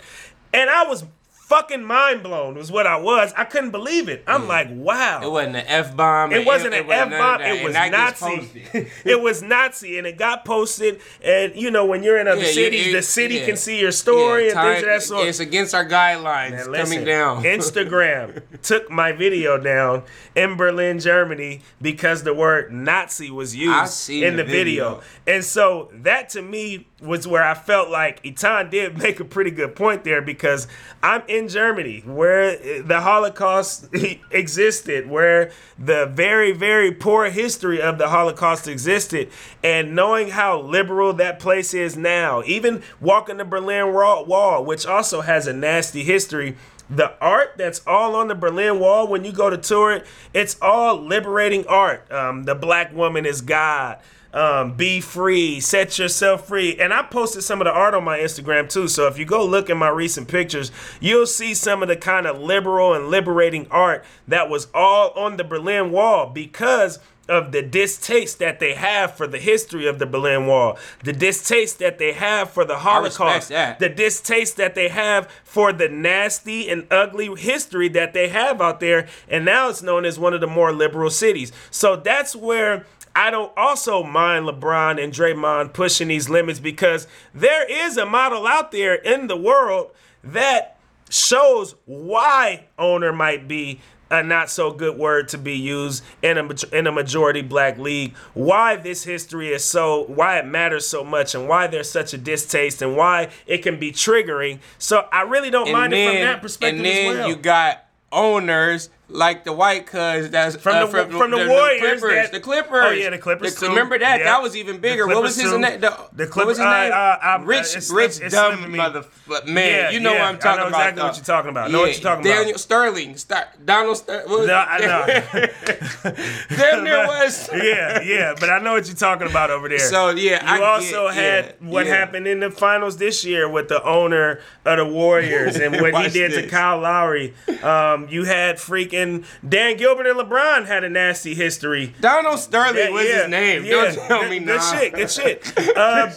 and 0.52 0.68
I 0.68 0.86
was 0.86 1.04
fucking 1.52 1.84
mind 1.84 2.22
blown. 2.22 2.54
Was 2.54 2.72
what 2.72 2.86
I 2.86 2.96
was. 2.96 3.32
I 3.36 3.44
couldn't 3.44 3.72
believe 3.72 4.08
it. 4.08 4.24
I'm 4.26 4.42
mm. 4.42 4.48
like, 4.48 4.68
wow. 4.70 5.20
It 5.22 5.30
wasn't 5.30 5.56
an 5.56 5.64
F 5.66 5.94
bomb. 5.94 6.32
It 6.32 6.46
wasn't 6.46 6.74
an 6.74 6.90
F 6.90 7.10
bomb. 7.10 7.40
It 7.42 7.62
was 7.62 7.74
Nazi. 7.74 8.66
It 9.04 9.20
was 9.20 9.42
Nazi, 9.42 9.98
and 9.98 10.06
it 10.06 10.16
got 10.16 10.44
posted. 10.44 11.00
And 11.22 11.54
you 11.54 11.70
know, 11.70 11.84
when 11.84 12.02
you're 12.02 12.18
in 12.18 12.26
other 12.28 12.42
Yeah, 12.42 12.52
cities, 12.52 12.92
the 12.92 13.02
city 13.02 13.36
yeah. 13.36 13.46
can 13.46 13.56
see 13.56 13.80
your 13.80 13.92
story 13.92 14.48
and 14.48 14.58
things 14.58 14.82
of 14.82 14.88
that 14.88 15.02
sort. 15.02 15.28
It's 15.28 15.40
against 15.40 15.74
our 15.74 15.86
guidelines 15.86 16.70
Man, 16.70 16.84
coming 16.84 17.04
down. 17.04 17.42
Instagram 17.42 18.42
took 18.62 18.90
my 18.90 19.12
video 19.12 19.58
down 19.58 20.04
in 20.34 20.56
Berlin, 20.56 20.98
Germany, 21.00 21.60
because 21.80 22.22
the 22.22 22.34
word 22.34 22.72
Nazi 22.72 23.30
was 23.30 23.54
used 23.54 24.08
in 24.10 24.36
the 24.36 24.42
the 24.42 24.50
video. 24.50 24.62
video. 24.62 25.02
And 25.26 25.44
so 25.44 25.90
that 25.92 26.30
to 26.30 26.42
me 26.42 26.86
was 27.02 27.26
where 27.26 27.42
I 27.42 27.54
felt 27.54 27.90
like 27.90 28.22
Etan 28.22 28.70
did 28.70 28.96
make 29.02 29.20
a 29.20 29.24
pretty 29.24 29.50
good 29.50 29.74
point 29.74 30.04
there 30.04 30.22
because 30.22 30.66
I'm 31.02 31.22
in 31.28 31.48
Germany 31.48 32.02
where 32.06 32.82
the 32.82 33.00
Holocaust 33.00 33.88
existed, 34.30 35.08
where 35.08 35.50
the 35.78 36.06
very, 36.06 36.52
very 36.52 36.92
poor 36.92 37.28
history 37.30 37.82
of 37.82 37.98
the 37.98 38.08
Holocaust 38.08 38.68
existed, 38.68 39.30
and 39.62 39.94
knowing 39.94 40.30
how 40.30 40.60
liberal 40.60 41.12
that 41.14 41.38
place 41.38 41.74
is 41.74 41.96
now, 41.96 42.42
even 42.46 42.82
walking 43.00 43.38
the 43.38 43.44
Berlin 43.44 43.92
Wall, 43.92 44.24
Wall, 44.24 44.64
which 44.64 44.86
also 44.86 45.20
has 45.20 45.46
a 45.46 45.52
nasty 45.52 46.04
history 46.04 46.56
the 46.90 47.12
art 47.20 47.54
that's 47.56 47.80
all 47.86 48.14
on 48.14 48.28
the 48.28 48.34
Berlin 48.34 48.78
Wall 48.78 49.08
when 49.08 49.24
you 49.24 49.32
go 49.32 49.48
to 49.48 49.56
tour 49.56 49.92
it, 49.92 50.06
it's 50.34 50.56
all 50.60 51.00
liberating 51.00 51.66
art. 51.66 52.10
Um, 52.12 52.44
the 52.44 52.54
black 52.54 52.94
woman 52.94 53.24
is 53.24 53.40
God. 53.40 53.98
Um, 54.34 54.76
be 54.76 55.00
free, 55.00 55.60
set 55.60 55.98
yourself 55.98 56.48
free. 56.48 56.78
And 56.78 56.94
I 56.94 57.02
posted 57.02 57.42
some 57.44 57.60
of 57.60 57.66
the 57.66 57.72
art 57.72 57.92
on 57.92 58.04
my 58.04 58.18
Instagram 58.18 58.68
too. 58.68 58.88
So 58.88 59.06
if 59.06 59.18
you 59.18 59.26
go 59.26 59.44
look 59.44 59.68
at 59.68 59.76
my 59.76 59.90
recent 59.90 60.26
pictures, 60.28 60.72
you'll 61.00 61.26
see 61.26 61.52
some 61.52 61.82
of 61.82 61.88
the 61.88 61.96
kind 61.96 62.26
of 62.26 62.40
liberal 62.40 62.94
and 62.94 63.08
liberating 63.08 63.66
art 63.70 64.04
that 64.26 64.48
was 64.48 64.68
all 64.72 65.10
on 65.10 65.36
the 65.36 65.44
Berlin 65.44 65.90
Wall 65.90 66.30
because 66.30 66.98
of 67.28 67.52
the 67.52 67.62
distaste 67.62 68.38
that 68.40 68.58
they 68.58 68.74
have 68.74 69.14
for 69.14 69.26
the 69.26 69.38
history 69.38 69.86
of 69.86 69.98
the 69.98 70.06
Berlin 70.06 70.46
Wall, 70.46 70.76
the 71.04 71.12
distaste 71.12 71.78
that 71.78 71.98
they 71.98 72.12
have 72.12 72.50
for 72.50 72.64
the 72.64 72.78
Holocaust, 72.78 73.48
the 73.78 73.88
distaste 73.88 74.56
that 74.56 74.74
they 74.74 74.88
have 74.88 75.30
for 75.44 75.72
the 75.72 75.88
nasty 75.88 76.68
and 76.68 76.86
ugly 76.90 77.32
history 77.36 77.88
that 77.90 78.12
they 78.12 78.28
have 78.28 78.60
out 78.60 78.80
there. 78.80 79.06
And 79.28 79.44
now 79.44 79.68
it's 79.68 79.82
known 79.82 80.04
as 80.04 80.18
one 80.18 80.34
of 80.34 80.40
the 80.40 80.46
more 80.46 80.72
liberal 80.72 81.10
cities. 81.10 81.52
So 81.70 81.96
that's 81.96 82.34
where 82.34 82.86
I 83.14 83.30
don't 83.30 83.52
also 83.56 84.02
mind 84.02 84.46
LeBron 84.46 85.02
and 85.02 85.12
Draymond 85.12 85.72
pushing 85.72 86.08
these 86.08 86.28
limits 86.28 86.60
because 86.60 87.06
there 87.34 87.70
is 87.70 87.96
a 87.96 88.06
model 88.06 88.46
out 88.46 88.72
there 88.72 88.94
in 88.94 89.26
the 89.26 89.36
world 89.36 89.90
that 90.24 90.78
shows 91.10 91.74
why 91.84 92.64
owner 92.78 93.12
might 93.12 93.46
be 93.46 93.80
a 94.10 94.22
not 94.22 94.50
so 94.50 94.70
good 94.70 94.98
word 94.98 95.28
to 95.28 95.38
be 95.38 95.54
used 95.54 96.04
in 96.20 96.36
a 96.36 96.48
in 96.76 96.86
a 96.86 96.92
majority 96.92 97.40
black 97.40 97.78
league. 97.78 98.14
Why 98.34 98.76
this 98.76 99.04
history 99.04 99.48
is 99.48 99.64
so 99.64 100.04
why 100.04 100.38
it 100.38 100.46
matters 100.46 100.86
so 100.86 101.02
much 101.02 101.34
and 101.34 101.48
why 101.48 101.66
there's 101.66 101.90
such 101.90 102.12
a 102.12 102.18
distaste 102.18 102.82
and 102.82 102.94
why 102.94 103.30
it 103.46 103.58
can 103.58 103.78
be 103.78 103.90
triggering. 103.90 104.60
So 104.78 105.08
I 105.10 105.22
really 105.22 105.50
don't 105.50 105.68
And 105.68 105.72
mind 105.72 105.92
it 105.94 106.06
from 106.06 106.16
that 106.20 106.42
perspective 106.42 106.78
and 106.78 106.86
then 106.86 107.16
well. 107.18 107.28
you 107.28 107.36
got 107.36 107.86
owners 108.12 108.90
like 109.12 109.44
the 109.44 109.52
white 109.52 109.86
cuz 109.86 110.30
that's 110.30 110.56
From 110.56 110.76
uh, 110.76 110.86
the- 110.86 111.06
from 111.18 111.30
the 111.30 111.46
Warriors 111.48 112.00
Clippers, 112.00 112.14
that- 112.14 112.32
the 112.32 112.40
Clippers. 112.40 112.84
Oh, 112.86 112.90
yeah, 112.90 113.10
the 113.10 113.18
Clippers, 113.18 113.54
The- 113.54 113.68
remember 113.68 113.98
that? 113.98 114.18
Yeah. 114.20 114.24
That 114.24 114.42
was 114.42 114.56
even 114.56 114.78
bigger. 114.78 115.06
what 115.06 115.22
was 115.22 115.36
his 115.40 115.52
name? 115.52 115.80
The, 115.80 115.90
The 116.14 116.26
what 116.26 116.46
was 116.46 116.58
his 116.58 116.58
Clippers- 116.58 116.58
name? 116.58 116.92
uh, 116.92 116.94
uh, 116.96 117.18
I'm- 117.22 117.44
rich, 117.44 117.66
it's- 117.70 117.90
rich, 117.90 118.16
it's- 118.16 118.32
dumb 118.32 118.72
motherfucker. 118.72 119.46
Man, 119.46 119.68
Yeah, 119.70 119.90
you 119.90 120.00
know 120.00 120.12
yeah, 120.12 120.18
what 120.20 120.24
I 120.24 120.28
I'm 120.30 120.38
talking 120.38 120.60
know 120.62 120.66
about. 120.68 120.78
exactly 120.80 121.00
though. 121.00 121.06
what 121.06 121.16
you're 121.16 121.24
talking 121.24 121.50
about. 121.50 121.68
I 121.68 121.72
know 121.72 121.80
what 121.80 121.92
you're 121.92 122.00
talking 122.02 122.26
about. 122.26 122.36
Daniel 122.38 122.58
Sterling, 122.58 123.16
Star, 123.16 123.48
Donald 123.64 123.96
Sterling. 123.96 124.46
No, 124.46 124.54
I 124.54 124.78
know. 124.78 126.12
Damn 126.56 126.84
near 126.84 127.06
was. 127.06 127.48
yeah, 127.52 128.00
yeah, 128.02 128.34
but 128.38 128.50
I 128.50 128.58
know 128.58 128.72
what 128.74 128.86
you're 128.86 128.96
talking 128.96 129.28
about 129.28 129.50
over 129.50 129.68
there. 129.68 129.78
So, 129.78 130.10
yeah, 130.10 130.42
you 130.56 130.62
I 130.64 130.66
also 130.66 131.08
get- 131.08 131.14
had 131.16 131.44
yeah, 131.46 131.52
what 131.70 131.86
yeah. 131.86 131.94
happened 131.96 132.26
in 132.26 132.40
the 132.40 132.50
finals 132.50 132.96
this 132.98 133.24
year 133.24 133.48
with 133.48 133.68
the 133.68 133.82
owner 133.84 134.40
of 134.64 134.76
the 134.78 134.84
Warriors 134.86 135.56
and 135.60 135.80
what 135.80 135.94
he 135.96 136.08
did 136.08 136.32
to. 136.32 136.48
Kyle 136.48 136.78
Lowry. 136.80 137.34
Um, 137.62 138.06
you 138.10 138.24
had 138.24 138.56
freaking 138.56 139.01
Dan 139.48 139.76
Gilbert 139.76 140.06
and 140.06 140.18
LeBron 140.18 140.66
had 140.66 140.84
a 140.84 140.88
nasty 140.88 141.34
history. 141.34 141.94
Donald 142.00 142.38
Sterling 142.38 142.76
Yeah, 142.76 142.90
was 142.90 143.06
yeah, 143.08 143.20
his 143.22 143.30
name. 143.30 143.64
yeah. 143.64 143.70
Don't 143.72 143.94
tell 143.94 144.20
good, 144.22 144.30
me 144.30 144.38
good 144.40 144.56
nah. 144.56 144.72
shit. 144.72 144.92
Good 144.94 145.10
shit. 145.56 145.58
Uh, 145.76 146.10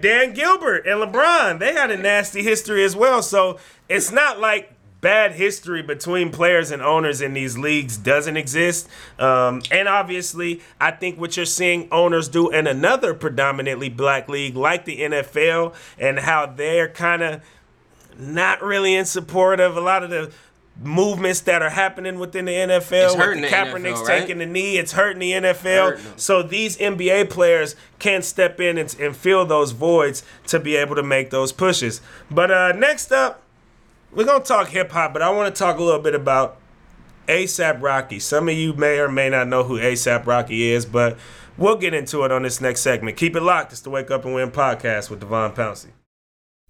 Dan 0.00 0.34
Gilbert 0.34 0.86
and 0.86 1.00
LeBron, 1.00 1.58
they 1.58 1.72
had 1.72 1.90
a 1.90 1.96
nasty 1.96 2.42
history 2.42 2.84
as 2.84 2.94
well. 2.96 3.22
So 3.22 3.58
it's 3.88 4.10
not 4.12 4.40
like 4.40 4.72
bad 5.00 5.32
history 5.32 5.82
between 5.82 6.30
players 6.30 6.70
and 6.70 6.80
owners 6.80 7.20
in 7.20 7.34
these 7.34 7.58
leagues 7.58 7.96
doesn't 7.96 8.36
exist. 8.36 8.88
Um, 9.18 9.60
and 9.72 9.88
obviously, 9.88 10.60
I 10.80 10.92
think 10.92 11.18
what 11.18 11.36
you're 11.36 11.44
seeing 11.44 11.88
owners 11.90 12.28
do 12.28 12.50
in 12.50 12.68
another 12.68 13.12
predominantly 13.12 13.88
black 13.88 14.28
league 14.28 14.54
like 14.54 14.84
the 14.84 15.00
NFL 15.00 15.74
and 15.98 16.20
how 16.20 16.46
they're 16.46 16.88
kind 16.88 17.22
of 17.22 17.42
not 18.16 18.62
really 18.62 18.94
in 18.94 19.04
support 19.04 19.58
of 19.58 19.76
a 19.76 19.80
lot 19.80 20.04
of 20.04 20.10
the 20.10 20.30
movements 20.80 21.40
that 21.40 21.62
are 21.62 21.70
happening 21.70 22.18
within 22.18 22.46
the 22.46 22.52
NFL. 22.52 23.04
It's 23.04 23.12
with 23.14 23.24
hurting 23.24 23.42
the 23.42 23.48
the 23.48 23.54
Kaepernick's 23.54 24.00
NFL, 24.00 24.08
right? 24.08 24.20
taking 24.20 24.38
the 24.38 24.46
knee, 24.46 24.78
it's 24.78 24.92
hurting 24.92 25.20
the 25.20 25.32
NFL. 25.32 25.90
Hurting. 25.90 26.04
So 26.16 26.42
these 26.42 26.76
NBA 26.78 27.30
players 27.30 27.76
can 27.98 28.22
step 28.22 28.60
in 28.60 28.78
and, 28.78 28.94
and 28.98 29.16
fill 29.16 29.44
those 29.44 29.72
voids 29.72 30.22
to 30.48 30.58
be 30.58 30.76
able 30.76 30.96
to 30.96 31.02
make 31.02 31.30
those 31.30 31.52
pushes. 31.52 32.00
But 32.30 32.50
uh, 32.50 32.72
next 32.72 33.12
up, 33.12 33.42
we're 34.12 34.24
gonna 34.24 34.44
talk 34.44 34.68
hip 34.68 34.90
hop, 34.92 35.12
but 35.12 35.22
I 35.22 35.30
want 35.30 35.54
to 35.54 35.58
talk 35.58 35.78
a 35.78 35.82
little 35.82 36.00
bit 36.00 36.14
about 36.14 36.58
ASAP 37.28 37.80
Rocky. 37.80 38.18
Some 38.18 38.48
of 38.48 38.54
you 38.54 38.72
may 38.74 38.98
or 38.98 39.08
may 39.08 39.30
not 39.30 39.48
know 39.48 39.64
who 39.64 39.78
ASAP 39.78 40.26
Rocky 40.26 40.70
is, 40.70 40.84
but 40.84 41.16
we'll 41.56 41.76
get 41.76 41.94
into 41.94 42.24
it 42.24 42.32
on 42.32 42.42
this 42.42 42.60
next 42.60 42.80
segment. 42.80 43.16
Keep 43.16 43.36
it 43.36 43.42
locked. 43.42 43.72
It's 43.72 43.80
the 43.80 43.90
Wake 43.90 44.10
Up 44.10 44.24
and 44.24 44.34
Win 44.34 44.50
podcast 44.50 45.08
with 45.10 45.20
Devon 45.20 45.52
Pouncey. 45.52 45.90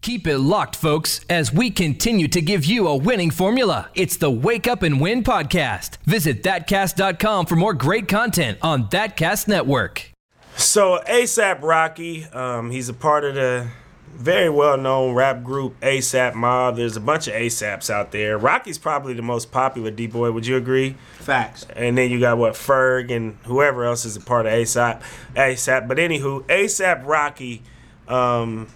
Keep 0.03 0.27
it 0.27 0.39
locked, 0.39 0.75
folks, 0.75 1.25
as 1.31 1.53
we 1.53 1.71
continue 1.71 2.27
to 2.27 2.43
give 2.43 2.65
you 2.65 2.89
a 2.89 2.97
winning 2.97 3.31
formula. 3.31 3.89
It's 3.95 4.17
the 4.17 4.33
Wake 4.33 4.67
Up 4.67 4.83
and 4.83 5.01
Win 5.01 5.23
podcast. 5.23 5.99
Visit 5.99 6.43
thatcast.com 6.43 7.47
for 7.47 7.55
more 7.55 7.73
great 7.73 8.09
content 8.09 8.59
on 8.63 8.89
Thatcast 8.89 9.47
Network. 9.47 10.11
So 10.57 11.01
ASAP 11.07 11.63
Rocky, 11.63 12.25
um, 12.25 12.73
he's 12.73 12.89
a 12.89 12.95
part 12.95 13.25
of 13.25 13.37
the 13.37 13.69
very 14.13 14.51
well-known 14.51 15.15
rap 15.15 15.45
group 15.45 15.79
ASAP 15.79 16.35
Mob. 16.35 16.75
There's 16.75 16.97
a 16.97 17.01
bunch 17.01 17.29
of 17.29 17.35
ASAPs 17.35 17.89
out 17.89 18.11
there. 18.11 18.37
Rocky's 18.37 18.79
probably 18.79 19.15
the 19.15 19.23
most 19.23 19.53
popular 19.53 19.93
D 19.93 20.09
boy. 20.09 20.33
Would 20.33 20.49
you 20.49 20.57
agree? 20.57 20.97
Facts. 21.21 21.65
And 21.77 21.97
then 21.97 22.11
you 22.11 22.19
got 22.19 22.39
what 22.39 22.55
Ferg 22.55 23.13
and 23.13 23.37
whoever 23.45 23.85
else 23.85 24.05
is 24.05 24.17
a 24.17 24.21
part 24.21 24.47
of 24.47 24.53
ASAP. 24.53 25.01
ASAP. 25.37 25.87
But 25.87 25.99
anywho, 25.99 26.43
ASAP 26.47 27.07
Rocky, 27.07 27.63
um, 28.09 28.67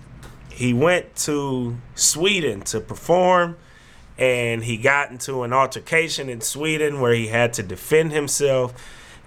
he 0.56 0.72
went 0.72 1.14
to 1.16 1.76
Sweden 1.94 2.62
to 2.62 2.80
perform, 2.80 3.58
and 4.16 4.64
he 4.64 4.78
got 4.78 5.10
into 5.10 5.42
an 5.42 5.52
altercation 5.52 6.30
in 6.30 6.40
Sweden 6.40 6.98
where 6.98 7.12
he 7.12 7.26
had 7.26 7.52
to 7.54 7.62
defend 7.62 8.12
himself. 8.12 8.72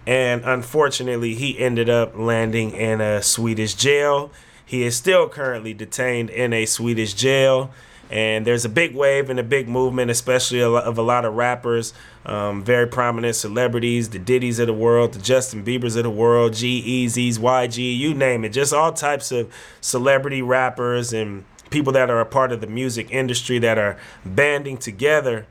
And 0.08 0.44
unfortunately, 0.44 1.36
he 1.36 1.60
ended 1.60 1.88
up 1.88 2.18
landing 2.18 2.72
in 2.72 3.00
a 3.00 3.22
Swedish 3.22 3.76
jail. 3.76 4.32
He 4.65 4.82
is 4.82 4.96
still 4.96 5.30
currently 5.30 5.76
detained 5.76 6.32
in 6.32 6.52
a 6.52 6.65
Swedish 6.65 7.13
jail. 7.13 7.70
And 8.10 8.45
there's 8.45 8.65
a 8.65 8.69
big 8.69 8.95
wave 8.95 9.30
and 9.30 9.39
a 9.39 9.43
big 9.43 9.69
movement, 9.69 10.10
especially 10.10 10.62
of 10.62 10.98
a 10.98 11.02
lot 11.02 11.26
of 11.26 11.36
rappers, 11.36 11.93
um, 12.26 12.63
very 12.63 12.88
prominent 12.88 13.36
celebrities, 13.36 14.10
the 14.10 14.19
Diddy's 14.19 14.58
of 14.58 14.67
the 14.67 14.74
world, 14.74 15.13
the 15.13 15.19
Justin 15.19 15.63
Bieber's 15.63 15.95
of 15.95 16.04
the 16.04 16.10
world, 16.10 16.54
G 16.54 16.82
Eazy's, 16.82 17.38
YG, 17.38 17.98
you 17.98 18.13
name 18.13 18.43
it. 18.43 18.50
Just 18.50 18.74
all 18.74 18.93
types 18.93 19.32
of 19.32 19.54
celebrity 19.80 20.41
rappers 20.41 21.13
and 21.13 21.45
people 21.69 21.93
that 21.93 22.10
are 22.10 22.19
a 22.19 22.26
part 22.26 22.52
of 22.52 22.62
the 22.62 22.67
music 22.67 23.12
industry 23.12 23.60
that 23.60 23.78
are 23.78 23.98
banding 24.26 24.78
together 24.78 25.45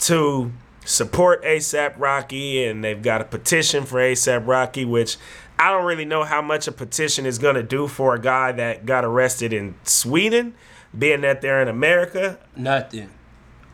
to 0.00 0.52
support 0.84 1.42
ASAP 1.44 1.94
Rocky, 1.96 2.64
and 2.64 2.82
they've 2.82 3.02
got 3.02 3.20
a 3.20 3.24
petition 3.24 3.84
for 3.84 3.98
ASAP 3.98 4.46
Rocky, 4.46 4.84
which 4.84 5.16
I 5.58 5.70
don't 5.70 5.84
really 5.84 6.04
know 6.04 6.24
how 6.24 6.40
much 6.42 6.66
a 6.66 6.72
petition 6.72 7.26
is 7.26 7.38
going 7.38 7.54
to 7.54 7.62
do 7.62 7.86
for 7.86 8.14
a 8.14 8.20
guy 8.20 8.52
that 8.52 8.86
got 8.86 9.04
arrested 9.04 9.52
in 9.52 9.74
Sweden, 9.84 10.54
being 10.96 11.20
that 11.22 11.40
they're 11.40 11.62
in 11.62 11.68
America. 11.68 12.38
Nothing. 12.56 13.10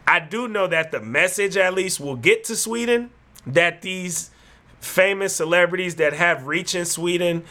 I 0.07 0.21
do 0.21 0.47
know 0.47 0.67
that 0.67 0.91
the 0.93 1.01
message 1.01 1.57
at 1.57 1.75
least 1.75 1.99
will 1.99 2.17
get 2.17 2.45
to 2.45 2.57
Sweden 2.57 3.11
that 3.47 3.83
these 3.83 4.31
famous 4.81 5.35
celebrities 5.35 5.97
that 5.97 6.13
have 6.13 6.47
reach 6.47 6.75
in 6.75 6.85
Sweden 6.85 7.45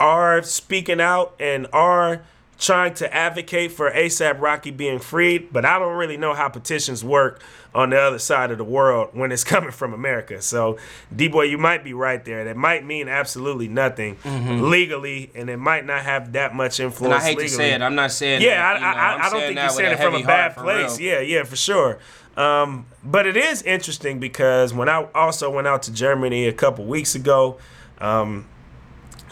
are 0.00 0.42
speaking 0.42 1.00
out 1.00 1.34
and 1.38 1.66
are 1.72 2.22
trying 2.58 2.94
to 2.94 3.12
advocate 3.14 3.72
for 3.72 3.90
ASAP 3.90 4.40
Rocky 4.40 4.70
being 4.70 4.98
freed, 4.98 5.52
but 5.52 5.64
I 5.64 5.78
don't 5.78 5.96
really 5.96 6.16
know 6.16 6.34
how 6.34 6.48
petitions 6.48 7.04
work 7.04 7.40
on 7.74 7.90
the 7.90 7.98
other 8.00 8.18
side 8.20 8.50
of 8.52 8.58
the 8.58 8.64
world 8.64 9.10
when 9.12 9.32
it's 9.32 9.44
coming 9.54 9.72
from 9.72 9.92
America. 9.92 10.40
So, 10.40 10.78
D 11.14 11.28
boy, 11.28 11.42
you 11.42 11.58
might 11.58 11.82
be 11.82 11.92
right 11.92 12.24
there. 12.24 12.44
That 12.44 12.56
might 12.56 12.84
mean 12.84 13.08
absolutely 13.08 13.68
nothing 13.68 14.16
legally, 14.24 15.30
and 15.34 15.50
it 15.50 15.56
might 15.56 15.84
not 15.84 16.02
have 16.02 16.32
that 16.32 16.54
much 16.54 16.78
And 16.78 16.86
influence. 16.92 17.22
I 17.22 17.26
hate 17.26 17.38
legally. 17.38 17.48
to 17.48 17.54
say 17.54 17.72
it. 17.72 17.82
I'm 17.82 17.94
not 17.94 18.12
saying. 18.12 18.42
Yeah, 18.42 18.56
that, 18.74 18.76
I, 18.76 18.80
know, 18.80 18.98
I, 18.98 19.26
I 19.26 19.30
don't 19.30 19.40
think 19.40 19.58
you're 19.58 19.68
saying 19.70 19.92
it 19.92 19.98
from 19.98 20.14
a 20.14 20.22
bad 20.24 20.56
place. 20.56 20.98
real. 20.98 21.08
Yeah, 21.14 21.20
yeah, 21.20 21.42
for 21.44 21.56
sure. 21.56 21.98
Um, 22.36 22.86
but 23.02 23.26
it 23.26 23.36
is 23.36 23.62
interesting 23.62 24.18
because 24.18 24.74
when 24.74 24.88
I 24.88 25.06
also 25.14 25.50
went 25.50 25.66
out 25.66 25.82
to 25.84 25.92
Germany 25.92 26.46
a 26.46 26.52
couple 26.52 26.84
weeks 26.84 27.14
ago, 27.14 27.58
um, 27.98 28.46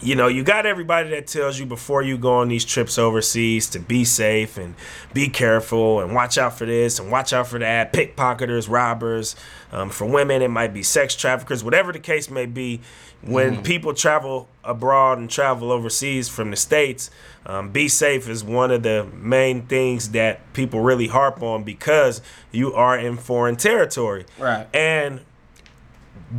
you 0.02 0.16
know, 0.16 0.26
you 0.26 0.42
got 0.42 0.66
everybody 0.66 1.10
that 1.10 1.28
tells 1.28 1.58
you 1.58 1.66
before 1.66 2.02
you 2.02 2.18
go 2.18 2.34
on 2.34 2.48
these 2.48 2.64
trips 2.64 2.98
overseas 2.98 3.68
to 3.70 3.78
be 3.78 4.04
safe 4.04 4.58
and 4.58 4.74
be 5.14 5.28
careful 5.28 6.00
and 6.00 6.12
watch 6.12 6.36
out 6.36 6.58
for 6.58 6.66
this 6.66 6.98
and 6.98 7.10
watch 7.10 7.32
out 7.32 7.46
for 7.46 7.58
that. 7.60 7.92
Pickpocketers, 7.92 8.68
robbers. 8.68 9.36
Um, 9.70 9.90
for 9.90 10.04
women, 10.04 10.42
it 10.42 10.48
might 10.48 10.74
be 10.74 10.82
sex 10.82 11.14
traffickers, 11.14 11.62
whatever 11.62 11.92
the 11.92 12.00
case 12.00 12.30
may 12.30 12.46
be. 12.46 12.80
When 13.22 13.62
people 13.62 13.94
travel 13.94 14.48
abroad 14.64 15.18
and 15.18 15.30
travel 15.30 15.70
overseas 15.70 16.28
from 16.28 16.50
the 16.50 16.56
States, 16.56 17.08
um, 17.46 17.70
be 17.70 17.86
safe 17.86 18.28
is 18.28 18.42
one 18.42 18.72
of 18.72 18.82
the 18.82 19.06
main 19.14 19.62
things 19.66 20.10
that 20.10 20.52
people 20.52 20.80
really 20.80 21.06
harp 21.06 21.40
on 21.40 21.62
because 21.62 22.20
you 22.50 22.74
are 22.74 22.98
in 22.98 23.16
foreign 23.16 23.54
territory. 23.54 24.26
Right. 24.36 24.66
And 24.74 25.20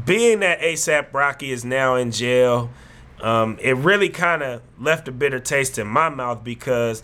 being 0.06 0.42
that 0.42 0.60
ASAP 0.60 1.14
Rocky 1.14 1.52
is 1.52 1.64
now 1.64 1.96
in 1.96 2.12
jail, 2.12 2.70
um, 3.24 3.58
it 3.62 3.76
really 3.78 4.10
kind 4.10 4.44
of 4.44 4.62
left 4.80 5.08
a 5.08 5.12
bitter 5.12 5.40
taste 5.40 5.80
in 5.80 5.88
my 5.88 6.10
mouth 6.10 6.44
because 6.44 7.02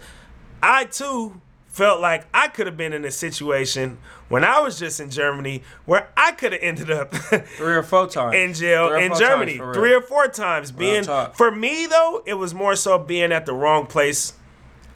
I 0.61 0.83
too 0.85 1.41
felt 1.67 2.01
like 2.01 2.25
I 2.33 2.49
could 2.49 2.67
have 2.67 2.75
been 2.75 2.91
in 2.93 3.05
a 3.05 3.11
situation 3.11 3.99
when 4.27 4.43
I 4.43 4.59
was 4.59 4.77
just 4.77 4.99
in 4.99 5.09
Germany 5.09 5.63
where 5.85 6.09
I 6.17 6.33
could 6.33 6.51
have 6.51 6.61
ended 6.61 6.91
up 6.91 7.13
Three 7.57 7.73
or 7.75 7.83
four 7.83 8.07
times. 8.07 8.35
in 8.35 8.53
jail 8.53 8.93
in 8.95 9.15
Germany 9.15 9.57
times, 9.57 9.59
for 9.59 9.65
real. 9.67 9.73
three 9.73 9.93
or 9.93 10.01
four 10.01 10.27
times. 10.27 10.71
Being 10.71 11.05
for 11.05 11.51
me 11.51 11.85
though, 11.85 12.21
it 12.25 12.33
was 12.33 12.53
more 12.53 12.75
so 12.75 12.97
being 12.99 13.31
at 13.31 13.45
the 13.45 13.53
wrong 13.53 13.85
place. 13.85 14.33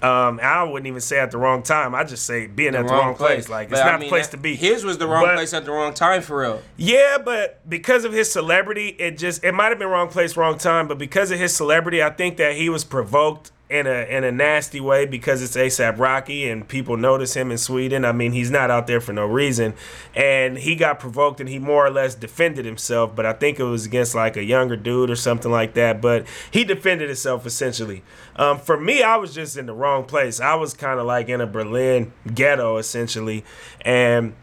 Um, 0.03 0.39
I 0.43 0.63
wouldn't 0.63 0.85
even 0.87 0.99
say 0.99 1.17
at 1.19 1.31
the 1.31 1.37
wrong 1.37 1.63
time. 1.63 1.95
I 1.95 2.03
just 2.03 2.25
say 2.25 2.45
being 2.47 2.75
at 2.75 2.87
the 2.87 2.93
wrong 2.93 3.15
place. 3.15 3.47
Like 3.47 3.69
But 3.69 3.77
it's 3.79 3.85
I 3.85 3.91
not 3.91 3.99
mean, 4.01 4.09
the 4.09 4.15
place 4.15 4.27
to 4.29 4.37
be. 4.37 4.55
His 4.55 4.83
was 4.83 4.97
the 4.97 5.07
wrong 5.07 5.23
But- 5.23 5.35
place 5.35 5.53
at 5.53 5.63
the 5.63 5.71
wrong 5.71 5.93
time 5.93 6.21
for 6.21 6.39
real. 6.41 6.61
Yeah, 6.75 7.17
but 7.23 7.67
because 7.69 8.03
of 8.03 8.11
his 8.11 8.29
celebrity, 8.31 8.89
it 8.99 9.17
just 9.17 9.43
it 9.45 9.53
might 9.53 9.69
have 9.69 9.79
been 9.79 9.87
wrong 9.87 10.09
place, 10.09 10.35
wrong 10.35 10.57
time. 10.57 10.89
But 10.89 10.97
because 10.97 11.31
of 11.31 11.39
his 11.39 11.55
celebrity, 11.55 12.03
I 12.03 12.09
think 12.09 12.35
that 12.37 12.55
he 12.55 12.67
was 12.67 12.83
provoked 12.83 13.51
in 13.73 13.87
a 13.87 14.05
in 14.05 14.23
a 14.23 14.31
nasty 14.31 14.79
way 14.79 15.07
because 15.07 15.41
it's 15.41 15.57
ASAP 15.57 15.97
Rocky 15.97 16.47
and 16.47 16.67
people 16.67 16.95
notice 16.95 17.33
him 17.33 17.49
in 17.49 17.57
Sweden. 17.57 18.05
I 18.05 18.11
mean, 18.11 18.31
he's 18.31 18.51
not 18.51 18.69
out 18.69 18.85
there 18.85 19.01
for 19.01 19.13
no 19.13 19.25
reason, 19.25 19.73
and 20.13 20.59
he 20.59 20.75
got 20.75 20.99
provoked 20.99 21.39
and 21.39 21.49
he 21.49 21.57
more 21.57 21.83
or 21.83 21.89
less 21.89 22.13
defended 22.13 22.65
himself. 22.65 23.15
But 23.15 23.25
I 23.25 23.33
think 23.33 23.59
it 23.59 23.63
was 23.63 23.87
against 23.87 24.13
like 24.13 24.37
a 24.37 24.43
younger 24.43 24.75
dude 24.75 25.09
or 25.09 25.15
something 25.15 25.51
like 25.51 25.73
that. 25.73 26.01
But 26.01 26.27
he 26.51 26.63
defended 26.63 27.09
himself 27.09 27.47
essentially. 27.47 28.03
Um, 28.35 28.59
for 28.59 28.79
me, 28.79 29.01
I 29.01 29.17
was 29.17 29.33
just 29.33 29.57
in 29.57 29.65
the 29.65 29.73
wrong 29.73 30.05
place. 30.05 30.39
I 30.39 30.53
was 30.53 30.75
kind 30.75 30.99
of 30.99 31.07
like 31.07 31.27
in 31.27 31.41
a 31.41 31.47
Berlin 31.47 32.13
ghetto 32.31 32.77
essentially, 32.77 33.43
and 33.81 34.35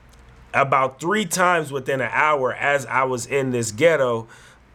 about 0.52 0.98
three 1.00 1.24
times 1.24 1.70
within 1.70 2.00
an 2.00 2.10
hour 2.12 2.52
as 2.52 2.84
I 2.86 3.04
was 3.04 3.26
in 3.26 3.52
this 3.52 3.70
ghetto, 3.70 4.26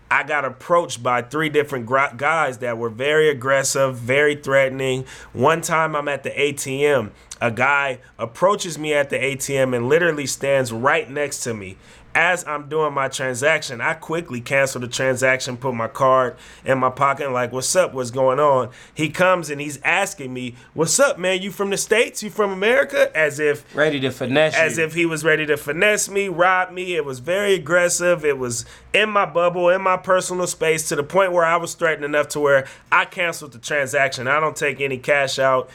I 0.09 0.23
got 0.23 0.45
approached 0.45 1.01
by 1.01 1.23
three 1.23 1.49
different 1.49 1.87
guys 1.87 2.59
that 2.59 2.77
were 2.77 2.89
very 2.89 3.29
aggressive, 3.29 3.97
very 3.97 4.35
threatening. 4.35 5.05
One 5.33 5.61
time 5.61 5.95
I'm 5.95 6.07
at 6.07 6.23
the 6.23 6.29
ATM, 6.29 7.09
a 7.41 7.51
guy 7.51 7.99
approaches 8.19 8.77
me 8.77 8.93
at 8.93 9.09
the 9.09 9.17
ATM 9.17 9.75
and 9.75 9.89
literally 9.89 10.27
stands 10.27 10.71
right 10.71 11.09
next 11.09 11.41
to 11.43 11.53
me. 11.53 11.77
As 12.15 12.47
I'm 12.47 12.69
doing 12.69 12.93
my 12.93 13.09
transaction, 13.09 13.81
I 13.81 13.93
quickly 13.93 14.39
cancel 14.39 14.79
the 14.79 14.87
transaction, 14.87 15.57
put 15.57 15.75
my 15.75 15.89
card 15.89 16.37
in 16.63 16.77
my 16.77 16.89
pocket, 16.89 17.25
and 17.25 17.33
like, 17.33 17.51
what's 17.51 17.75
up? 17.75 17.93
What's 17.93 18.09
going 18.09 18.39
on? 18.39 18.69
He 18.93 19.09
comes 19.09 19.49
and 19.49 19.59
he's 19.59 19.81
asking 19.83 20.33
me, 20.33 20.55
What's 20.73 20.97
up, 20.97 21.19
man? 21.19 21.41
You 21.41 21.51
from 21.51 21.71
the 21.71 21.77
States? 21.77 22.23
You 22.23 22.29
from 22.29 22.51
America? 22.51 23.11
As 23.15 23.37
if 23.39 23.75
Ready 23.75 23.99
to 23.99 24.11
finesse 24.11 24.55
as 24.55 24.77
you. 24.77 24.85
if 24.85 24.93
he 24.93 25.05
was 25.05 25.25
ready 25.25 25.45
to 25.45 25.57
finesse 25.57 26.07
me, 26.07 26.29
rob 26.29 26.71
me. 26.71 26.95
It 26.95 27.03
was 27.03 27.19
very 27.19 27.53
aggressive. 27.53 28.23
It 28.23 28.37
was 28.37 28.63
in 28.93 29.09
my 29.09 29.25
bubble, 29.25 29.67
in 29.67 29.81
my 29.81 29.97
personal 29.97 30.47
space, 30.47 30.87
to 30.87 30.95
the 30.95 31.03
point 31.03 31.33
where 31.33 31.43
I 31.43 31.57
was 31.57 31.73
threatened 31.73 32.05
enough 32.05 32.29
to 32.29 32.39
where 32.39 32.65
I 32.93 33.03
canceled 33.03 33.51
the 33.51 33.59
transaction. 33.59 34.29
I 34.29 34.39
don't 34.39 34.55
take 34.55 34.79
any 34.79 34.97
cash 34.99 35.37
out. 35.37 35.69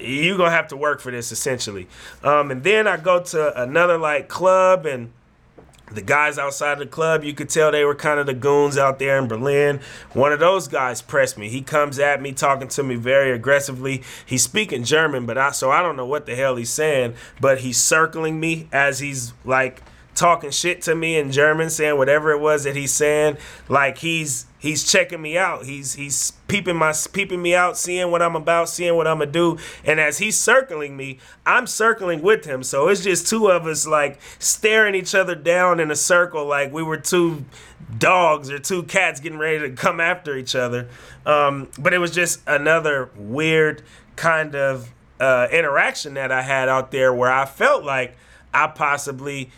you're 0.00 0.36
gonna 0.36 0.50
have 0.50 0.66
to 0.68 0.76
work 0.76 1.00
for 1.00 1.12
this 1.12 1.30
essentially. 1.30 1.86
Um, 2.24 2.50
and 2.50 2.64
then 2.64 2.88
I 2.88 2.96
go 2.96 3.22
to 3.22 3.62
another 3.62 3.96
like 3.98 4.26
club 4.28 4.84
and 4.84 5.12
the 5.90 6.02
guys 6.02 6.38
outside 6.38 6.78
the 6.78 6.86
club, 6.86 7.24
you 7.24 7.34
could 7.34 7.48
tell 7.48 7.70
they 7.70 7.84
were 7.84 7.94
kind 7.94 8.20
of 8.20 8.26
the 8.26 8.34
goons 8.34 8.78
out 8.78 8.98
there 8.98 9.18
in 9.18 9.28
Berlin. 9.28 9.80
One 10.12 10.32
of 10.32 10.38
those 10.38 10.68
guys 10.68 11.02
pressed 11.02 11.36
me. 11.36 11.48
He 11.48 11.62
comes 11.62 11.98
at 11.98 12.22
me, 12.22 12.32
talking 12.32 12.68
to 12.68 12.82
me 12.82 12.94
very 12.94 13.32
aggressively. 13.32 14.02
He's 14.24 14.42
speaking 14.42 14.84
German, 14.84 15.26
but 15.26 15.36
I 15.36 15.50
so 15.50 15.70
I 15.70 15.82
don't 15.82 15.96
know 15.96 16.06
what 16.06 16.26
the 16.26 16.34
hell 16.34 16.56
he's 16.56 16.70
saying. 16.70 17.14
But 17.40 17.60
he's 17.60 17.78
circling 17.78 18.38
me 18.40 18.68
as 18.72 19.00
he's 19.00 19.32
like 19.44 19.82
talking 20.14 20.50
shit 20.50 20.82
to 20.82 20.94
me 20.94 21.16
in 21.16 21.32
German, 21.32 21.70
saying 21.70 21.96
whatever 21.96 22.30
it 22.32 22.40
was 22.40 22.64
that 22.64 22.76
he's 22.76 22.92
saying. 22.92 23.36
Like 23.68 23.98
he's 23.98 24.46
he's 24.60 24.84
checking 24.84 25.20
me 25.20 25.36
out. 25.36 25.64
He's 25.64 25.94
he's 25.94 26.32
peeping 26.46 26.76
my 26.76 26.94
peeping 27.12 27.42
me 27.42 27.54
out, 27.56 27.76
seeing 27.76 28.12
what 28.12 28.22
I'm 28.22 28.36
about, 28.36 28.68
seeing 28.68 28.94
what 28.94 29.08
I'm 29.08 29.18
gonna 29.18 29.32
do. 29.32 29.58
And 29.84 29.98
as 29.98 30.18
he's 30.18 30.38
circling 30.38 30.96
me, 30.96 31.18
I'm 31.44 31.66
circling 31.66 32.22
with 32.22 32.44
him. 32.44 32.62
So 32.62 32.86
it's 32.86 33.02
just 33.02 33.26
two 33.26 33.50
of 33.50 33.66
us 33.66 33.86
like 33.86 34.20
staring 34.38 34.94
each 34.94 35.14
other 35.14 35.34
down 35.34 35.80
in 35.80 35.90
a 35.90 35.96
circle, 35.96 36.46
like 36.46 36.72
we 36.72 36.84
were 36.84 36.98
two 36.98 37.44
dogs 37.98 38.50
or 38.50 38.60
two 38.60 38.84
cats 38.84 39.18
getting 39.18 39.38
ready 39.38 39.58
to 39.58 39.70
come 39.70 39.98
after 39.98 40.36
each 40.36 40.54
other. 40.54 40.88
Um, 41.26 41.68
but 41.78 41.92
it 41.92 41.98
was 41.98 42.12
just 42.12 42.40
another 42.46 43.10
weird 43.16 43.82
kind 44.14 44.54
of 44.54 44.92
uh, 45.18 45.48
interaction 45.50 46.14
that 46.14 46.30
I 46.30 46.42
had 46.42 46.68
out 46.68 46.92
there 46.92 47.12
where 47.12 47.32
I 47.32 47.46
felt 47.46 47.84
like 47.84 48.16
I 48.52 48.68
possibly 48.68 49.50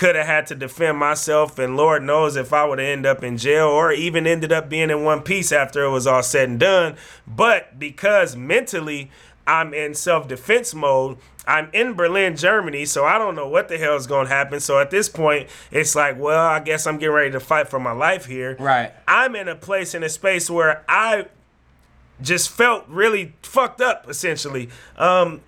could 0.00 0.16
have 0.16 0.24
had 0.24 0.46
to 0.46 0.54
defend 0.54 0.96
myself 0.96 1.58
and 1.58 1.76
lord 1.76 2.02
knows 2.02 2.34
if 2.34 2.54
i 2.54 2.64
would 2.64 2.78
have 2.78 2.88
ended 2.88 3.04
up 3.04 3.22
in 3.22 3.36
jail 3.36 3.66
or 3.66 3.92
even 3.92 4.26
ended 4.26 4.50
up 4.50 4.66
being 4.66 4.88
in 4.88 5.04
one 5.04 5.20
piece 5.20 5.52
after 5.52 5.84
it 5.84 5.90
was 5.90 6.06
all 6.06 6.22
said 6.22 6.48
and 6.48 6.58
done. 6.58 6.96
But 7.26 7.78
because 7.78 8.34
mentally 8.34 9.10
i'm 9.46 9.74
in 9.74 9.92
self-defense 9.92 10.74
mode 10.74 11.18
i'm 11.46 11.68
in 11.74 11.92
berlin 11.92 12.34
germany 12.34 12.86
so 12.86 13.04
i 13.04 13.18
don't 13.18 13.34
know 13.34 13.46
what 13.46 13.68
the 13.68 13.76
hell 13.76 13.94
is 13.94 14.06
going 14.06 14.26
to 14.26 14.32
happen. 14.32 14.58
So 14.60 14.78
at 14.78 14.90
this 14.90 15.10
point 15.10 15.50
it's 15.70 15.94
like 15.94 16.18
well 16.18 16.46
i 16.46 16.60
guess 16.60 16.86
i'm 16.86 16.96
getting 16.96 17.14
ready 17.14 17.32
to 17.32 17.40
fight 17.40 17.68
for 17.68 17.78
my 17.78 17.92
life 17.92 18.24
here. 18.24 18.56
Right. 18.58 18.94
i'm 19.06 19.36
in 19.36 19.48
a 19.48 19.54
place 19.54 19.94
in 19.94 20.02
a 20.02 20.08
space 20.08 20.48
where 20.48 20.82
i 20.88 21.26
just 22.22 22.48
felt 22.48 22.88
really 22.88 23.34
fucked 23.42 23.82
up 23.82 24.08
essentially. 24.08 24.70
Um 24.96 25.42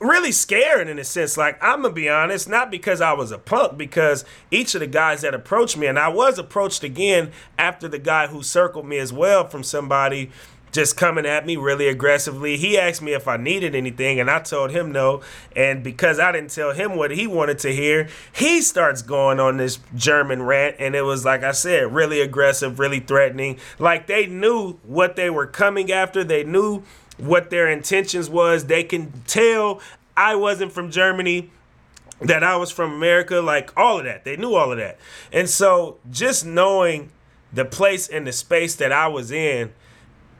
really 0.00 0.32
scared 0.32 0.88
in 0.88 0.98
a 0.98 1.04
sense. 1.04 1.36
Like 1.36 1.62
i'm 1.62 1.82
gonna 1.82 1.94
be 1.94 2.08
honest 2.08 2.48
not 2.48 2.70
because 2.70 3.00
i 3.00 3.12
was 3.12 3.30
a 3.30 3.38
punk 3.38 3.78
because 3.78 4.24
each 4.50 4.74
of 4.74 4.80
the 4.80 4.86
guys 4.86 5.22
that 5.22 5.34
approached 5.34 5.76
me 5.76 5.86
and 5.86 5.98
i 5.98 6.08
was 6.08 6.38
approached 6.38 6.84
again 6.84 7.30
after 7.58 7.88
the 7.88 7.98
guy 7.98 8.26
who 8.26 8.42
circled 8.42 8.86
me 8.86 8.98
as 8.98 9.12
well 9.12 9.46
from 9.46 9.62
somebody 9.62 10.30
just 10.72 10.96
coming 10.96 11.26
at 11.26 11.44
me 11.44 11.54
really 11.54 11.86
aggressively. 11.86 12.56
He 12.56 12.78
asked 12.78 13.02
me 13.02 13.12
if 13.12 13.28
i 13.28 13.36
needed 13.36 13.74
anything 13.74 14.18
and 14.18 14.30
i 14.30 14.40
told 14.40 14.70
him 14.70 14.90
no. 14.90 15.20
And 15.54 15.82
because 15.82 16.18
i 16.18 16.32
didn't 16.32 16.50
tell 16.50 16.72
him 16.72 16.96
what 16.96 17.10
he 17.10 17.26
wanted 17.26 17.58
to 17.60 17.72
hear 17.72 18.08
he 18.32 18.62
starts 18.62 19.02
going 19.02 19.38
on 19.38 19.58
this 19.58 19.78
german 19.94 20.42
rant 20.42 20.76
and 20.78 20.94
it 20.94 21.02
was 21.02 21.24
like 21.24 21.42
i 21.42 21.52
said 21.52 21.92
really 21.92 22.20
aggressive 22.20 22.78
really 22.78 23.00
threatening. 23.00 23.58
Like 23.78 24.06
they 24.06 24.26
knew 24.26 24.78
what 24.84 25.16
they 25.16 25.30
were 25.30 25.46
coming 25.46 25.92
after. 25.92 26.24
They 26.24 26.44
knew 26.44 26.82
what 27.18 27.50
their 27.50 27.68
intentions 27.68 28.28
was. 28.28 28.66
They 28.66 28.84
can 28.84 29.12
tell 29.26 29.80
I 30.16 30.34
wasn't 30.36 30.72
from 30.72 30.90
Germany, 30.90 31.50
that 32.20 32.44
I 32.44 32.56
was 32.56 32.70
from 32.70 32.92
America, 32.92 33.40
like 33.40 33.76
all 33.76 33.98
of 33.98 34.04
that. 34.04 34.24
They 34.24 34.36
knew 34.36 34.54
all 34.54 34.72
of 34.72 34.78
that. 34.78 34.98
And 35.32 35.48
so 35.48 35.98
just 36.10 36.44
knowing 36.46 37.10
the 37.52 37.64
place 37.64 38.08
and 38.08 38.26
the 38.26 38.32
space 38.32 38.76
that 38.76 38.92
I 38.92 39.08
was 39.08 39.30
in, 39.30 39.72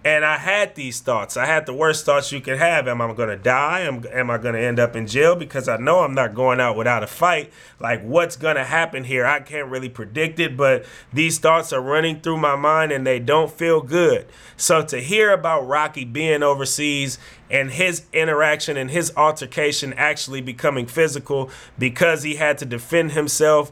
and 0.04 0.24
I 0.24 0.36
had 0.36 0.74
these 0.74 1.00
thoughts. 1.00 1.36
I 1.36 1.46
had 1.46 1.64
the 1.64 1.72
worst 1.72 2.04
thoughts 2.04 2.32
you 2.32 2.40
could 2.40 2.58
have. 2.58 2.88
Am 2.88 3.00
I 3.00 3.12
going 3.12 3.28
to 3.28 3.36
die? 3.36 3.80
Am, 3.80 4.04
am 4.10 4.30
I 4.30 4.38
going 4.38 4.54
to 4.54 4.60
end 4.60 4.80
up 4.80 4.96
in 4.96 5.06
jail? 5.06 5.36
Because 5.36 5.68
I 5.68 5.76
know 5.76 6.00
I'm 6.00 6.14
not 6.14 6.34
going 6.34 6.58
out 6.60 6.76
without 6.76 7.04
a 7.04 7.06
fight. 7.06 7.52
Like, 7.78 8.02
what's 8.02 8.36
going 8.36 8.56
to 8.56 8.64
happen 8.64 9.04
here? 9.04 9.24
I 9.24 9.38
can't 9.40 9.68
really 9.68 9.88
predict 9.88 10.40
it, 10.40 10.56
but 10.56 10.84
these 11.12 11.38
thoughts 11.38 11.72
are 11.72 11.80
running 11.80 12.20
through 12.20 12.38
my 12.38 12.56
mind 12.56 12.90
and 12.90 13.06
they 13.06 13.20
don't 13.20 13.50
feel 13.50 13.80
good. 13.80 14.26
So, 14.56 14.82
to 14.82 14.98
hear 14.98 15.30
about 15.30 15.68
Rocky 15.68 16.04
being 16.04 16.42
overseas 16.42 17.18
and 17.48 17.70
his 17.70 18.06
interaction 18.12 18.76
and 18.76 18.90
his 18.90 19.12
altercation 19.16 19.92
actually 19.92 20.40
becoming 20.40 20.86
physical 20.86 21.50
because 21.78 22.24
he 22.24 22.36
had 22.36 22.58
to 22.58 22.64
defend 22.64 23.12
himself. 23.12 23.70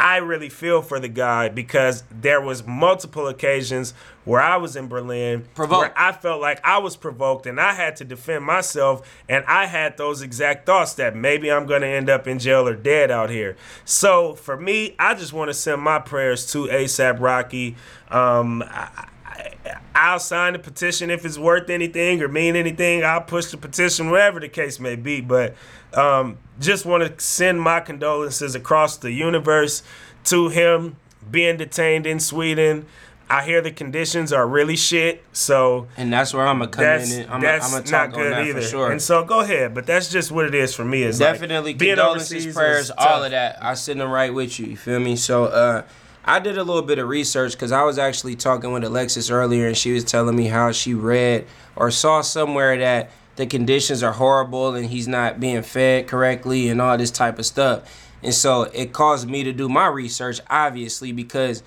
I 0.00 0.16
really 0.16 0.48
feel 0.48 0.82
for 0.82 0.98
the 0.98 1.08
guy 1.08 1.48
because 1.48 2.02
there 2.10 2.40
was 2.40 2.66
multiple 2.66 3.28
occasions 3.28 3.94
where 4.24 4.40
I 4.40 4.56
was 4.56 4.76
in 4.76 4.88
Berlin 4.88 5.44
Provoked. 5.54 5.80
where 5.80 5.98
I 5.98 6.12
felt 6.12 6.40
like 6.40 6.60
I 6.64 6.78
was 6.78 6.96
provoked 6.96 7.46
and 7.46 7.60
I 7.60 7.74
had 7.74 7.96
to 7.96 8.04
defend 8.04 8.44
myself 8.44 9.08
and 9.28 9.44
I 9.46 9.66
had 9.66 9.96
those 9.96 10.22
exact 10.22 10.66
thoughts 10.66 10.94
that 10.94 11.16
maybe 11.16 11.50
I'm 11.50 11.66
going 11.66 11.82
to 11.82 11.88
end 11.88 12.08
up 12.08 12.26
in 12.26 12.38
jail 12.38 12.68
or 12.68 12.74
dead 12.74 13.10
out 13.10 13.30
here. 13.30 13.56
So 13.84 14.34
for 14.34 14.56
me, 14.56 14.94
I 14.98 15.14
just 15.14 15.32
want 15.32 15.48
to 15.48 15.54
send 15.54 15.82
my 15.82 15.98
prayers 15.98 16.50
to 16.52 16.66
ASAP 16.66 17.20
Rocky. 17.20 17.76
Um, 18.10 18.62
I, 18.62 19.08
I, 19.26 19.52
I'll 19.94 20.20
sign 20.20 20.54
the 20.54 20.58
petition 20.58 21.10
if 21.10 21.24
it's 21.24 21.38
worth 21.38 21.68
anything 21.68 22.22
or 22.22 22.28
mean 22.28 22.56
anything. 22.56 23.04
I'll 23.04 23.20
push 23.22 23.46
the 23.46 23.56
petition, 23.56 24.10
whatever 24.10 24.40
the 24.40 24.48
case 24.48 24.78
may 24.78 24.96
be. 24.96 25.20
But 25.20 25.54
um, 25.94 26.38
just 26.60 26.86
want 26.86 27.04
to 27.04 27.24
send 27.24 27.60
my 27.60 27.80
condolences 27.80 28.54
across 28.54 28.96
the 28.96 29.12
universe 29.12 29.82
to 30.24 30.48
him 30.48 30.96
being 31.30 31.56
detained 31.56 32.06
in 32.06 32.20
Sweden. 32.20 32.86
I 33.32 33.42
hear 33.46 33.62
the 33.62 33.70
conditions 33.70 34.30
are 34.30 34.46
really 34.46 34.76
shit, 34.76 35.24
so 35.32 35.88
And 35.96 36.12
that's 36.12 36.34
where 36.34 36.46
I'm 36.46 36.58
gonna 36.58 36.70
come 36.70 36.84
that's 36.84 37.10
in. 37.14 37.22
And 37.22 37.30
I'm, 37.30 37.40
that's 37.40 37.64
I'm 37.64 37.82
gonna 37.82 37.90
not 37.90 38.12
good 38.12 38.30
that 38.30 38.46
either. 38.46 38.60
for 38.60 38.68
sure. 38.68 38.92
And 38.92 39.00
so 39.00 39.24
go 39.24 39.40
ahead, 39.40 39.72
but 39.72 39.86
that's 39.86 40.10
just 40.10 40.30
what 40.30 40.44
it 40.44 40.54
is 40.54 40.74
for 40.74 40.84
me. 40.84 41.02
Is 41.02 41.18
Definitely 41.18 41.72
being 41.72 41.96
condolences, 41.96 42.52
prayers, 42.54 42.90
all 42.90 43.24
of 43.24 43.30
that. 43.30 43.56
I 43.64 43.72
send 43.72 44.02
them 44.02 44.10
right 44.10 44.34
with 44.34 44.60
you. 44.60 44.66
You 44.66 44.76
feel 44.76 45.00
me? 45.00 45.16
So 45.16 45.46
uh, 45.46 45.84
I 46.26 46.40
did 46.40 46.58
a 46.58 46.62
little 46.62 46.82
bit 46.82 46.98
of 46.98 47.08
research 47.08 47.52
because 47.52 47.72
I 47.72 47.84
was 47.84 47.98
actually 47.98 48.36
talking 48.36 48.70
with 48.70 48.84
Alexis 48.84 49.30
earlier, 49.30 49.66
and 49.66 49.78
she 49.78 49.92
was 49.92 50.04
telling 50.04 50.36
me 50.36 50.48
how 50.48 50.70
she 50.70 50.92
read 50.92 51.46
or 51.74 51.90
saw 51.90 52.20
somewhere 52.20 52.76
that 52.76 53.12
the 53.36 53.46
conditions 53.46 54.02
are 54.02 54.12
horrible 54.12 54.74
and 54.74 54.84
he's 54.90 55.08
not 55.08 55.40
being 55.40 55.62
fed 55.62 56.06
correctly 56.06 56.68
and 56.68 56.82
all 56.82 56.98
this 56.98 57.10
type 57.10 57.38
of 57.38 57.46
stuff. 57.46 58.12
And 58.22 58.34
so 58.34 58.64
it 58.74 58.92
caused 58.92 59.26
me 59.26 59.42
to 59.44 59.54
do 59.54 59.70
my 59.70 59.86
research, 59.86 60.38
obviously, 60.50 61.12
because 61.12 61.62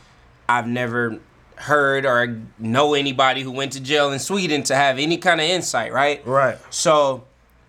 I've 0.47 0.67
never 0.67 1.19
heard 1.57 2.05
or 2.05 2.41
know 2.59 2.93
anybody 2.93 3.41
who 3.41 3.51
went 3.51 3.73
to 3.73 3.79
jail 3.79 4.11
in 4.11 4.19
Sweden 4.19 4.63
to 4.63 4.75
have 4.75 4.99
any 4.99 5.17
kind 5.17 5.39
of 5.39 5.47
insight, 5.47 5.93
right? 5.93 6.25
Right. 6.25 6.57
So 6.69 7.25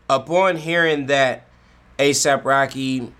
upon 0.09 0.57
hearing 0.57 1.07
that 1.07 1.49
ASAP 1.99 2.45
Rocky 2.45 3.12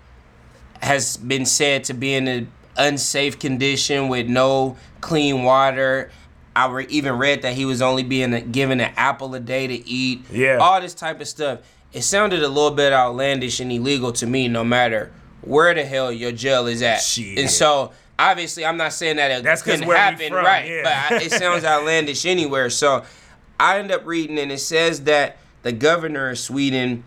has 0.81 1.17
been 1.17 1.45
said 1.45 1.83
to 1.85 1.93
be 1.93 2.13
in 2.13 2.27
an 2.27 2.51
unsafe 2.77 3.39
condition 3.39 4.07
with 4.09 4.27
no 4.27 4.77
clean 5.01 5.43
water. 5.43 6.11
I 6.55 6.67
re- 6.67 6.87
even 6.89 7.17
read 7.17 7.43
that 7.43 7.53
he 7.53 7.65
was 7.65 7.81
only 7.81 8.03
being 8.03 8.51
given 8.51 8.79
an 8.79 8.91
apple 8.95 9.33
a 9.35 9.39
day 9.39 9.67
to 9.67 9.87
eat. 9.87 10.25
Yeah. 10.31 10.57
All 10.57 10.79
this 10.81 10.93
type 10.93 11.21
of 11.21 11.27
stuff. 11.27 11.59
It 11.93 12.01
sounded 12.01 12.43
a 12.43 12.47
little 12.47 12.71
bit 12.71 12.93
outlandish 12.93 13.59
and 13.59 13.71
illegal 13.71 14.11
to 14.13 14.27
me, 14.27 14.47
no 14.47 14.63
matter 14.63 15.11
where 15.41 15.73
the 15.73 15.85
hell 15.85 16.11
your 16.11 16.31
jail 16.31 16.67
is 16.67 16.81
at. 16.81 16.97
Shit. 16.97 17.39
And 17.39 17.49
so, 17.49 17.91
obviously, 18.19 18.65
I'm 18.65 18.77
not 18.77 18.93
saying 18.93 19.17
that 19.17 19.31
it 19.31 19.43
That's 19.43 19.61
couldn't 19.61 19.83
happen, 19.83 20.29
from, 20.29 20.45
right? 20.45 20.67
yeah. 20.67 20.83
But 20.83 21.21
I, 21.21 21.23
it 21.23 21.31
sounds 21.31 21.63
outlandish 21.65 22.25
anywhere. 22.25 22.69
So, 22.69 23.03
I 23.59 23.79
end 23.79 23.91
up 23.91 24.05
reading, 24.05 24.37
and 24.37 24.51
it 24.51 24.59
says 24.59 25.03
that 25.03 25.37
the 25.63 25.71
governor 25.71 26.29
of 26.29 26.39
Sweden 26.39 27.03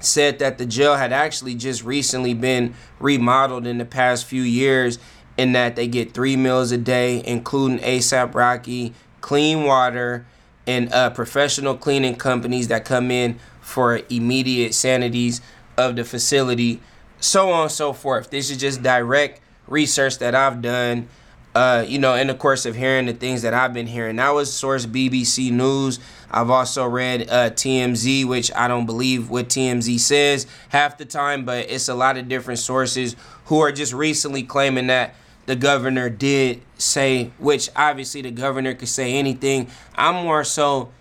said 0.00 0.38
that 0.38 0.58
the 0.58 0.66
jail 0.66 0.96
had 0.96 1.12
actually 1.12 1.54
just 1.54 1.84
recently 1.84 2.34
been 2.34 2.74
remodeled 2.98 3.66
in 3.66 3.78
the 3.78 3.84
past 3.84 4.24
few 4.26 4.42
years 4.42 4.98
and 5.38 5.54
that 5.54 5.76
they 5.76 5.86
get 5.86 6.12
three 6.12 6.36
meals 6.36 6.72
a 6.72 6.78
day 6.78 7.22
including 7.24 7.78
asap 7.78 8.34
rocky 8.34 8.92
clean 9.20 9.64
water 9.64 10.26
and 10.66 10.92
uh, 10.92 11.10
professional 11.10 11.76
cleaning 11.76 12.14
companies 12.16 12.68
that 12.68 12.84
come 12.84 13.10
in 13.10 13.38
for 13.60 14.00
immediate 14.10 14.74
sanities 14.74 15.40
of 15.76 15.96
the 15.96 16.04
facility 16.04 16.80
so 17.18 17.50
on 17.50 17.62
and 17.62 17.72
so 17.72 17.92
forth 17.92 18.30
this 18.30 18.50
is 18.50 18.56
just 18.56 18.82
direct 18.82 19.40
research 19.68 20.18
that 20.18 20.34
i've 20.34 20.62
done 20.62 21.08
uh, 21.56 21.82
you 21.88 21.98
know, 21.98 22.14
in 22.14 22.26
the 22.26 22.34
course 22.34 22.66
of 22.66 22.76
hearing 22.76 23.06
the 23.06 23.14
things 23.14 23.40
that 23.40 23.54
I've 23.54 23.72
been 23.72 23.86
hearing. 23.86 24.16
That 24.16 24.34
was 24.34 24.52
source 24.52 24.84
BBC 24.84 25.50
News. 25.50 25.98
I've 26.30 26.50
also 26.50 26.86
read 26.86 27.30
uh, 27.30 27.48
TMZ, 27.48 28.26
which 28.26 28.52
I 28.54 28.68
don't 28.68 28.84
believe 28.84 29.30
what 29.30 29.48
TMZ 29.48 29.98
says 29.98 30.46
half 30.68 30.98
the 30.98 31.06
time, 31.06 31.46
but 31.46 31.70
it's 31.70 31.88
a 31.88 31.94
lot 31.94 32.18
of 32.18 32.28
different 32.28 32.60
sources 32.60 33.16
who 33.46 33.60
are 33.60 33.72
just 33.72 33.94
recently 33.94 34.42
claiming 34.42 34.88
that 34.88 35.14
the 35.46 35.56
governor 35.56 36.10
did 36.10 36.60
say, 36.76 37.30
which 37.38 37.70
obviously 37.74 38.20
the 38.20 38.32
governor 38.32 38.74
could 38.74 38.88
say 38.88 39.14
anything. 39.14 39.70
I'm 39.94 40.24
more 40.24 40.44
so 40.44 40.92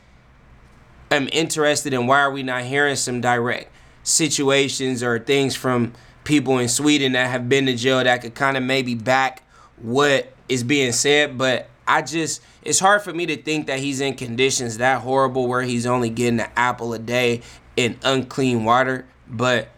am 1.11 1.27
interested 1.33 1.93
in 1.93 2.07
why 2.07 2.21
are 2.21 2.31
we 2.31 2.43
not 2.43 2.63
hearing 2.63 2.95
some 2.95 3.19
direct 3.19 3.73
situations 4.03 5.03
or 5.03 5.19
things 5.19 5.53
from 5.53 5.91
people 6.25 6.59
in 6.59 6.67
Sweden 6.67 7.13
that 7.13 7.29
have 7.29 7.47
been 7.47 7.65
to 7.67 7.75
jail 7.75 8.03
that 8.03 8.21
could 8.21 8.35
kind 8.35 8.57
of 8.57 8.63
maybe 8.63 8.95
back 8.95 9.43
what 9.77 10.33
is 10.49 10.63
being 10.63 10.91
said, 10.91 11.37
but 11.37 11.69
I 11.87 12.01
just 12.01 12.41
it's 12.63 12.79
hard 12.79 13.01
for 13.03 13.13
me 13.13 13.25
to 13.27 13.37
think 13.37 13.67
that 13.67 13.79
he's 13.79 14.01
in 14.01 14.15
conditions 14.15 14.79
that 14.79 15.01
horrible 15.01 15.47
where 15.47 15.61
he's 15.61 15.85
only 15.85 16.09
getting 16.09 16.39
an 16.39 16.49
apple 16.55 16.93
a 16.93 16.99
day 16.99 17.41
in 17.77 17.97
unclean 18.03 18.63
water. 18.65 19.05
But 19.27 19.69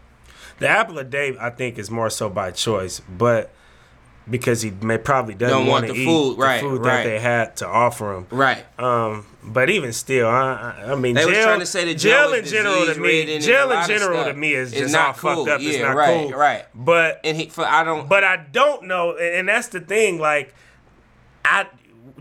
The 0.60 0.68
apple 0.68 0.98
a 0.98 1.04
day, 1.04 1.36
I 1.40 1.50
think, 1.52 1.78
is 1.78 1.92
more 1.92 2.10
so 2.10 2.30
by 2.30 2.52
choice, 2.52 3.02
but 3.02 3.52
because 4.30 4.62
he 4.62 4.72
may 4.82 4.98
probably 4.98 5.34
doesn't 5.34 5.58
Don't 5.58 5.68
want 5.68 5.84
want 5.86 5.88
to 5.88 5.94
the 5.94 6.00
eat 6.00 6.06
food, 6.06 6.38
the 6.38 6.60
food 6.60 6.82
right. 6.82 6.98
that 6.98 7.04
they 7.04 7.20
had 7.20 7.56
to 7.58 7.68
offer 7.68 8.14
him. 8.16 8.28
right, 8.32 8.66
Um, 8.80 9.26
but 9.44 9.70
even 9.70 9.94
still, 9.94 10.28
I, 10.28 10.88
I 10.92 10.96
mean, 10.96 11.16
They 11.16 11.26
jail, 11.26 11.44
trying 11.46 11.60
to 11.62 11.66
say 11.66 11.86
the 11.86 11.96
jail 11.96 12.32
was 12.32 12.40
in 12.40 12.46
general 12.46 12.86
to 12.86 13.00
me, 13.00 13.40
jail 13.40 13.72
in 13.72 13.88
general 13.88 14.26
to 14.26 14.34
me 14.34 14.54
is 14.54 14.72
just 14.74 14.92
not 14.94 15.08
all 15.08 15.14
cool. 15.14 15.46
fucked 15.46 15.50
up. 15.56 15.62
it's 15.62 15.78
Yeah, 15.78 15.84
not 15.88 15.96
right, 15.96 16.30
cool. 16.30 16.38
right. 16.38 16.66
But 16.76 17.22
and 17.24 17.38
he 17.38 17.48
for 17.48 17.66
I 17.66 17.84
don't. 17.84 18.10
but 18.10 18.24
I 18.26 18.36
don't 18.52 18.84
know, 18.84 19.16
and 19.18 19.48
that's 19.48 19.68
the 19.70 19.80
thing. 19.80 20.20
Like, 20.20 20.54
I 21.46 21.68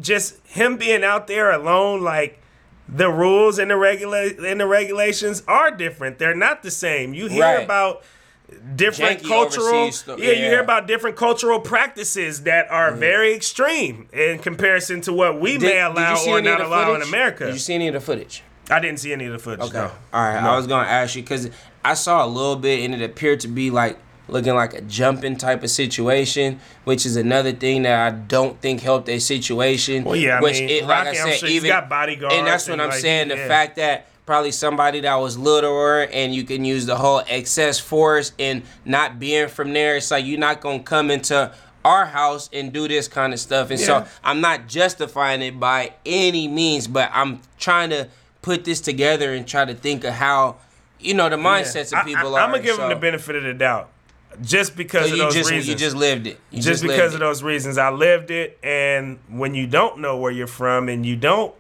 just 0.01 0.37
him 0.47 0.77
being 0.77 1.03
out 1.03 1.27
there 1.27 1.51
alone, 1.51 2.03
like 2.03 2.41
the 2.89 3.11
rules 3.11 3.59
and 3.59 3.71
the 3.73 3.77
regula- 3.77 4.31
and 4.47 4.61
the 4.61 4.67
regulations 4.67 5.43
are 5.49 5.73
different. 5.73 6.19
They're 6.21 6.37
not 6.37 6.63
the 6.63 6.71
same. 6.71 7.15
You 7.15 7.27
hear 7.27 7.43
Right. 7.43 7.65
about 7.65 8.05
different 8.75 9.21
Janky 9.21 9.29
cultural 9.29 9.93
stuff, 9.93 10.19
yeah, 10.19 10.31
you 10.31 10.37
hear 10.37 10.63
about 10.63 10.87
different 10.87 11.17
cultural 11.17 11.61
practices 11.61 12.43
that 12.43 12.71
are 12.71 12.91
mm-hmm. 12.91 13.01
very 13.01 13.35
extreme 13.35 14.09
in 14.13 14.39
comparison 14.39 15.01
to 15.03 15.13
what 15.13 15.41
we 15.41 15.59
may 15.59 15.81
allow 15.81 16.17
or 16.27 16.41
not 16.41 16.61
allow 16.61 16.95
in? 16.95 17.03
America. 17.03 17.47
Did 17.47 17.55
you 17.55 17.61
see 17.61 17.75
any 17.75 17.89
of 17.89 17.95
the 17.95 18.01
footage? 18.01 18.43
I 18.71 18.81
didn't 18.81 19.01
see 19.01 19.13
any 19.13 19.27
of 19.27 19.33
the 19.33 19.39
footage. 19.39 19.67
Okay. 19.67 19.79
No. 19.79 19.93
All 20.13 20.23
right. 20.23 20.43
No. 20.43 20.51
I 20.51 20.57
was 20.57 20.67
gonna 20.67 20.89
ask 20.89 21.15
you 21.15 21.23
because 21.23 21.51
I 21.85 21.95
saw 21.95 22.25
a 22.25 22.29
little 22.29 22.57
bit 22.57 22.85
and 22.85 22.95
it 22.95 23.03
appeared 23.03 23.41
to 23.41 23.49
be 23.49 23.71
like 23.71 23.99
looking 24.29 24.55
like 24.55 24.75
a 24.75 24.81
jumping 24.83 25.37
type 25.37 25.63
of 25.63 25.71
situation, 25.71 26.61
which 26.85 27.07
is 27.07 27.17
another 27.17 27.53
thing 27.53 27.83
that 27.83 28.13
I 28.13 28.17
don't 28.17 28.61
think 28.61 28.81
helped 28.81 29.07
their 29.07 29.21
situation. 29.21 30.05
Well, 30.05 30.17
yeah, 30.17 30.39
I 30.39 30.41
which 30.41 30.59
mean, 30.59 30.69
it, 30.69 30.85
like 30.85 31.07
Rocky, 31.07 31.19
I 31.19 31.23
I'm 31.23 31.29
said, 31.31 31.39
sure 31.39 31.49
even 31.49 31.69
got 31.69 31.89
bodyguards 31.89 32.35
and 32.35 32.47
that's 32.47 32.67
what 32.67 32.75
and, 32.75 32.83
I'm 32.83 32.91
like, 32.91 32.99
saying. 32.99 33.29
The 33.29 33.37
yeah. 33.37 33.49
fact 33.49 33.77
that 33.77 34.09
probably 34.27 34.51
somebody 34.51 35.01
that 35.01 35.15
was 35.15 35.39
littler 35.39 36.03
and 36.03 36.35
you 36.35 36.43
can 36.45 36.65
use 36.65 36.85
the 36.85 36.97
whole 36.97 37.23
excess 37.29 37.79
force 37.79 38.33
and 38.39 38.63
not 38.85 39.19
being 39.19 39.49
from 39.49 39.73
there, 39.73 39.97
it's 39.97 40.11
like 40.11 40.27
you're 40.27 40.39
not 40.39 40.61
gonna 40.61 40.83
come 40.83 41.11
into 41.11 41.53
our 41.85 42.05
house 42.05 42.51
and 42.53 42.73
do 42.73 42.89
this 42.89 43.07
kind 43.07 43.33
of 43.33 43.39
stuff. 43.39 43.71
And 43.71 43.79
Yeah. 43.79 43.87
so 43.87 44.07
I'm 44.25 44.41
not 44.41 44.67
justifying 44.67 45.41
it 45.43 45.61
by 45.61 45.93
any 46.05 46.49
means, 46.49 46.89
but 46.89 47.09
I'm 47.15 47.41
trying 47.61 47.91
to 47.91 48.09
put 48.43 48.65
this 48.65 48.81
together 48.81 49.33
and 49.33 49.47
try 49.47 49.65
to 49.65 49.75
think 49.75 50.03
of 50.03 50.15
how, 50.15 50.57
you 50.99 51.15
know, 51.15 51.29
the 51.29 51.37
mindsets 51.37 51.97
of 51.97 52.05
people 52.05 52.35
are. 52.37 52.41
I, 52.41 52.43
are. 52.43 52.47
am 52.47 52.51
gonna 52.51 52.63
give 52.65 52.77
so, 52.77 52.83
him 52.83 52.89
the 52.89 52.97
benefit 52.97 53.37
of 53.37 53.45
the 53.45 53.55
doubt, 53.55 53.91
just 54.43 54.77
because 54.77 55.07
so 55.09 55.13
of 55.13 55.19
those 55.21 55.35
just 55.35 55.51
reasons. 55.51 55.69
you 55.69 55.75
just 55.77 55.95
lived 55.95 56.27
it. 56.27 56.41
You 56.51 56.61
just, 56.61 56.83
lived 56.83 56.95
because 56.97 57.15
of 57.15 57.21
it. 57.21 57.25
those 57.25 57.45
reasons, 57.45 57.79
I 57.79 57.91
lived 57.91 58.33
it. 58.33 58.59
And 58.65 59.21
when 59.29 59.55
you 59.55 59.69
don't 59.69 60.01
know 60.01 60.17
where 60.17 60.33
you're 60.33 60.49
from, 60.49 60.89
and 60.89 61.07
you 61.07 61.15
don't, 61.15 61.55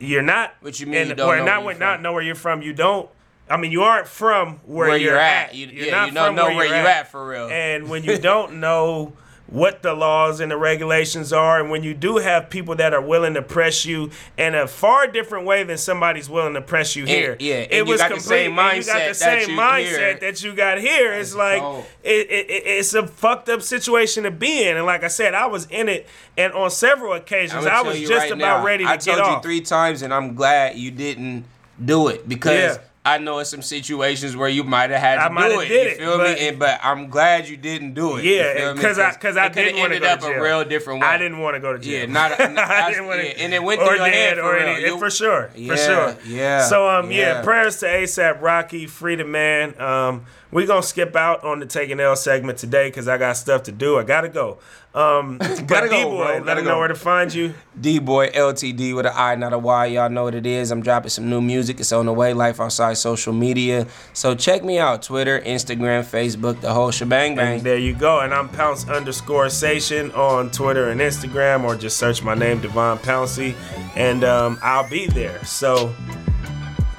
you're 0.00 0.22
not. 0.22 0.54
What 0.60 0.80
you 0.80 0.86
mean 0.86 1.02
and- 1.02 1.08
you 1.10 1.14
don't 1.14 1.28
or 1.28 1.36
know 1.38 1.44
not 1.44 1.64
where 1.64 1.74
you're 1.74 1.80
not 1.80 1.94
from? 1.96 2.02
know 2.02 2.12
where 2.12 2.22
you're 2.22 2.34
from. 2.34 2.62
You 2.62 2.72
don't. 2.72 3.08
I 3.48 3.56
mean, 3.56 3.72
you 3.72 3.82
aren't 3.82 4.06
from 4.06 4.60
where, 4.64 4.88
where 4.90 4.96
you're, 4.96 5.10
you're 5.12 5.18
at. 5.20 5.54
You, 5.54 5.66
You're 5.66 5.86
yeah, 5.86 5.90
not 5.92 6.08
you 6.08 6.14
don't 6.14 6.34
know 6.36 6.46
where 6.54 6.66
you're 6.66 6.76
you 6.82 6.86
at 6.86 7.10
for 7.10 7.26
real. 7.26 7.48
And 7.48 7.88
when 7.90 8.04
you 8.04 8.16
don't 8.18 8.60
know 8.60 9.12
what 9.50 9.82
the 9.82 9.92
laws 9.92 10.38
and 10.40 10.50
the 10.50 10.56
regulations 10.56 11.32
are, 11.32 11.60
and 11.60 11.70
when 11.70 11.82
you 11.82 11.92
do 11.92 12.18
have 12.18 12.48
people 12.48 12.76
that 12.76 12.94
are 12.94 13.00
willing 13.00 13.34
to 13.34 13.42
press 13.42 13.84
you 13.84 14.10
in 14.38 14.54
a 14.54 14.66
far 14.66 15.06
different 15.08 15.44
way 15.44 15.64
than 15.64 15.76
somebody's 15.76 16.30
willing 16.30 16.54
to 16.54 16.60
press 16.60 16.94
you 16.94 17.04
here, 17.04 17.36
yeah, 17.40 17.56
and 17.56 17.72
it 17.72 17.76
you 17.78 17.84
was 17.84 18.00
got 18.00 18.08
the 18.10 18.14
complete. 18.14 18.28
same 18.28 18.58
and 18.58 18.76
you 18.78 18.84
got 18.84 19.08
the 19.08 19.14
same 19.14 19.48
mindset 19.50 19.84
here. 19.88 20.18
that 20.20 20.42
you 20.44 20.54
got 20.54 20.78
here. 20.78 21.12
It's 21.14 21.34
like 21.34 21.60
cold. 21.60 21.84
it, 22.04 22.30
it, 22.30 22.50
it- 22.50 22.62
it's 22.66 22.94
a 22.94 23.06
fucked 23.06 23.48
up 23.48 23.62
situation 23.62 24.22
to 24.22 24.30
be 24.30 24.66
in. 24.68 24.76
And 24.76 24.86
like 24.86 25.02
I 25.02 25.08
said, 25.08 25.34
I 25.34 25.46
was 25.46 25.66
in 25.66 25.88
it, 25.88 26.06
and 26.38 26.52
on 26.52 26.70
several 26.70 27.12
occasions, 27.14 27.66
I 27.66 27.82
was 27.82 27.98
just 27.98 28.12
right 28.12 28.30
about 28.32 28.60
now, 28.60 28.64
ready 28.64 28.84
to 28.84 28.90
I 28.90 28.96
get 28.96 29.04
told 29.16 29.18
off. 29.20 29.36
you 29.36 29.42
three 29.42 29.60
times, 29.62 30.02
and 30.02 30.14
I'm 30.14 30.34
glad 30.36 30.76
you 30.76 30.90
didn't 30.92 31.44
do 31.84 32.06
it 32.08 32.28
because 32.28 32.76
Yeah. 32.76 32.82
I 33.02 33.16
know 33.16 33.38
it's 33.38 33.48
some 33.48 33.62
situations 33.62 34.36
where 34.36 34.50
you 34.50 34.62
might 34.62 34.90
have 34.90 35.00
had 35.00 35.16
to 35.28 35.32
I 35.34 35.48
do 35.48 35.60
it. 35.60 35.68
did 35.68 35.84
you 35.86 35.90
it, 35.92 35.96
feel 35.98 36.18
but- 36.18 36.38
me? 36.38 36.48
And, 36.48 36.58
but 36.58 36.80
I'm 36.82 37.08
glad 37.08 37.48
you 37.48 37.56
didn't 37.56 37.94
do 37.94 38.16
it. 38.18 38.24
Yeah, 38.24 38.74
because 38.74 38.98
I 38.98 39.12
because 39.12 39.38
I 39.38 39.46
it 39.46 39.54
didn't 39.54 39.80
want 39.80 39.92
to 39.94 40.00
go 40.00 40.16
to 40.16 40.20
jail. 40.20 40.30
a 40.32 40.42
real 40.42 40.64
different 40.66 41.00
way. 41.00 41.06
I 41.06 41.16
didn't 41.16 41.38
want 41.38 41.54
to 41.56 41.60
go 41.60 41.72
to 41.72 41.78
jail. 41.78 42.00
Yeah, 42.00 42.06
not 42.12 42.32
a- 42.32 42.42
I 42.60 42.86
I- 42.86 42.90
didn't 42.90 43.06
want 43.06 43.20
to. 43.22 43.26
yeah, 43.26 43.32
and 43.38 43.54
it 43.54 43.62
went 43.62 43.80
through 43.80 43.96
your 43.96 44.04
head 44.06 44.36
for 44.36 44.54
any, 44.54 44.82
You- 44.84 44.98
for 44.98 45.08
sure, 45.10 45.50
Yeah, 45.56 45.72
for 45.72 45.76
sure. 45.78 46.16
yeah, 46.26 46.62
So 46.64 46.90
um, 46.90 47.10
yeah. 47.10 47.36
yeah. 47.36 47.42
prayers 47.42 47.78
to 47.78 47.86
ASAP 47.86 48.42
Rocky, 48.42 48.86
Freedom 48.86 49.30
man. 49.30 49.80
Um, 49.80 50.26
we 50.50 50.66
gonna 50.66 50.82
skip 50.82 51.16
out 51.16 51.42
on 51.42 51.60
the 51.60 51.66
taking 51.66 52.00
L 52.00 52.16
segment 52.16 52.58
today 52.58 52.88
because 52.88 53.08
I 53.08 53.16
got 53.16 53.36
stuff 53.38 53.62
to 53.62 53.72
do. 53.72 53.98
I 53.98 54.02
gotta 54.02 54.28
go. 54.28 54.58
Um, 54.92 55.38
Gotta 55.38 55.62
but 55.66 55.80
go, 55.84 55.88
D-boy, 55.90 56.26
bro. 56.38 56.44
let 56.44 56.54
them 56.56 56.64
know 56.64 56.78
where 56.78 56.88
to 56.88 56.96
find 56.96 57.32
you. 57.32 57.54
D 57.80 58.00
Boy 58.00 58.28
LTD 58.30 58.94
with 58.96 59.06
an 59.06 59.12
I, 59.14 59.36
not 59.36 59.52
a 59.52 59.58
Y. 59.58 59.86
Y'all 59.86 60.10
know 60.10 60.24
what 60.24 60.34
it 60.34 60.46
is. 60.46 60.72
I'm 60.72 60.82
dropping 60.82 61.10
some 61.10 61.30
new 61.30 61.40
music. 61.40 61.78
It's 61.78 61.92
on 61.92 62.06
the 62.06 62.12
way. 62.12 62.34
Life 62.34 62.60
outside 62.60 62.94
social 62.94 63.32
media. 63.32 63.86
So 64.14 64.34
check 64.34 64.64
me 64.64 64.78
out: 64.80 65.02
Twitter, 65.02 65.40
Instagram, 65.40 66.02
Facebook, 66.02 66.60
the 66.60 66.72
whole 66.74 66.90
shebang 66.90 67.36
bang. 67.36 67.58
And 67.58 67.62
there 67.62 67.78
you 67.78 67.94
go. 67.94 68.18
And 68.20 68.34
I'm 68.34 68.48
Pounce 68.48 68.88
underscore 68.88 69.46
Sation 69.46 70.14
on 70.16 70.50
Twitter 70.50 70.90
and 70.90 71.00
Instagram, 71.00 71.62
or 71.62 71.76
just 71.76 71.96
search 71.96 72.22
my 72.24 72.34
name, 72.34 72.60
Devon 72.60 72.98
Pouncey, 72.98 73.54
and 73.96 74.24
um, 74.24 74.58
I'll 74.60 74.88
be 74.90 75.06
there. 75.06 75.42
So, 75.44 75.94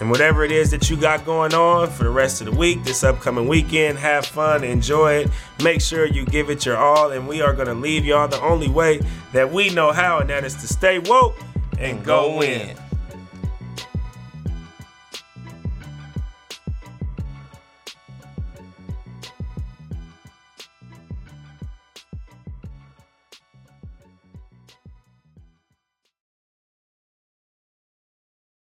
and 0.02 0.10
whatever 0.10 0.44
it 0.44 0.52
is 0.52 0.72
that 0.72 0.90
you 0.90 0.98
got 0.98 1.24
going 1.26 1.54
on 1.54 1.88
for 1.88 2.04
the 2.04 2.10
rest 2.10 2.42
of 2.42 2.46
the 2.48 2.52
week, 2.52 2.84
this 2.84 3.04
upcoming 3.04 3.48
weekend, 3.48 4.00
have 4.00 4.26
fun, 4.26 4.64
enjoy 4.64 5.14
it. 5.14 5.32
Make 5.64 5.80
sure 5.80 6.08
you 6.08 6.26
give 6.26 6.50
it 6.50 6.66
your 6.66 6.76
all, 6.76 7.12
and 7.12 7.28
we 7.28 7.42
are 7.42 7.54
going 7.54 7.68
to 7.68 7.76
leave 7.76 8.04
y'all 8.04 8.28
the 8.28 8.42
only 8.42 8.68
way 8.68 9.00
that 9.32 9.52
we 9.52 9.70
know 9.70 9.92
how, 9.92 10.18
and 10.18 10.30
that 10.32 10.44
is 10.44 10.56
to 10.56 10.68
stay 10.68 10.98
woke 10.98 11.38
and, 11.78 12.04
go, 12.04 12.38
win. 12.38 12.76